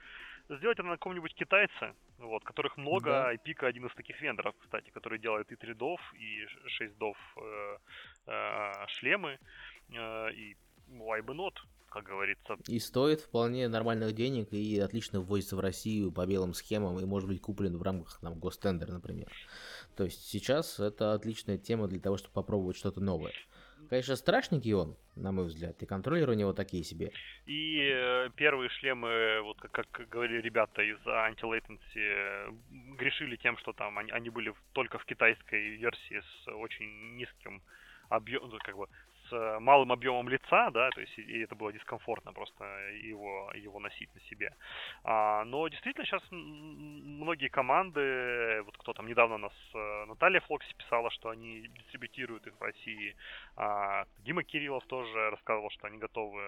сделать 0.49 0.79
это 0.79 0.89
на 0.89 0.97
каком-нибудь 0.97 1.35
китайце, 1.35 1.95
вот, 2.19 2.43
которых 2.43 2.77
много, 2.77 3.11
да. 3.11 3.33
и 3.33 3.39
пика 3.39 3.69
один 3.69 3.87
из 3.87 3.95
таких 3.95 4.21
вендоров, 4.21 4.55
кстати, 4.59 4.91
который 4.91 5.21
делает 5.21 5.53
и 5.53 5.55
3DOF, 5.55 6.01
и 6.15 6.45
6DOF 6.81 7.17
э, 7.37 7.77
э, 8.27 8.87
шлемы, 8.89 9.39
э, 9.91 10.33
и 10.33 10.57
why 10.91 11.23
бы 11.23 11.35
not, 11.35 11.55
как 11.89 12.05
говорится. 12.05 12.57
И 12.67 12.79
стоит 12.79 13.21
вполне 13.21 13.69
нормальных 13.69 14.15
денег 14.15 14.53
и 14.53 14.79
отлично 14.79 15.21
ввозится 15.21 15.57
в 15.57 15.61
Россию 15.61 16.13
по 16.13 16.27
белым 16.27 16.55
схемам 16.55 16.99
и 16.99 17.05
может 17.05 17.29
быть 17.29 17.41
куплен 17.41 17.77
в 17.77 17.83
рамках 17.83 18.21
там 18.21 18.39
гостендера, 18.39 18.93
например. 18.93 19.29
То 19.99 20.05
есть 20.05 20.31
сейчас 20.31 20.79
это 20.79 21.13
отличная 21.13 21.59
тема 21.59 21.89
для 21.89 21.99
того, 21.99 22.19
чтобы 22.19 22.33
попробовать 22.33 22.77
что-то 22.77 23.01
новое. 23.01 23.33
Конечно, 23.91 24.15
страшненький 24.15 24.73
он, 24.73 24.97
на 25.17 25.33
мой 25.33 25.47
взгляд, 25.47 25.83
и 25.83 25.87
контроллеры 25.87 26.35
у 26.35 26.37
него 26.37 26.53
такие 26.53 26.85
себе. 26.85 27.11
И 27.47 27.81
э, 27.93 28.31
первые 28.37 28.69
шлемы, 28.69 29.41
вот 29.43 29.59
как, 29.61 29.91
как 29.91 30.09
говорили 30.09 30.41
ребята 30.41 30.83
из 30.83 30.99
anti-latency, 30.99 32.95
грешили 32.97 33.35
тем, 33.43 33.59
что 33.59 33.73
там 33.73 33.99
они, 33.99 34.13
они 34.13 34.31
были 34.31 34.55
только 34.73 35.01
в 35.01 35.05
китайской 35.05 35.71
версии 35.79 36.21
с 36.21 36.49
очень 36.53 37.17
низким 37.17 37.61
объемом, 38.09 38.51
ну, 38.51 38.59
как 38.63 38.77
бы 38.77 38.87
с 39.29 39.61
малым 39.61 39.93
объемом 39.93 40.29
лица, 40.29 40.71
да, 40.71 40.91
то 40.91 41.01
есть 41.01 41.19
и 41.19 41.41
это 41.41 41.55
было 41.55 41.73
дискомфортно 41.73 42.33
просто 42.33 42.65
его, 43.03 43.51
его 43.55 43.81
носить 43.81 44.15
на 44.15 44.21
себе. 44.23 44.55
А, 45.05 45.45
но 45.45 45.69
действительно 45.69 46.07
сейчас 46.07 46.23
многие 46.31 47.49
команды, 47.49 48.63
вот 48.63 48.77
кто 48.79 48.93
там 48.93 49.07
недавно 49.07 49.39
нас, 49.39 49.53
э, 49.75 50.05
Наталья 50.07 50.41
Флокси 50.41 50.75
писала, 50.75 51.11
что 51.11 51.31
они 51.31 51.69
дистрибутируют 51.69 52.47
их 52.47 52.55
в 52.59 52.63
России, 52.63 53.17
а, 53.57 54.05
Дима 54.19 54.45
Кириллов 54.45 54.85
тоже 54.87 55.31
рассказывал, 55.31 55.71
что 55.71 55.87
они 55.87 55.99
готовы 55.99 56.43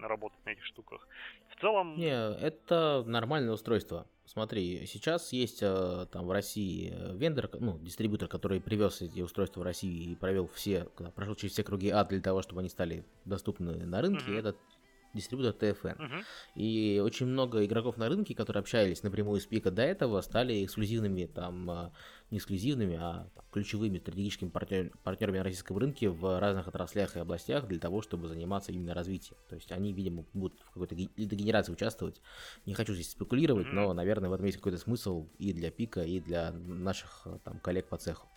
работать 0.00 0.44
на 0.44 0.50
этих 0.50 0.64
штуках. 0.64 1.06
В 1.50 1.60
целом... 1.60 1.96
Не, 1.96 2.34
это 2.40 3.02
нормальное 3.06 3.52
устройство. 3.52 4.06
Смотри, 4.24 4.86
сейчас 4.86 5.32
есть 5.32 5.58
э, 5.62 6.06
там 6.10 6.26
в 6.26 6.30
России 6.30 6.92
э, 6.94 7.16
вендор, 7.16 7.50
ну, 7.58 7.78
дистрибьютор, 7.78 8.28
который 8.28 8.60
привез 8.60 9.02
эти 9.02 9.20
устройства 9.20 9.60
в 9.60 9.64
Россию 9.64 10.10
и 10.10 10.14
провел 10.14 10.46
все, 10.46 10.84
прошел 11.14 11.34
через 11.34 11.52
все 11.52 11.64
круги 11.64 11.90
ад 11.90 12.08
для 12.08 12.20
того, 12.20 12.40
чтобы 12.40 12.60
они 12.60 12.68
стали 12.68 13.04
доступны 13.24 13.84
на 13.84 14.00
рынке. 14.00 14.24
Mm-hmm. 14.30 14.38
Это 14.38 14.56
дистрибьютор 15.14 15.54
TFN. 15.54 15.98
Uh-huh. 15.98 16.24
И 16.54 17.00
очень 17.04 17.26
много 17.26 17.64
игроков 17.64 17.96
на 17.96 18.08
рынке, 18.08 18.34
которые 18.34 18.60
общались 18.60 19.02
напрямую 19.02 19.40
с 19.40 19.46
Пика 19.46 19.70
до 19.70 19.82
этого, 19.82 20.20
стали 20.20 20.64
эксклюзивными, 20.64 21.26
там, 21.26 21.70
а, 21.70 21.92
не 22.30 22.38
эксклюзивными, 22.38 22.96
а 23.00 23.28
там, 23.34 23.44
ключевыми 23.52 23.98
стратегическими 23.98 24.48
партнер, 24.48 24.90
партнерами 25.02 25.38
на 25.38 25.44
российском 25.44 25.76
рынке 25.76 26.08
в 26.08 26.40
разных 26.40 26.68
отраслях 26.68 27.16
и 27.16 27.20
областях 27.20 27.66
для 27.66 27.78
того, 27.78 28.02
чтобы 28.02 28.28
заниматься 28.28 28.72
именно 28.72 28.94
развитием. 28.94 29.36
То 29.48 29.54
есть 29.54 29.70
они, 29.72 29.92
видимо, 29.92 30.24
будут 30.32 30.60
в 30.60 30.70
какой-то 30.72 30.94
дегенерации 30.94 31.72
участвовать. 31.72 32.20
Не 32.66 32.74
хочу 32.74 32.94
здесь 32.94 33.10
спекулировать, 33.10 33.66
uh-huh. 33.66 33.74
но, 33.74 33.92
наверное, 33.92 34.30
в 34.30 34.32
этом 34.32 34.46
есть 34.46 34.58
какой-то 34.58 34.78
смысл 34.78 35.28
и 35.38 35.52
для 35.52 35.70
Пика, 35.70 36.02
и 36.02 36.20
для 36.20 36.52
наших 36.52 37.26
там 37.44 37.58
коллег 37.58 37.88
по 37.88 37.96
цеху. 37.96 38.28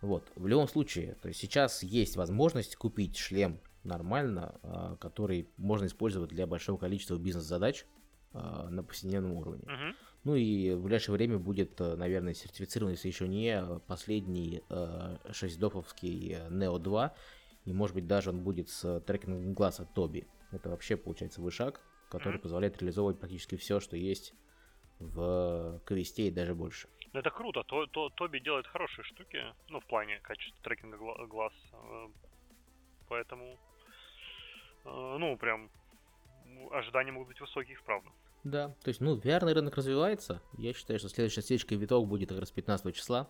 Вот, 0.00 0.24
в 0.34 0.46
любом 0.46 0.66
случае, 0.66 1.16
то 1.20 1.28
есть 1.28 1.40
сейчас 1.40 1.82
есть 1.82 2.16
возможность 2.16 2.74
купить 2.76 3.18
шлем 3.18 3.60
нормально, 3.84 4.58
а, 4.62 4.96
который 4.96 5.48
можно 5.56 5.86
использовать 5.86 6.30
для 6.30 6.46
большого 6.46 6.78
количества 6.78 7.16
бизнес-задач 7.16 7.86
а, 8.32 8.68
на 8.68 8.82
повседневном 8.82 9.32
уровне. 9.32 9.64
Uh-huh. 9.64 9.94
Ну 10.24 10.34
и 10.34 10.74
в 10.74 10.82
ближайшее 10.82 11.14
время 11.14 11.38
будет, 11.38 11.80
э, 11.80 11.96
наверное, 11.96 12.34
сертифицирован, 12.34 12.92
если 12.92 13.08
еще 13.08 13.26
не 13.26 13.80
последний 13.86 14.62
6-доповский 14.68 16.34
э, 16.34 16.48
Neo 16.50 16.78
2, 16.78 17.14
и 17.64 17.72
может 17.72 17.94
быть 17.94 18.06
даже 18.06 18.28
он 18.28 18.44
будет 18.44 18.68
с 18.68 19.00
трекингом 19.00 19.54
глаз 19.54 19.80
от 19.80 19.94
Тоби. 19.94 20.28
Это 20.52 20.68
вообще 20.68 20.98
получается 20.98 21.40
вышаг, 21.40 21.80
который 22.10 22.36
uh-huh. 22.36 22.42
позволяет 22.42 22.76
реализовывать 22.82 23.18
практически 23.18 23.56
все, 23.56 23.80
что 23.80 23.96
есть 23.96 24.34
в 24.98 25.80
квесте 25.86 26.28
и 26.28 26.30
даже 26.30 26.54
больше. 26.54 26.88
Ну 27.14 27.20
это 27.20 27.30
круто, 27.30 27.62
то, 27.64 27.86
то, 27.86 28.10
Тоби 28.10 28.40
делает 28.40 28.66
хорошие 28.66 29.04
штуки, 29.04 29.38
ну 29.68 29.80
в 29.80 29.86
плане 29.86 30.20
качества 30.20 30.62
трекинга 30.62 30.98
глаз, 31.26 31.54
э, 31.72 32.08
поэтому 33.08 33.58
Э, 33.58 33.69
ну, 34.84 35.36
прям 35.36 35.70
ожидания 36.70 37.12
могут 37.12 37.28
быть 37.28 37.40
высокие, 37.40 37.76
вправду. 37.76 38.10
Да, 38.44 38.68
то 38.82 38.88
есть, 38.88 39.00
ну, 39.00 39.16
vr 39.16 39.52
рынок 39.52 39.76
развивается. 39.76 40.40
Я 40.56 40.72
считаю, 40.72 40.98
что 40.98 41.08
следующая 41.08 41.42
стечка 41.42 41.74
виток 41.74 42.06
будет 42.06 42.30
как 42.30 42.38
раз 42.40 42.50
15 42.50 42.94
числа, 42.94 43.28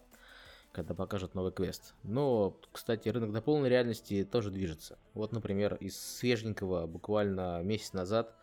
когда 0.72 0.94
покажут 0.94 1.34
новый 1.34 1.52
квест. 1.52 1.94
Но, 2.04 2.56
кстати, 2.70 3.08
рынок 3.08 3.32
дополненной 3.32 3.70
реальности 3.70 4.24
тоже 4.24 4.50
движется. 4.50 4.98
Вот, 5.14 5.32
например, 5.32 5.74
из 5.76 5.98
свеженького 5.98 6.86
буквально 6.86 7.60
месяц 7.62 7.92
назад, 7.92 8.34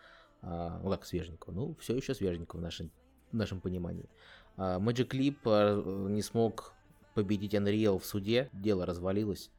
а, 0.41 0.79
ну 0.83 0.89
как 0.89 1.05
свеженького, 1.05 1.53
ну, 1.53 1.75
все 1.79 1.95
еще 1.95 2.13
свеженького 2.13 2.59
в 2.59 2.63
нашем, 2.63 2.91
в 3.31 3.35
нашем 3.35 3.61
понимании. 3.61 4.09
А, 4.57 4.77
Magic 4.79 5.09
Leap 5.11 5.37
а, 5.45 6.09
не 6.09 6.21
смог 6.21 6.73
победить 7.13 7.53
Unreal 7.53 7.97
в 7.97 8.05
суде, 8.05 8.49
дело 8.51 8.85
развалилось. 8.85 9.51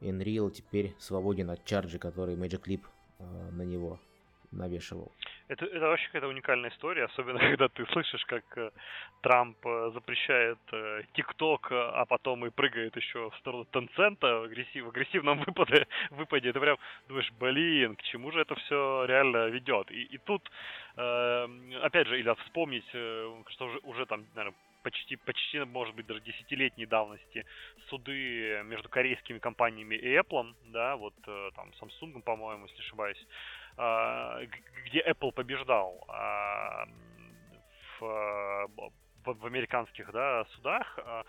Unreal 0.00 0.50
теперь 0.50 0.94
свободен 0.98 1.50
от 1.50 1.64
чарджи, 1.64 1.98
который 1.98 2.36
Magic 2.36 2.64
Leap 2.66 2.82
э, 3.18 3.50
на 3.52 3.62
него 3.62 3.98
навешивал. 4.52 5.12
Это, 5.48 5.64
это 5.64 5.86
вообще 5.86 6.06
какая-то 6.06 6.28
уникальная 6.28 6.70
история, 6.70 7.04
особенно 7.04 7.38
когда 7.50 7.68
ты 7.68 7.86
слышишь, 7.86 8.24
как 8.26 8.44
э, 8.56 8.70
Трамп 9.22 9.56
э, 9.66 9.90
запрещает 9.94 10.58
э, 10.72 11.02
ТикТок, 11.14 11.72
э, 11.72 11.74
а 11.74 12.04
потом 12.04 12.46
и 12.46 12.50
прыгает 12.50 12.96
еще 12.96 13.30
в 13.30 13.36
сторону 13.38 13.64
Тенцента 13.66 14.40
в, 14.40 14.42
агрессив, 14.44 14.84
в 14.84 14.88
агрессивном 14.88 15.38
выпаде, 15.46 15.86
выпаде. 16.10 16.52
Ты 16.52 16.60
прям 16.60 16.76
думаешь, 17.08 17.32
блин, 17.40 17.96
к 17.96 18.02
чему 18.02 18.30
же 18.30 18.40
это 18.40 18.54
все 18.56 19.04
реально 19.06 19.48
ведет? 19.48 19.90
И, 19.90 20.02
и 20.02 20.18
тут, 20.18 20.50
э, 20.96 21.48
опять 21.82 22.06
же, 22.06 22.18
или 22.18 22.34
вспомнить, 22.44 22.88
э, 22.92 23.42
что 23.48 23.66
уже, 23.66 23.78
уже 23.84 24.06
там, 24.06 24.26
наверное, 24.34 24.56
почти, 24.82 25.16
почти, 25.16 25.60
может 25.60 25.94
быть, 25.94 26.06
даже 26.06 26.20
десятилетней 26.20 26.86
давности 26.86 27.44
суды 27.88 28.62
между 28.64 28.88
корейскими 28.88 29.38
компаниями 29.38 29.94
и 29.94 30.16
Apple, 30.16 30.54
да, 30.66 30.96
вот 30.96 31.14
э, 31.26 31.50
там 31.54 31.70
Samsung, 31.80 32.22
по-моему, 32.22 32.66
если 32.66 32.80
ошибаюсь, 32.80 33.26
а, 33.76 34.40
где 34.86 35.00
Apple 35.02 35.32
побеждал 35.32 36.04
а, 36.08 36.86
в, 38.00 38.68
в, 39.24 39.46
американских, 39.46 40.10
да, 40.12 40.44
судах, 40.56 40.98
а, 40.98 41.24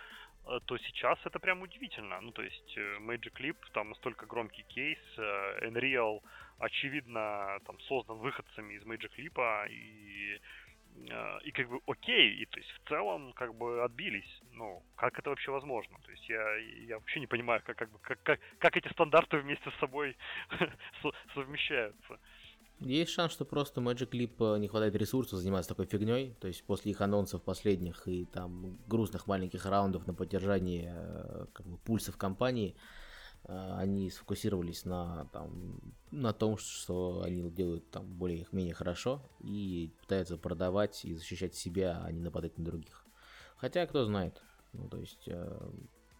то 0.65 0.77
сейчас 0.77 1.19
это 1.25 1.39
прям 1.39 1.61
удивительно. 1.61 2.19
Ну, 2.21 2.31
то 2.31 2.41
есть 2.41 2.77
э, 2.77 2.97
Magic 2.99 3.33
Leap, 3.39 3.57
там 3.73 3.89
настолько 3.89 4.25
громкий 4.25 4.63
кейс, 4.63 4.97
э, 5.17 5.67
Unreal, 5.67 6.21
очевидно, 6.57 7.59
там 7.65 7.79
создан 7.81 8.17
выходцами 8.17 8.73
из 8.73 8.83
Magic 8.83 9.11
Leap, 9.17 9.69
и 9.69 10.39
и 11.43 11.51
как 11.51 11.69
бы 11.69 11.79
окей, 11.87 12.35
и 12.41 12.45
то 12.45 12.59
есть 12.59 12.69
в 12.71 12.89
целом 12.89 13.33
как 13.33 13.55
бы 13.55 13.83
отбились. 13.83 14.41
Ну, 14.53 14.83
как 14.95 15.17
это 15.17 15.29
вообще 15.29 15.51
возможно? 15.51 15.97
То 16.05 16.11
есть 16.11 16.27
я, 16.29 16.55
я 16.87 16.95
вообще 16.95 17.19
не 17.19 17.27
понимаю, 17.27 17.61
как, 17.65 17.77
как, 17.77 17.89
как, 18.01 18.39
как, 18.59 18.77
эти 18.77 18.87
стандарты 18.91 19.37
вместе 19.37 19.69
с 19.71 19.79
собой 19.79 20.15
совмещаются. 21.33 22.19
Есть 22.79 23.11
шанс, 23.11 23.33
что 23.33 23.43
просто 23.43 23.81
Magic 23.81 24.11
Leap 24.11 24.55
э, 24.55 24.59
не 24.59 24.69
хватает 24.69 24.95
ресурсов 24.95 25.39
заниматься 25.39 25.69
такой 25.69 25.85
фигней. 25.85 26.35
То 26.39 26.47
есть 26.47 26.63
после 26.65 26.91
их 26.91 27.01
анонсов 27.01 27.43
последних 27.43 28.07
и 28.07 28.25
там 28.25 28.77
грустных 28.87 29.27
маленьких 29.27 29.65
раундов 29.65 30.07
на 30.07 30.13
поддержание 30.13 30.93
э, 30.95 31.45
как 31.51 31.65
бы, 31.65 31.77
пульсов 31.77 32.15
компании, 32.15 32.75
они 33.45 34.09
сфокусировались 34.11 34.85
на, 34.85 35.25
там, 35.33 35.79
на 36.11 36.33
том, 36.33 36.57
что 36.57 37.23
они 37.23 37.49
делают 37.49 37.89
там 37.89 38.05
более-менее 38.05 38.73
хорошо 38.73 39.21
и 39.39 39.91
пытаются 40.01 40.37
продавать 40.37 41.05
и 41.05 41.13
защищать 41.13 41.55
себя, 41.55 42.01
а 42.03 42.11
не 42.11 42.21
нападать 42.21 42.57
на 42.57 42.65
других. 42.65 43.05
Хотя, 43.57 43.85
кто 43.87 44.05
знает. 44.05 44.41
Ну, 44.73 44.87
то 44.87 44.97
есть, 44.97 45.23
э, 45.27 45.69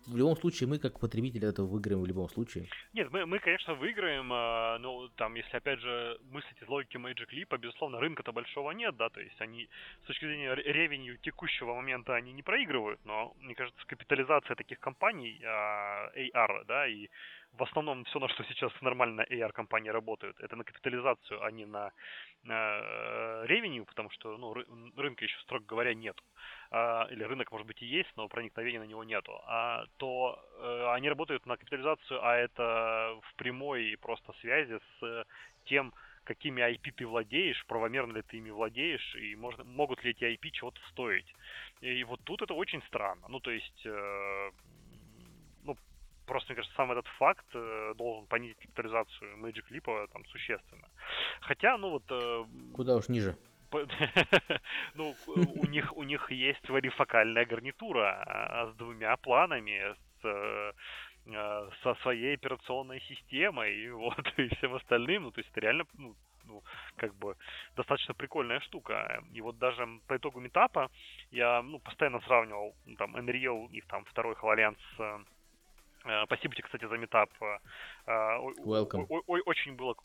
в 0.09 0.17
любом 0.17 0.35
случае 0.35 0.67
мы 0.67 0.79
как 0.79 0.99
потребители 0.99 1.47
этого 1.47 1.67
выиграем 1.67 2.01
в 2.01 2.05
любом 2.05 2.29
случае. 2.29 2.67
Нет, 2.93 3.11
мы, 3.11 3.25
мы 3.25 3.39
конечно, 3.39 3.75
выиграем, 3.75 4.31
э, 4.31 4.77
но 4.79 5.07
там, 5.15 5.35
если 5.35 5.57
опять 5.57 5.79
же 5.79 6.19
мыслить 6.31 6.61
из 6.61 6.67
логики 6.67 6.97
Magic 6.97 7.29
Leap, 7.31 7.57
безусловно, 7.57 7.99
рынка-то 7.99 8.31
большого 8.31 8.71
нет, 8.71 8.95
да, 8.97 9.09
то 9.09 9.21
есть 9.21 9.39
они 9.39 9.69
с 10.03 10.07
точки 10.07 10.25
зрения 10.25 10.55
ревенью 10.55 11.17
текущего 11.17 11.73
момента 11.75 12.15
они 12.15 12.33
не 12.33 12.43
проигрывают, 12.43 12.99
но, 13.05 13.33
мне 13.39 13.55
кажется, 13.55 13.79
капитализация 13.85 14.55
таких 14.55 14.79
компаний, 14.79 15.39
э, 15.41 15.45
AR, 15.45 16.65
да, 16.65 16.87
и 16.87 17.07
в 17.53 17.63
основном 17.63 18.05
все, 18.05 18.19
на 18.19 18.29
что 18.29 18.43
сейчас 18.43 18.71
нормально 18.81 19.25
AR-компании 19.29 19.89
работают, 19.89 20.39
это 20.39 20.55
на 20.55 20.63
капитализацию, 20.63 21.43
а 21.43 21.51
не 21.51 21.65
на 21.65 21.91
э, 22.43 23.45
ревеню, 23.47 23.85
потому 23.85 24.09
что 24.11 24.37
ну, 24.37 24.53
ры, 24.53 24.65
рынка 24.95 25.25
еще, 25.25 25.37
строго 25.41 25.65
говоря, 25.65 25.93
нет. 25.93 26.15
А, 26.71 27.07
или 27.09 27.23
рынок, 27.23 27.51
может 27.51 27.65
быть, 27.65 27.81
и 27.81 27.85
есть, 27.85 28.09
но 28.15 28.27
проникновения 28.27 28.79
на 28.79 28.85
него 28.85 29.03
нету. 29.03 29.41
А, 29.47 29.85
то 29.97 30.39
э, 30.59 30.93
они 30.93 31.09
работают 31.09 31.45
на 31.47 31.57
капитализацию, 31.57 32.23
а 32.23 32.35
это 32.35 33.19
в 33.23 33.35
прямой 33.35 33.97
просто 33.99 34.33
связи 34.41 34.79
с 34.99 35.25
тем, 35.65 35.93
какими 36.25 36.61
IP 36.61 36.91
ты 36.95 37.07
владеешь, 37.07 37.65
правомерно 37.65 38.17
ли 38.17 38.21
ты 38.21 38.37
ими 38.37 38.51
владеешь, 38.51 39.15
и 39.15 39.35
можно, 39.35 39.63
могут 39.63 40.03
ли 40.03 40.11
эти 40.11 40.25
IP 40.25 40.51
чего-то 40.51 40.79
стоить. 40.91 41.25
И 41.81 42.03
вот 42.03 42.19
тут 42.23 42.43
это 42.43 42.53
очень 42.53 42.83
странно. 42.83 43.27
Ну, 43.29 43.39
то 43.39 43.49
есть, 43.49 43.85
э, 43.85 44.51
ну, 45.63 45.75
просто, 46.27 46.49
мне 46.53 46.57
кажется, 46.57 46.75
сам 46.75 46.91
этот 46.91 47.07
факт 47.17 47.47
э, 47.55 47.93
должен 47.97 48.27
понизить 48.27 48.57
капитализацию 48.57 49.37
Magic 49.37 49.65
Leap 49.71 50.07
там 50.13 50.23
существенно. 50.25 50.87
Хотя, 51.41 51.79
ну 51.79 51.89
вот... 51.89 52.03
Э, 52.11 52.45
Куда 52.75 52.95
уж 52.95 53.09
ниже. 53.09 53.35
ну, 54.95 55.15
у 55.27 55.65
них, 55.65 55.95
у 55.95 56.03
них 56.03 56.31
есть 56.31 56.67
варифокальная 56.69 57.45
гарнитура 57.45 58.23
а, 58.25 58.71
с 58.71 58.75
двумя 58.75 59.15
планами, 59.17 59.95
с 60.21 60.25
э, 60.25 61.69
со 61.83 61.95
своей 62.01 62.35
операционной 62.35 63.01
системой 63.01 63.75
и 63.75 63.89
вот 63.89 64.25
и 64.37 64.47
всем 64.55 64.75
остальным, 64.75 65.23
ну 65.23 65.31
то 65.31 65.39
есть 65.39 65.51
это 65.51 65.61
реально 65.61 65.85
ну, 65.97 66.15
ну, 66.45 66.63
как 66.95 67.13
бы 67.15 67.35
достаточно 67.75 68.13
прикольная 68.15 68.59
штука. 68.61 69.23
И 69.33 69.41
вот 69.41 69.59
даже 69.59 69.87
по 70.07 70.17
итогу 70.17 70.39
метапа 70.39 70.89
я 71.31 71.61
ну, 71.61 71.79
постоянно 71.79 72.21
сравнивал 72.21 72.75
ну, 72.85 72.95
там 72.95 73.15
Unreal 73.15 73.69
и 73.71 73.81
там 73.81 74.03
второй 74.05 74.33
HoloLens 74.33 74.77
с 74.97 74.99
Э, 74.99 75.23
спасибо 76.25 76.55
тебе, 76.55 76.63
кстати, 76.63 76.85
за 76.85 76.97
метап. 76.97 77.29
Э, 77.41 77.57
Welcome. 78.65 79.05
Очень 79.27 79.75
было 79.75 79.95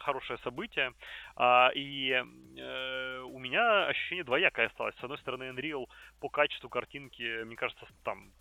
хорошее 0.00 0.38
событие. 0.44 0.92
А, 1.36 1.70
и 1.74 2.10
э, 2.10 3.20
у 3.20 3.38
меня 3.38 3.86
ощущение 3.86 4.24
двоякое 4.24 4.66
осталось. 4.66 4.94
С 4.96 5.04
одной 5.04 5.18
стороны, 5.18 5.44
Unreal 5.44 5.86
по 6.20 6.28
качеству 6.28 6.68
картинки, 6.68 7.42
мне 7.44 7.56
кажется, 7.56 7.86
там 8.04 8.32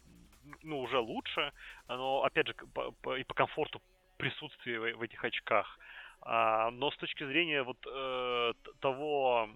ну, 0.63 0.79
уже 0.79 0.99
лучше, 0.99 1.51
но, 1.87 2.23
опять 2.23 2.47
же, 2.47 2.55
и 3.17 3.23
по 3.23 3.33
комфорту 3.33 3.81
присутствия 4.17 4.95
в 4.95 5.01
этих 5.01 5.23
очках. 5.23 5.79
А, 6.23 6.69
но 6.71 6.91
с 6.91 6.97
точки 6.97 7.25
зрения 7.25 7.63
вот 7.63 7.77
э, 7.85 8.53
того, 8.79 9.49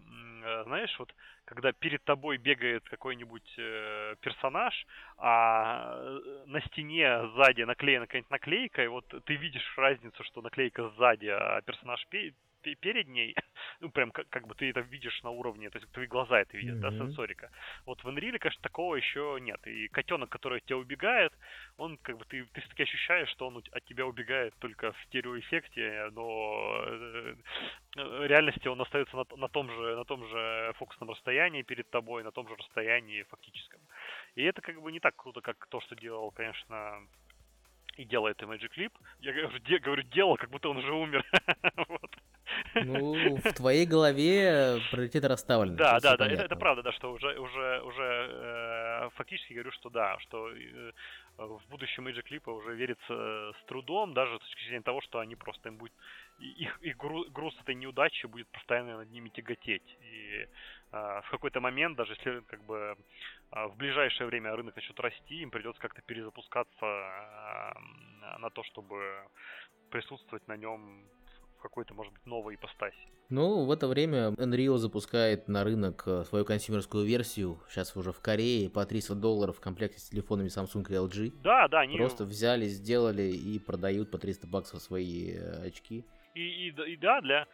э, 0.43 0.63
знаешь, 0.63 0.95
вот 0.97 1.13
когда 1.45 1.72
перед 1.72 2.03
тобой 2.03 2.38
бегает 2.38 2.84
какой-нибудь 2.89 3.53
э, 3.57 4.16
персонаж, 4.20 4.88
а 5.18 5.95
э, 5.95 6.43
на 6.47 6.61
стене 6.61 7.28
сзади 7.36 7.61
наклеена 7.61 8.07
какая-нибудь 8.07 8.32
наклейка, 8.32 8.84
и 8.84 8.88
вот 8.88 9.05
ты 9.26 9.36
видишь 9.36 9.78
разницу, 9.78 10.24
что 10.24 10.41
наклейка 10.41 10.89
сзади, 10.97 11.28
а 11.28 11.61
персонаж 11.61 12.05
перед 12.74 13.07
ней, 13.07 13.36
ну, 13.80 13.89
прям 13.89 14.11
как, 14.11 14.28
как 14.30 14.47
бы 14.47 14.55
ты 14.55 14.70
это 14.70 14.80
видишь 14.80 15.22
на 15.22 15.30
уровне, 15.30 15.70
то 15.70 15.78
есть 15.78 15.91
твои 15.91 16.07
глаза 16.07 16.39
это 16.39 16.57
видят, 16.57 16.78
mm-hmm. 16.78 16.97
да, 16.97 17.05
сенсорика. 17.05 17.51
Вот 17.86 18.03
в 18.03 18.07
Unreal, 18.07 18.39
конечно, 18.39 18.61
такого 18.63 18.95
еще 18.95 19.38
нет. 19.39 19.59
И 19.68 19.88
котенок, 19.89 20.30
который 20.30 20.57
от 20.57 20.66
тебя 20.66 20.78
убегает, 20.78 21.34
он 21.78 21.97
как 21.97 22.18
бы 22.18 22.26
ты, 22.26 22.45
ты 22.53 22.61
все-таки 22.61 22.84
ощущаешь, 22.84 23.30
что 23.30 23.47
он 23.47 23.61
от 23.72 23.86
тебя 23.86 24.07
убегает 24.07 24.55
только 24.59 24.91
в 24.93 25.03
стереоэффекте, 25.03 26.09
но 26.13 26.84
э, 26.88 27.36
в 27.95 28.26
реальности 28.26 28.68
он 28.68 28.82
остается 28.82 29.16
на, 29.16 29.26
на 29.36 29.47
том 29.47 29.70
же 29.70 29.95
на 29.95 30.05
том 30.05 30.28
же 30.28 30.74
фокусном 30.78 31.11
расстоянии 31.11 31.61
перед 31.61 31.89
тобой, 31.89 32.24
на 32.24 32.32
том 32.32 32.47
же 32.47 32.55
расстоянии 32.55 33.24
фактическом. 33.24 33.82
И 34.36 34.43
это 34.43 34.61
как 34.61 34.82
бы 34.82 34.91
не 34.91 34.99
так 34.99 35.16
круто, 35.16 35.41
как 35.41 35.68
то, 35.68 35.82
что 35.82 35.95
делал, 35.95 36.32
конечно, 36.32 37.07
и 37.96 38.06
делает 38.06 38.41
Magic 38.41 38.72
Clip. 38.76 38.91
Я 39.22 39.34
говорю, 39.34 39.60
де, 39.60 39.80
говорю, 39.80 40.04
делал, 40.04 40.38
как 40.38 40.50
будто 40.50 40.70
он 40.70 40.78
уже 40.78 40.91
умер. 40.91 41.24
вот. 41.89 42.12
Ну, 42.76 43.36
в 43.38 43.54
твоей 43.54 43.86
голове 43.86 44.80
приоритеты 44.91 45.28
расставлены. 45.28 45.76
Да, 45.76 46.00
да, 46.00 46.16
да, 46.18 46.28
это, 46.28 46.43
это 46.43 46.56
правда, 46.56 46.84
да, 46.84 46.91
что 46.91 47.12
уже, 47.12 47.39
уже, 47.39 47.82
уже 47.82 48.04
э, 48.04 49.10
фактически 49.16 49.54
говорю, 49.54 49.72
что 49.72 49.89
да, 49.89 50.18
что 50.20 50.50
э, 50.50 50.91
в 51.38 51.62
будущем 51.70 52.08
Magic 52.08 52.24
Clip 52.30 52.50
уже 52.52 52.76
верится 52.76 53.54
с 53.60 53.66
трудом, 53.66 54.14
даже 54.14 54.38
с 54.38 54.40
точки 54.40 54.66
зрения 54.66 54.84
того, 54.84 55.02
что 55.02 55.20
они 55.20 55.36
просто 55.36 55.70
им 55.70 55.78
будет 55.78 55.94
их, 56.40 56.82
их 56.82 56.98
груз, 56.98 57.58
этой 57.62 57.76
неудачи 57.76 58.26
будет 58.26 58.48
постоянно 58.50 58.98
над 58.98 59.12
ними 59.12 59.30
тяготеть. 59.30 59.98
И 60.02 60.48
а, 60.92 61.22
в 61.22 61.30
какой-то 61.30 61.60
момент, 61.60 61.98
даже 61.98 62.14
если 62.14 62.42
как 62.42 62.64
бы 62.64 62.98
а, 63.52 63.68
в 63.68 63.78
ближайшее 63.78 64.28
время 64.28 64.56
рынок 64.56 64.76
начнет 64.76 65.00
расти, 65.00 65.42
им 65.42 65.52
придется 65.52 65.82
как-то 65.82 66.02
перезапускаться 66.02 66.86
а, 66.86 67.74
на 68.40 68.50
то, 68.50 68.64
чтобы 68.64 69.28
присутствовать 69.92 70.48
на 70.48 70.58
нем 70.58 71.06
какой-то, 71.66 71.93
может 71.93 72.13
быть, 72.13 72.26
новой 72.26 72.55
ипостаси. 72.55 72.95
Ну, 73.30 73.66
в 73.66 73.72
это 73.72 73.88
время 73.88 74.30
Unreal 74.38 74.78
запускает 74.78 75.47
на 75.47 75.63
рынок 75.63 76.03
э, 76.05 76.24
свою 76.26 76.45
консюмерскую 76.45 77.05
версию, 77.05 77.59
сейчас 77.70 77.95
уже 77.97 78.11
в 78.11 78.22
Корее, 78.22 78.70
по 78.70 78.86
300 78.86 79.16
долларов 79.16 79.57
в 79.57 79.61
комплекте 79.61 79.99
с 79.99 80.09
телефонами 80.09 80.47
Samsung 80.47 80.86
и 80.89 80.93
LG. 80.93 81.41
Да, 81.41 81.68
да, 81.68 81.80
они... 81.82 81.97
Просто 81.97 82.24
взяли, 82.26 82.66
сделали 82.66 83.24
и 83.24 83.57
продают 83.57 84.11
по 84.11 84.20
300 84.20 84.47
баксов 84.47 84.82
свои 84.82 85.34
э, 85.34 85.68
очки. 85.68 86.05
И, 86.36 86.68
и, 86.68 86.70
и 86.70 86.97
да, 86.97 87.22
для 87.22 87.47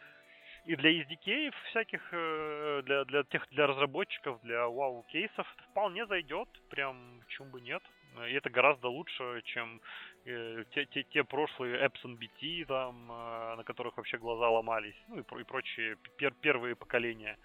и 0.64 0.76
для 0.76 0.90
SDK 1.02 1.52
всяких, 1.70 2.00
э, 2.12 2.82
для, 2.84 3.04
для 3.04 3.22
тех, 3.24 3.48
для 3.50 3.66
разработчиков, 3.66 4.40
для 4.42 4.68
вау 4.68 5.04
кейсов 5.08 5.46
вполне 5.70 6.06
зайдет, 6.06 6.48
прям 6.68 7.20
почему 7.24 7.50
бы 7.50 7.60
нет. 7.60 7.82
И 8.28 8.32
это 8.34 8.50
гораздо 8.50 8.88
лучше, 8.88 9.40
чем 9.46 9.80
те, 10.24 10.86
те, 10.86 11.02
те 11.04 11.24
прошлые 11.24 11.84
Epson 11.84 12.16
BT, 12.16 12.64
там, 12.66 13.10
э, 13.10 13.56
на 13.56 13.64
которых 13.64 13.96
вообще 13.96 14.18
глаза 14.18 14.48
ломались, 14.48 14.94
ну 15.08 15.18
и, 15.18 15.40
и 15.40 15.44
прочие 15.44 15.96
пер, 16.16 16.32
первые 16.40 16.76
поколения 16.76 17.38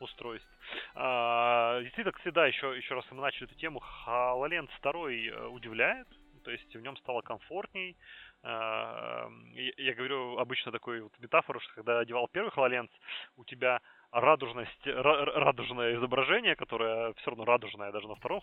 устройств. 0.00 0.48
А, 0.94 1.80
действительно, 1.80 2.12
кстати, 2.12 2.34
да, 2.34 2.46
еще, 2.46 2.76
еще 2.76 2.94
раз 2.94 3.04
мы 3.10 3.20
начали 3.20 3.44
эту 3.44 3.54
тему, 3.54 3.82
HoloLens 4.06 4.70
2 4.82 4.92
э, 4.92 5.46
удивляет, 5.46 6.08
то 6.42 6.50
есть 6.50 6.74
в 6.74 6.80
нем 6.80 6.96
стало 6.96 7.20
комфортней, 7.22 7.96
а, 8.42 9.28
я 9.76 9.94
говорю 9.94 10.38
обычно 10.38 10.72
такой 10.72 11.00
вот 11.00 11.12
метафору, 11.20 11.60
что 11.60 11.74
когда 11.74 12.00
одевал 12.00 12.28
первый 12.28 12.50
HoloLens, 12.50 12.90
у 13.36 13.44
тебя 13.44 13.80
радужность, 14.10 14.86
радужное 14.86 15.96
изображение, 15.96 16.56
которое 16.56 17.12
все 17.14 17.30
равно 17.30 17.44
радужное 17.44 17.92
даже 17.92 18.08
на 18.08 18.16
втором 18.16 18.42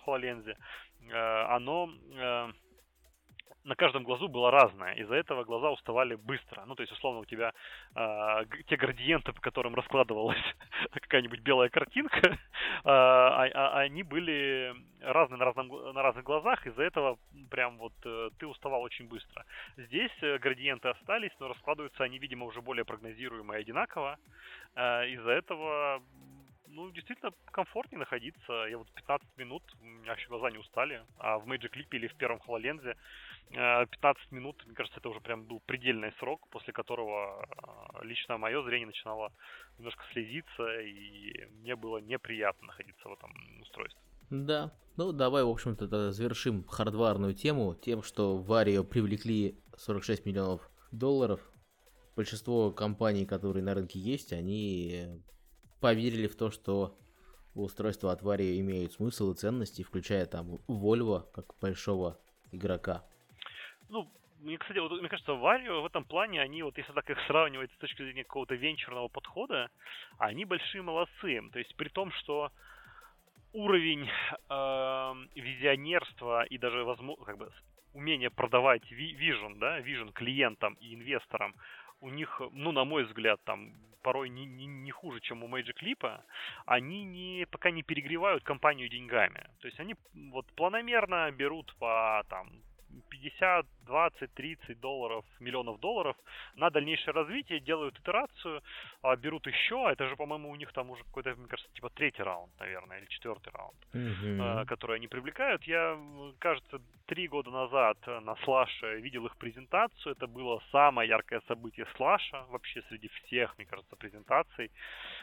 а, 1.11 1.55
оно 1.55 1.89
на 3.63 3.75
каждом 3.75 4.03
глазу 4.03 4.27
было 4.27 4.51
разное. 4.51 4.93
Из-за 4.95 5.15
этого 5.15 5.43
глаза 5.43 5.69
уставали 5.71 6.15
быстро. 6.15 6.63
Ну, 6.65 6.75
то 6.75 6.81
есть, 6.81 6.91
условно, 6.91 7.19
у 7.21 7.25
тебя 7.25 7.53
э, 7.95 8.45
те 8.67 8.75
градиенты, 8.75 9.33
по 9.33 9.41
которым 9.41 9.75
раскладывалась 9.75 10.41
какая-нибудь 10.91 11.41
белая 11.41 11.69
картинка, 11.69 12.27
э, 12.27 12.37
а, 12.83 13.79
они 13.79 14.03
были 14.03 14.73
разные 15.01 15.37
на, 15.37 15.45
разном, 15.45 15.67
на 15.67 16.01
разных 16.01 16.23
глазах. 16.23 16.65
Из-за 16.65 16.83
этого 16.83 17.17
прям 17.49 17.77
вот 17.77 17.93
э, 18.05 18.29
ты 18.39 18.47
уставал 18.47 18.81
очень 18.81 19.07
быстро. 19.07 19.45
Здесь 19.77 20.11
э, 20.21 20.37
градиенты 20.39 20.89
остались, 20.89 21.31
но 21.39 21.47
раскладываются 21.47 22.03
они, 22.03 22.17
видимо, 22.17 22.45
уже 22.45 22.61
более 22.61 22.85
прогнозируемо 22.85 23.55
и 23.55 23.61
одинаково. 23.61 24.17
Э, 24.75 25.07
из-за 25.09 25.31
этого 25.31 26.01
ну, 26.71 26.91
действительно 26.91 27.31
комфортнее 27.51 27.99
находиться. 27.99 28.65
Я 28.69 28.77
вот 28.77 28.91
15 28.93 29.37
минут, 29.37 29.63
у 29.81 29.85
меня 29.85 30.13
еще 30.13 30.27
глаза 30.29 30.49
не 30.51 30.57
устали, 30.57 31.05
а 31.17 31.37
в 31.39 31.47
Magic 31.47 31.73
Leap 31.73 31.87
или 31.91 32.07
в 32.07 32.15
первом 32.15 32.41
HoloLens 32.47 32.95
15 33.51 34.01
э, 34.01 34.35
минут, 34.35 34.63
мне 34.65 34.75
кажется, 34.75 34.99
это 34.99 35.09
уже 35.09 35.19
прям 35.19 35.43
был 35.43 35.59
предельный 35.65 36.13
срок, 36.19 36.47
после 36.49 36.71
которого 36.71 37.45
э, 38.01 38.05
лично 38.05 38.37
мое 38.37 38.63
зрение 38.63 38.87
начинало 38.87 39.33
немножко 39.77 40.03
слезиться, 40.13 40.79
и 40.79 41.45
мне 41.61 41.75
было 41.75 41.97
неприятно 41.97 42.67
находиться 42.67 43.09
в 43.09 43.13
этом 43.13 43.33
устройстве. 43.61 44.01
Да, 44.29 44.71
ну 44.95 45.11
давай, 45.11 45.43
в 45.43 45.49
общем-то, 45.49 46.11
завершим 46.11 46.63
хардварную 46.63 47.33
тему 47.33 47.75
тем, 47.75 48.01
что 48.01 48.37
в 48.37 48.49
Vario 48.49 48.83
привлекли 48.83 49.59
46 49.77 50.25
миллионов 50.25 50.69
долларов. 50.91 51.41
Большинство 52.15 52.71
компаний, 52.71 53.25
которые 53.25 53.63
на 53.63 53.73
рынке 53.73 53.99
есть, 53.99 54.31
они 54.31 55.21
поверили 55.81 56.27
в 56.27 56.35
то, 56.35 56.51
что 56.51 56.97
устройства 57.55 58.11
от 58.13 58.21
Vario 58.21 58.57
имеют 58.59 58.93
смысл 58.93 59.31
и 59.31 59.35
ценности, 59.35 59.83
включая 59.83 60.25
там 60.25 60.55
Volvo 60.67 61.29
как 61.33 61.45
большого 61.59 62.17
игрока. 62.51 63.03
Ну, 63.89 64.09
мне, 64.39 64.57
кстати, 64.57 64.79
вот, 64.79 64.91
мне 64.91 65.09
кажется, 65.09 65.33
Варио 65.33 65.81
в 65.81 65.85
этом 65.85 66.05
плане, 66.05 66.41
они 66.41 66.63
вот, 66.63 66.77
если 66.77 66.93
так 66.93 67.09
их 67.09 67.17
сравнивать 67.27 67.71
с 67.73 67.77
точки 67.77 68.03
зрения 68.03 68.23
какого-то 68.23 68.55
венчурного 68.55 69.07
подхода, 69.07 69.69
они 70.17 70.45
большие 70.45 70.81
молодцы. 70.81 71.41
То 71.51 71.59
есть 71.59 71.75
при 71.75 71.89
том, 71.89 72.11
что 72.11 72.51
уровень 73.53 74.07
э, 74.49 75.13
визионерства 75.35 76.43
и 76.43 76.57
даже 76.57 76.83
возможно, 76.83 77.25
как 77.25 77.37
бы 77.37 77.51
умение 77.93 78.29
продавать 78.29 78.89
вижен, 78.89 79.59
да, 79.59 79.79
вижен 79.79 80.11
клиентам 80.13 80.75
и 80.75 80.95
инвесторам 80.95 81.53
у 82.01 82.09
них, 82.09 82.41
ну, 82.51 82.71
на 82.71 82.83
мой 82.83 83.03
взгляд, 83.03 83.39
там 83.43 83.73
порой 84.01 84.29
не, 84.29 84.45
не, 84.45 84.65
не 84.65 84.91
хуже, 84.91 85.19
чем 85.21 85.43
у 85.43 85.47
Magic 85.47 85.75
Leap, 85.83 86.21
они 86.65 87.03
не, 87.03 87.45
пока 87.45 87.71
не 87.71 87.83
перегревают 87.83 88.43
компанию 88.43 88.89
деньгами. 88.89 89.47
То 89.59 89.67
есть 89.67 89.79
они 89.79 89.95
вот 90.31 90.45
планомерно 90.55 91.31
берут 91.31 91.75
по 91.79 92.23
там 92.29 92.63
50, 93.21 93.65
20, 93.85 94.33
30 94.33 94.79
долларов, 94.79 95.25
миллионов 95.39 95.79
долларов 95.79 96.15
на 96.55 96.69
дальнейшее 96.69 97.13
развитие, 97.13 97.59
делают 97.59 97.99
итерацию, 97.99 98.61
а 99.01 99.15
берут 99.15 99.47
еще, 99.47 99.87
это 99.91 100.07
же, 100.07 100.15
по-моему, 100.15 100.49
у 100.49 100.55
них 100.55 100.71
там 100.73 100.89
уже 100.89 101.03
какой-то, 101.03 101.35
мне 101.35 101.47
кажется, 101.47 101.71
типа 101.73 101.89
третий 101.89 102.23
раунд, 102.23 102.51
наверное, 102.59 102.99
или 102.99 103.05
четвертый 103.07 103.51
раунд, 103.53 103.77
mm-hmm. 103.93 104.65
который 104.65 104.97
они 104.97 105.07
привлекают. 105.07 105.63
Я, 105.63 105.97
кажется, 106.39 106.79
три 107.05 107.27
года 107.27 107.51
назад 107.51 107.97
на 108.07 108.35
Слаше 108.43 108.99
видел 109.01 109.25
их 109.25 109.35
презентацию, 109.37 110.13
это 110.13 110.27
было 110.27 110.61
самое 110.71 111.09
яркое 111.09 111.41
событие 111.47 111.85
Слаша 111.95 112.45
вообще 112.49 112.81
среди 112.89 113.09
всех, 113.09 113.57
мне 113.57 113.65
кажется, 113.65 113.95
презентаций. 113.95 114.71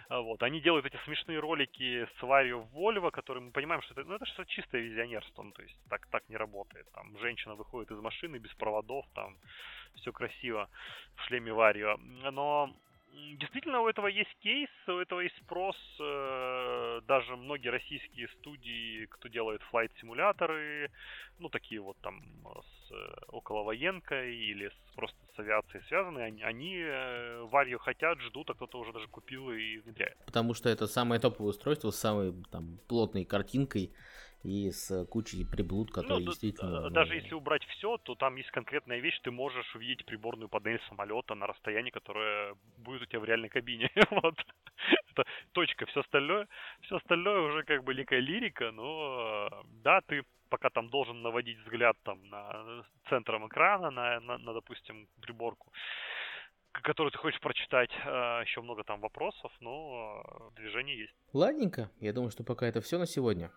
А, 0.08 0.20
вот. 0.20 0.42
Они 0.42 0.60
делают 0.60 0.86
эти 0.86 0.98
смешные 1.04 1.38
ролики 1.38 2.06
с 2.18 2.22
Варио 2.22 2.60
Вольво, 2.72 3.10
которые 3.10 3.44
мы 3.44 3.50
понимаем, 3.50 3.82
что 3.82 3.94
это, 3.94 4.04
ну, 4.04 4.14
это 4.14 4.26
что 4.26 4.44
чистое 4.44 4.82
визионерство, 4.82 5.42
ну, 5.42 5.52
то 5.52 5.62
есть 5.62 5.76
так, 5.88 6.06
так 6.08 6.28
не 6.28 6.36
работает. 6.36 6.86
Там 6.92 7.18
женщина 7.18 7.54
выходит 7.54 7.87
из 7.90 7.98
машины 7.98 8.36
без 8.36 8.52
проводов, 8.54 9.06
там 9.14 9.36
все 9.96 10.12
красиво 10.12 10.68
в 11.16 11.22
шлеме 11.22 11.52
Варио. 11.52 11.96
Но 12.30 12.72
действительно 13.38 13.80
у 13.80 13.88
этого 13.88 14.06
есть 14.06 14.34
кейс, 14.40 14.68
у 14.86 14.98
этого 14.98 15.20
есть 15.20 15.36
спрос. 15.44 15.76
Э, 16.00 17.00
даже 17.06 17.36
многие 17.36 17.68
российские 17.68 18.28
студии, 18.40 19.06
кто 19.06 19.28
делает 19.28 19.62
флайт-симуляторы, 19.70 20.90
ну 21.38 21.48
такие 21.48 21.80
вот 21.80 21.96
там 22.00 22.22
с 22.44 22.92
э, 22.92 23.14
околовоенкой 23.28 24.36
или 24.36 24.68
с, 24.68 24.94
просто 24.94 25.18
с 25.34 25.38
авиацией 25.38 25.82
связанные, 25.88 26.26
они, 26.26 26.42
они 26.42 26.76
э, 26.76 27.42
Варью 27.50 27.78
хотят, 27.78 28.20
ждут, 28.20 28.50
а 28.50 28.54
кто-то 28.54 28.78
уже 28.78 28.92
даже 28.92 29.08
купил 29.08 29.50
и 29.50 29.78
внедряет. 29.78 30.16
Потому 30.26 30.54
что 30.54 30.68
это 30.68 30.86
самое 30.86 31.20
топовое 31.20 31.50
устройство 31.50 31.90
с 31.90 31.98
самой 31.98 32.32
там 32.50 32.78
плотной 32.88 33.24
картинкой 33.24 33.92
и 34.44 34.70
с 34.70 35.04
кучей 35.06 35.44
приблуд, 35.44 35.90
которые 35.90 36.20
ну, 36.20 36.26
действительно... 36.26 36.82
Ну... 36.82 36.90
Даже 36.90 37.14
если 37.14 37.34
убрать 37.34 37.64
все, 37.66 37.98
то 37.98 38.14
там 38.14 38.36
есть 38.36 38.50
конкретная 38.50 39.00
вещь, 39.00 39.18
ты 39.22 39.30
можешь 39.30 39.74
увидеть 39.74 40.06
приборную 40.06 40.48
панель 40.48 40.80
самолета 40.88 41.34
на 41.34 41.46
расстоянии, 41.46 41.90
которое 41.90 42.54
будет 42.78 43.02
у 43.02 43.06
тебя 43.06 43.20
в 43.20 43.24
реальной 43.24 43.48
кабине. 43.48 43.90
вот. 44.10 44.34
Это 45.10 45.24
точка. 45.52 45.86
Все 45.86 46.00
остальное, 46.00 46.46
все 46.82 46.96
остальное 46.96 47.40
уже 47.40 47.64
как 47.64 47.82
бы 47.82 47.94
некая 47.94 48.20
лирика, 48.20 48.70
но 48.70 49.50
да, 49.82 50.00
ты 50.02 50.22
пока 50.48 50.70
там 50.70 50.88
должен 50.88 51.22
наводить 51.22 51.58
взгляд 51.58 51.96
там 52.04 52.24
на 52.30 52.84
центром 53.08 53.46
экрана, 53.48 53.90
на, 53.90 54.20
на, 54.20 54.38
на 54.38 54.52
допустим, 54.52 55.08
приборку 55.20 55.72
который 56.82 57.10
ты 57.10 57.18
хочешь 57.18 57.40
прочитать. 57.40 57.90
А, 58.04 58.40
Еще 58.42 58.60
много 58.60 58.84
там 58.84 59.00
вопросов, 59.00 59.52
но 59.60 60.52
движение 60.56 60.98
есть. 60.98 61.14
Ладненько. 61.32 61.90
Я 62.00 62.12
думаю, 62.12 62.30
что 62.30 62.44
пока 62.44 62.66
это 62.66 62.80
все 62.80 62.98
на 62.98 63.06
сегодня. 63.06 63.50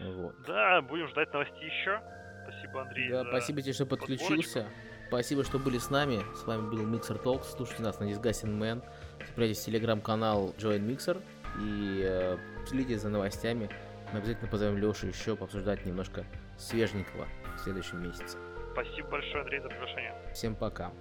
Вот. 0.00 0.34
Да, 0.46 0.80
будем 0.82 1.08
ждать 1.08 1.32
новостей 1.32 1.66
еще. 1.66 2.00
Спасибо, 2.44 2.82
Андрей. 2.82 3.10
Да, 3.10 3.24
спасибо 3.24 3.62
тебе, 3.62 3.72
что 3.72 3.86
подключился. 3.86 4.68
Спасибо, 5.08 5.44
что 5.44 5.58
были 5.58 5.78
с 5.78 5.90
нами. 5.90 6.20
С 6.34 6.44
вами 6.44 6.68
был 6.70 6.86
Mixer 6.86 7.22
Talks. 7.22 7.44
Слушайте 7.56 7.82
нас 7.82 7.98
на 8.00 8.04
Disgusting 8.04 8.58
Man. 8.58 8.82
В 9.36 9.54
телеграм-канал 9.54 10.54
Join 10.58 10.80
Mixer 10.80 11.22
и 11.60 12.02
э, 12.04 12.36
следите 12.66 12.98
за 12.98 13.08
новостями. 13.08 13.70
Мы 14.12 14.18
обязательно 14.18 14.50
позовем 14.50 14.78
Лешу 14.78 15.06
еще 15.06 15.36
пообсуждать 15.36 15.84
немножко 15.84 16.24
свеженького 16.56 17.26
в 17.56 17.58
следующем 17.60 18.02
месяце. 18.02 18.38
Спасибо 18.72 19.08
большое, 19.08 19.42
Андрей, 19.42 19.60
за 19.60 19.68
приглашение. 19.68 20.14
Всем 20.32 20.54
пока. 20.54 20.92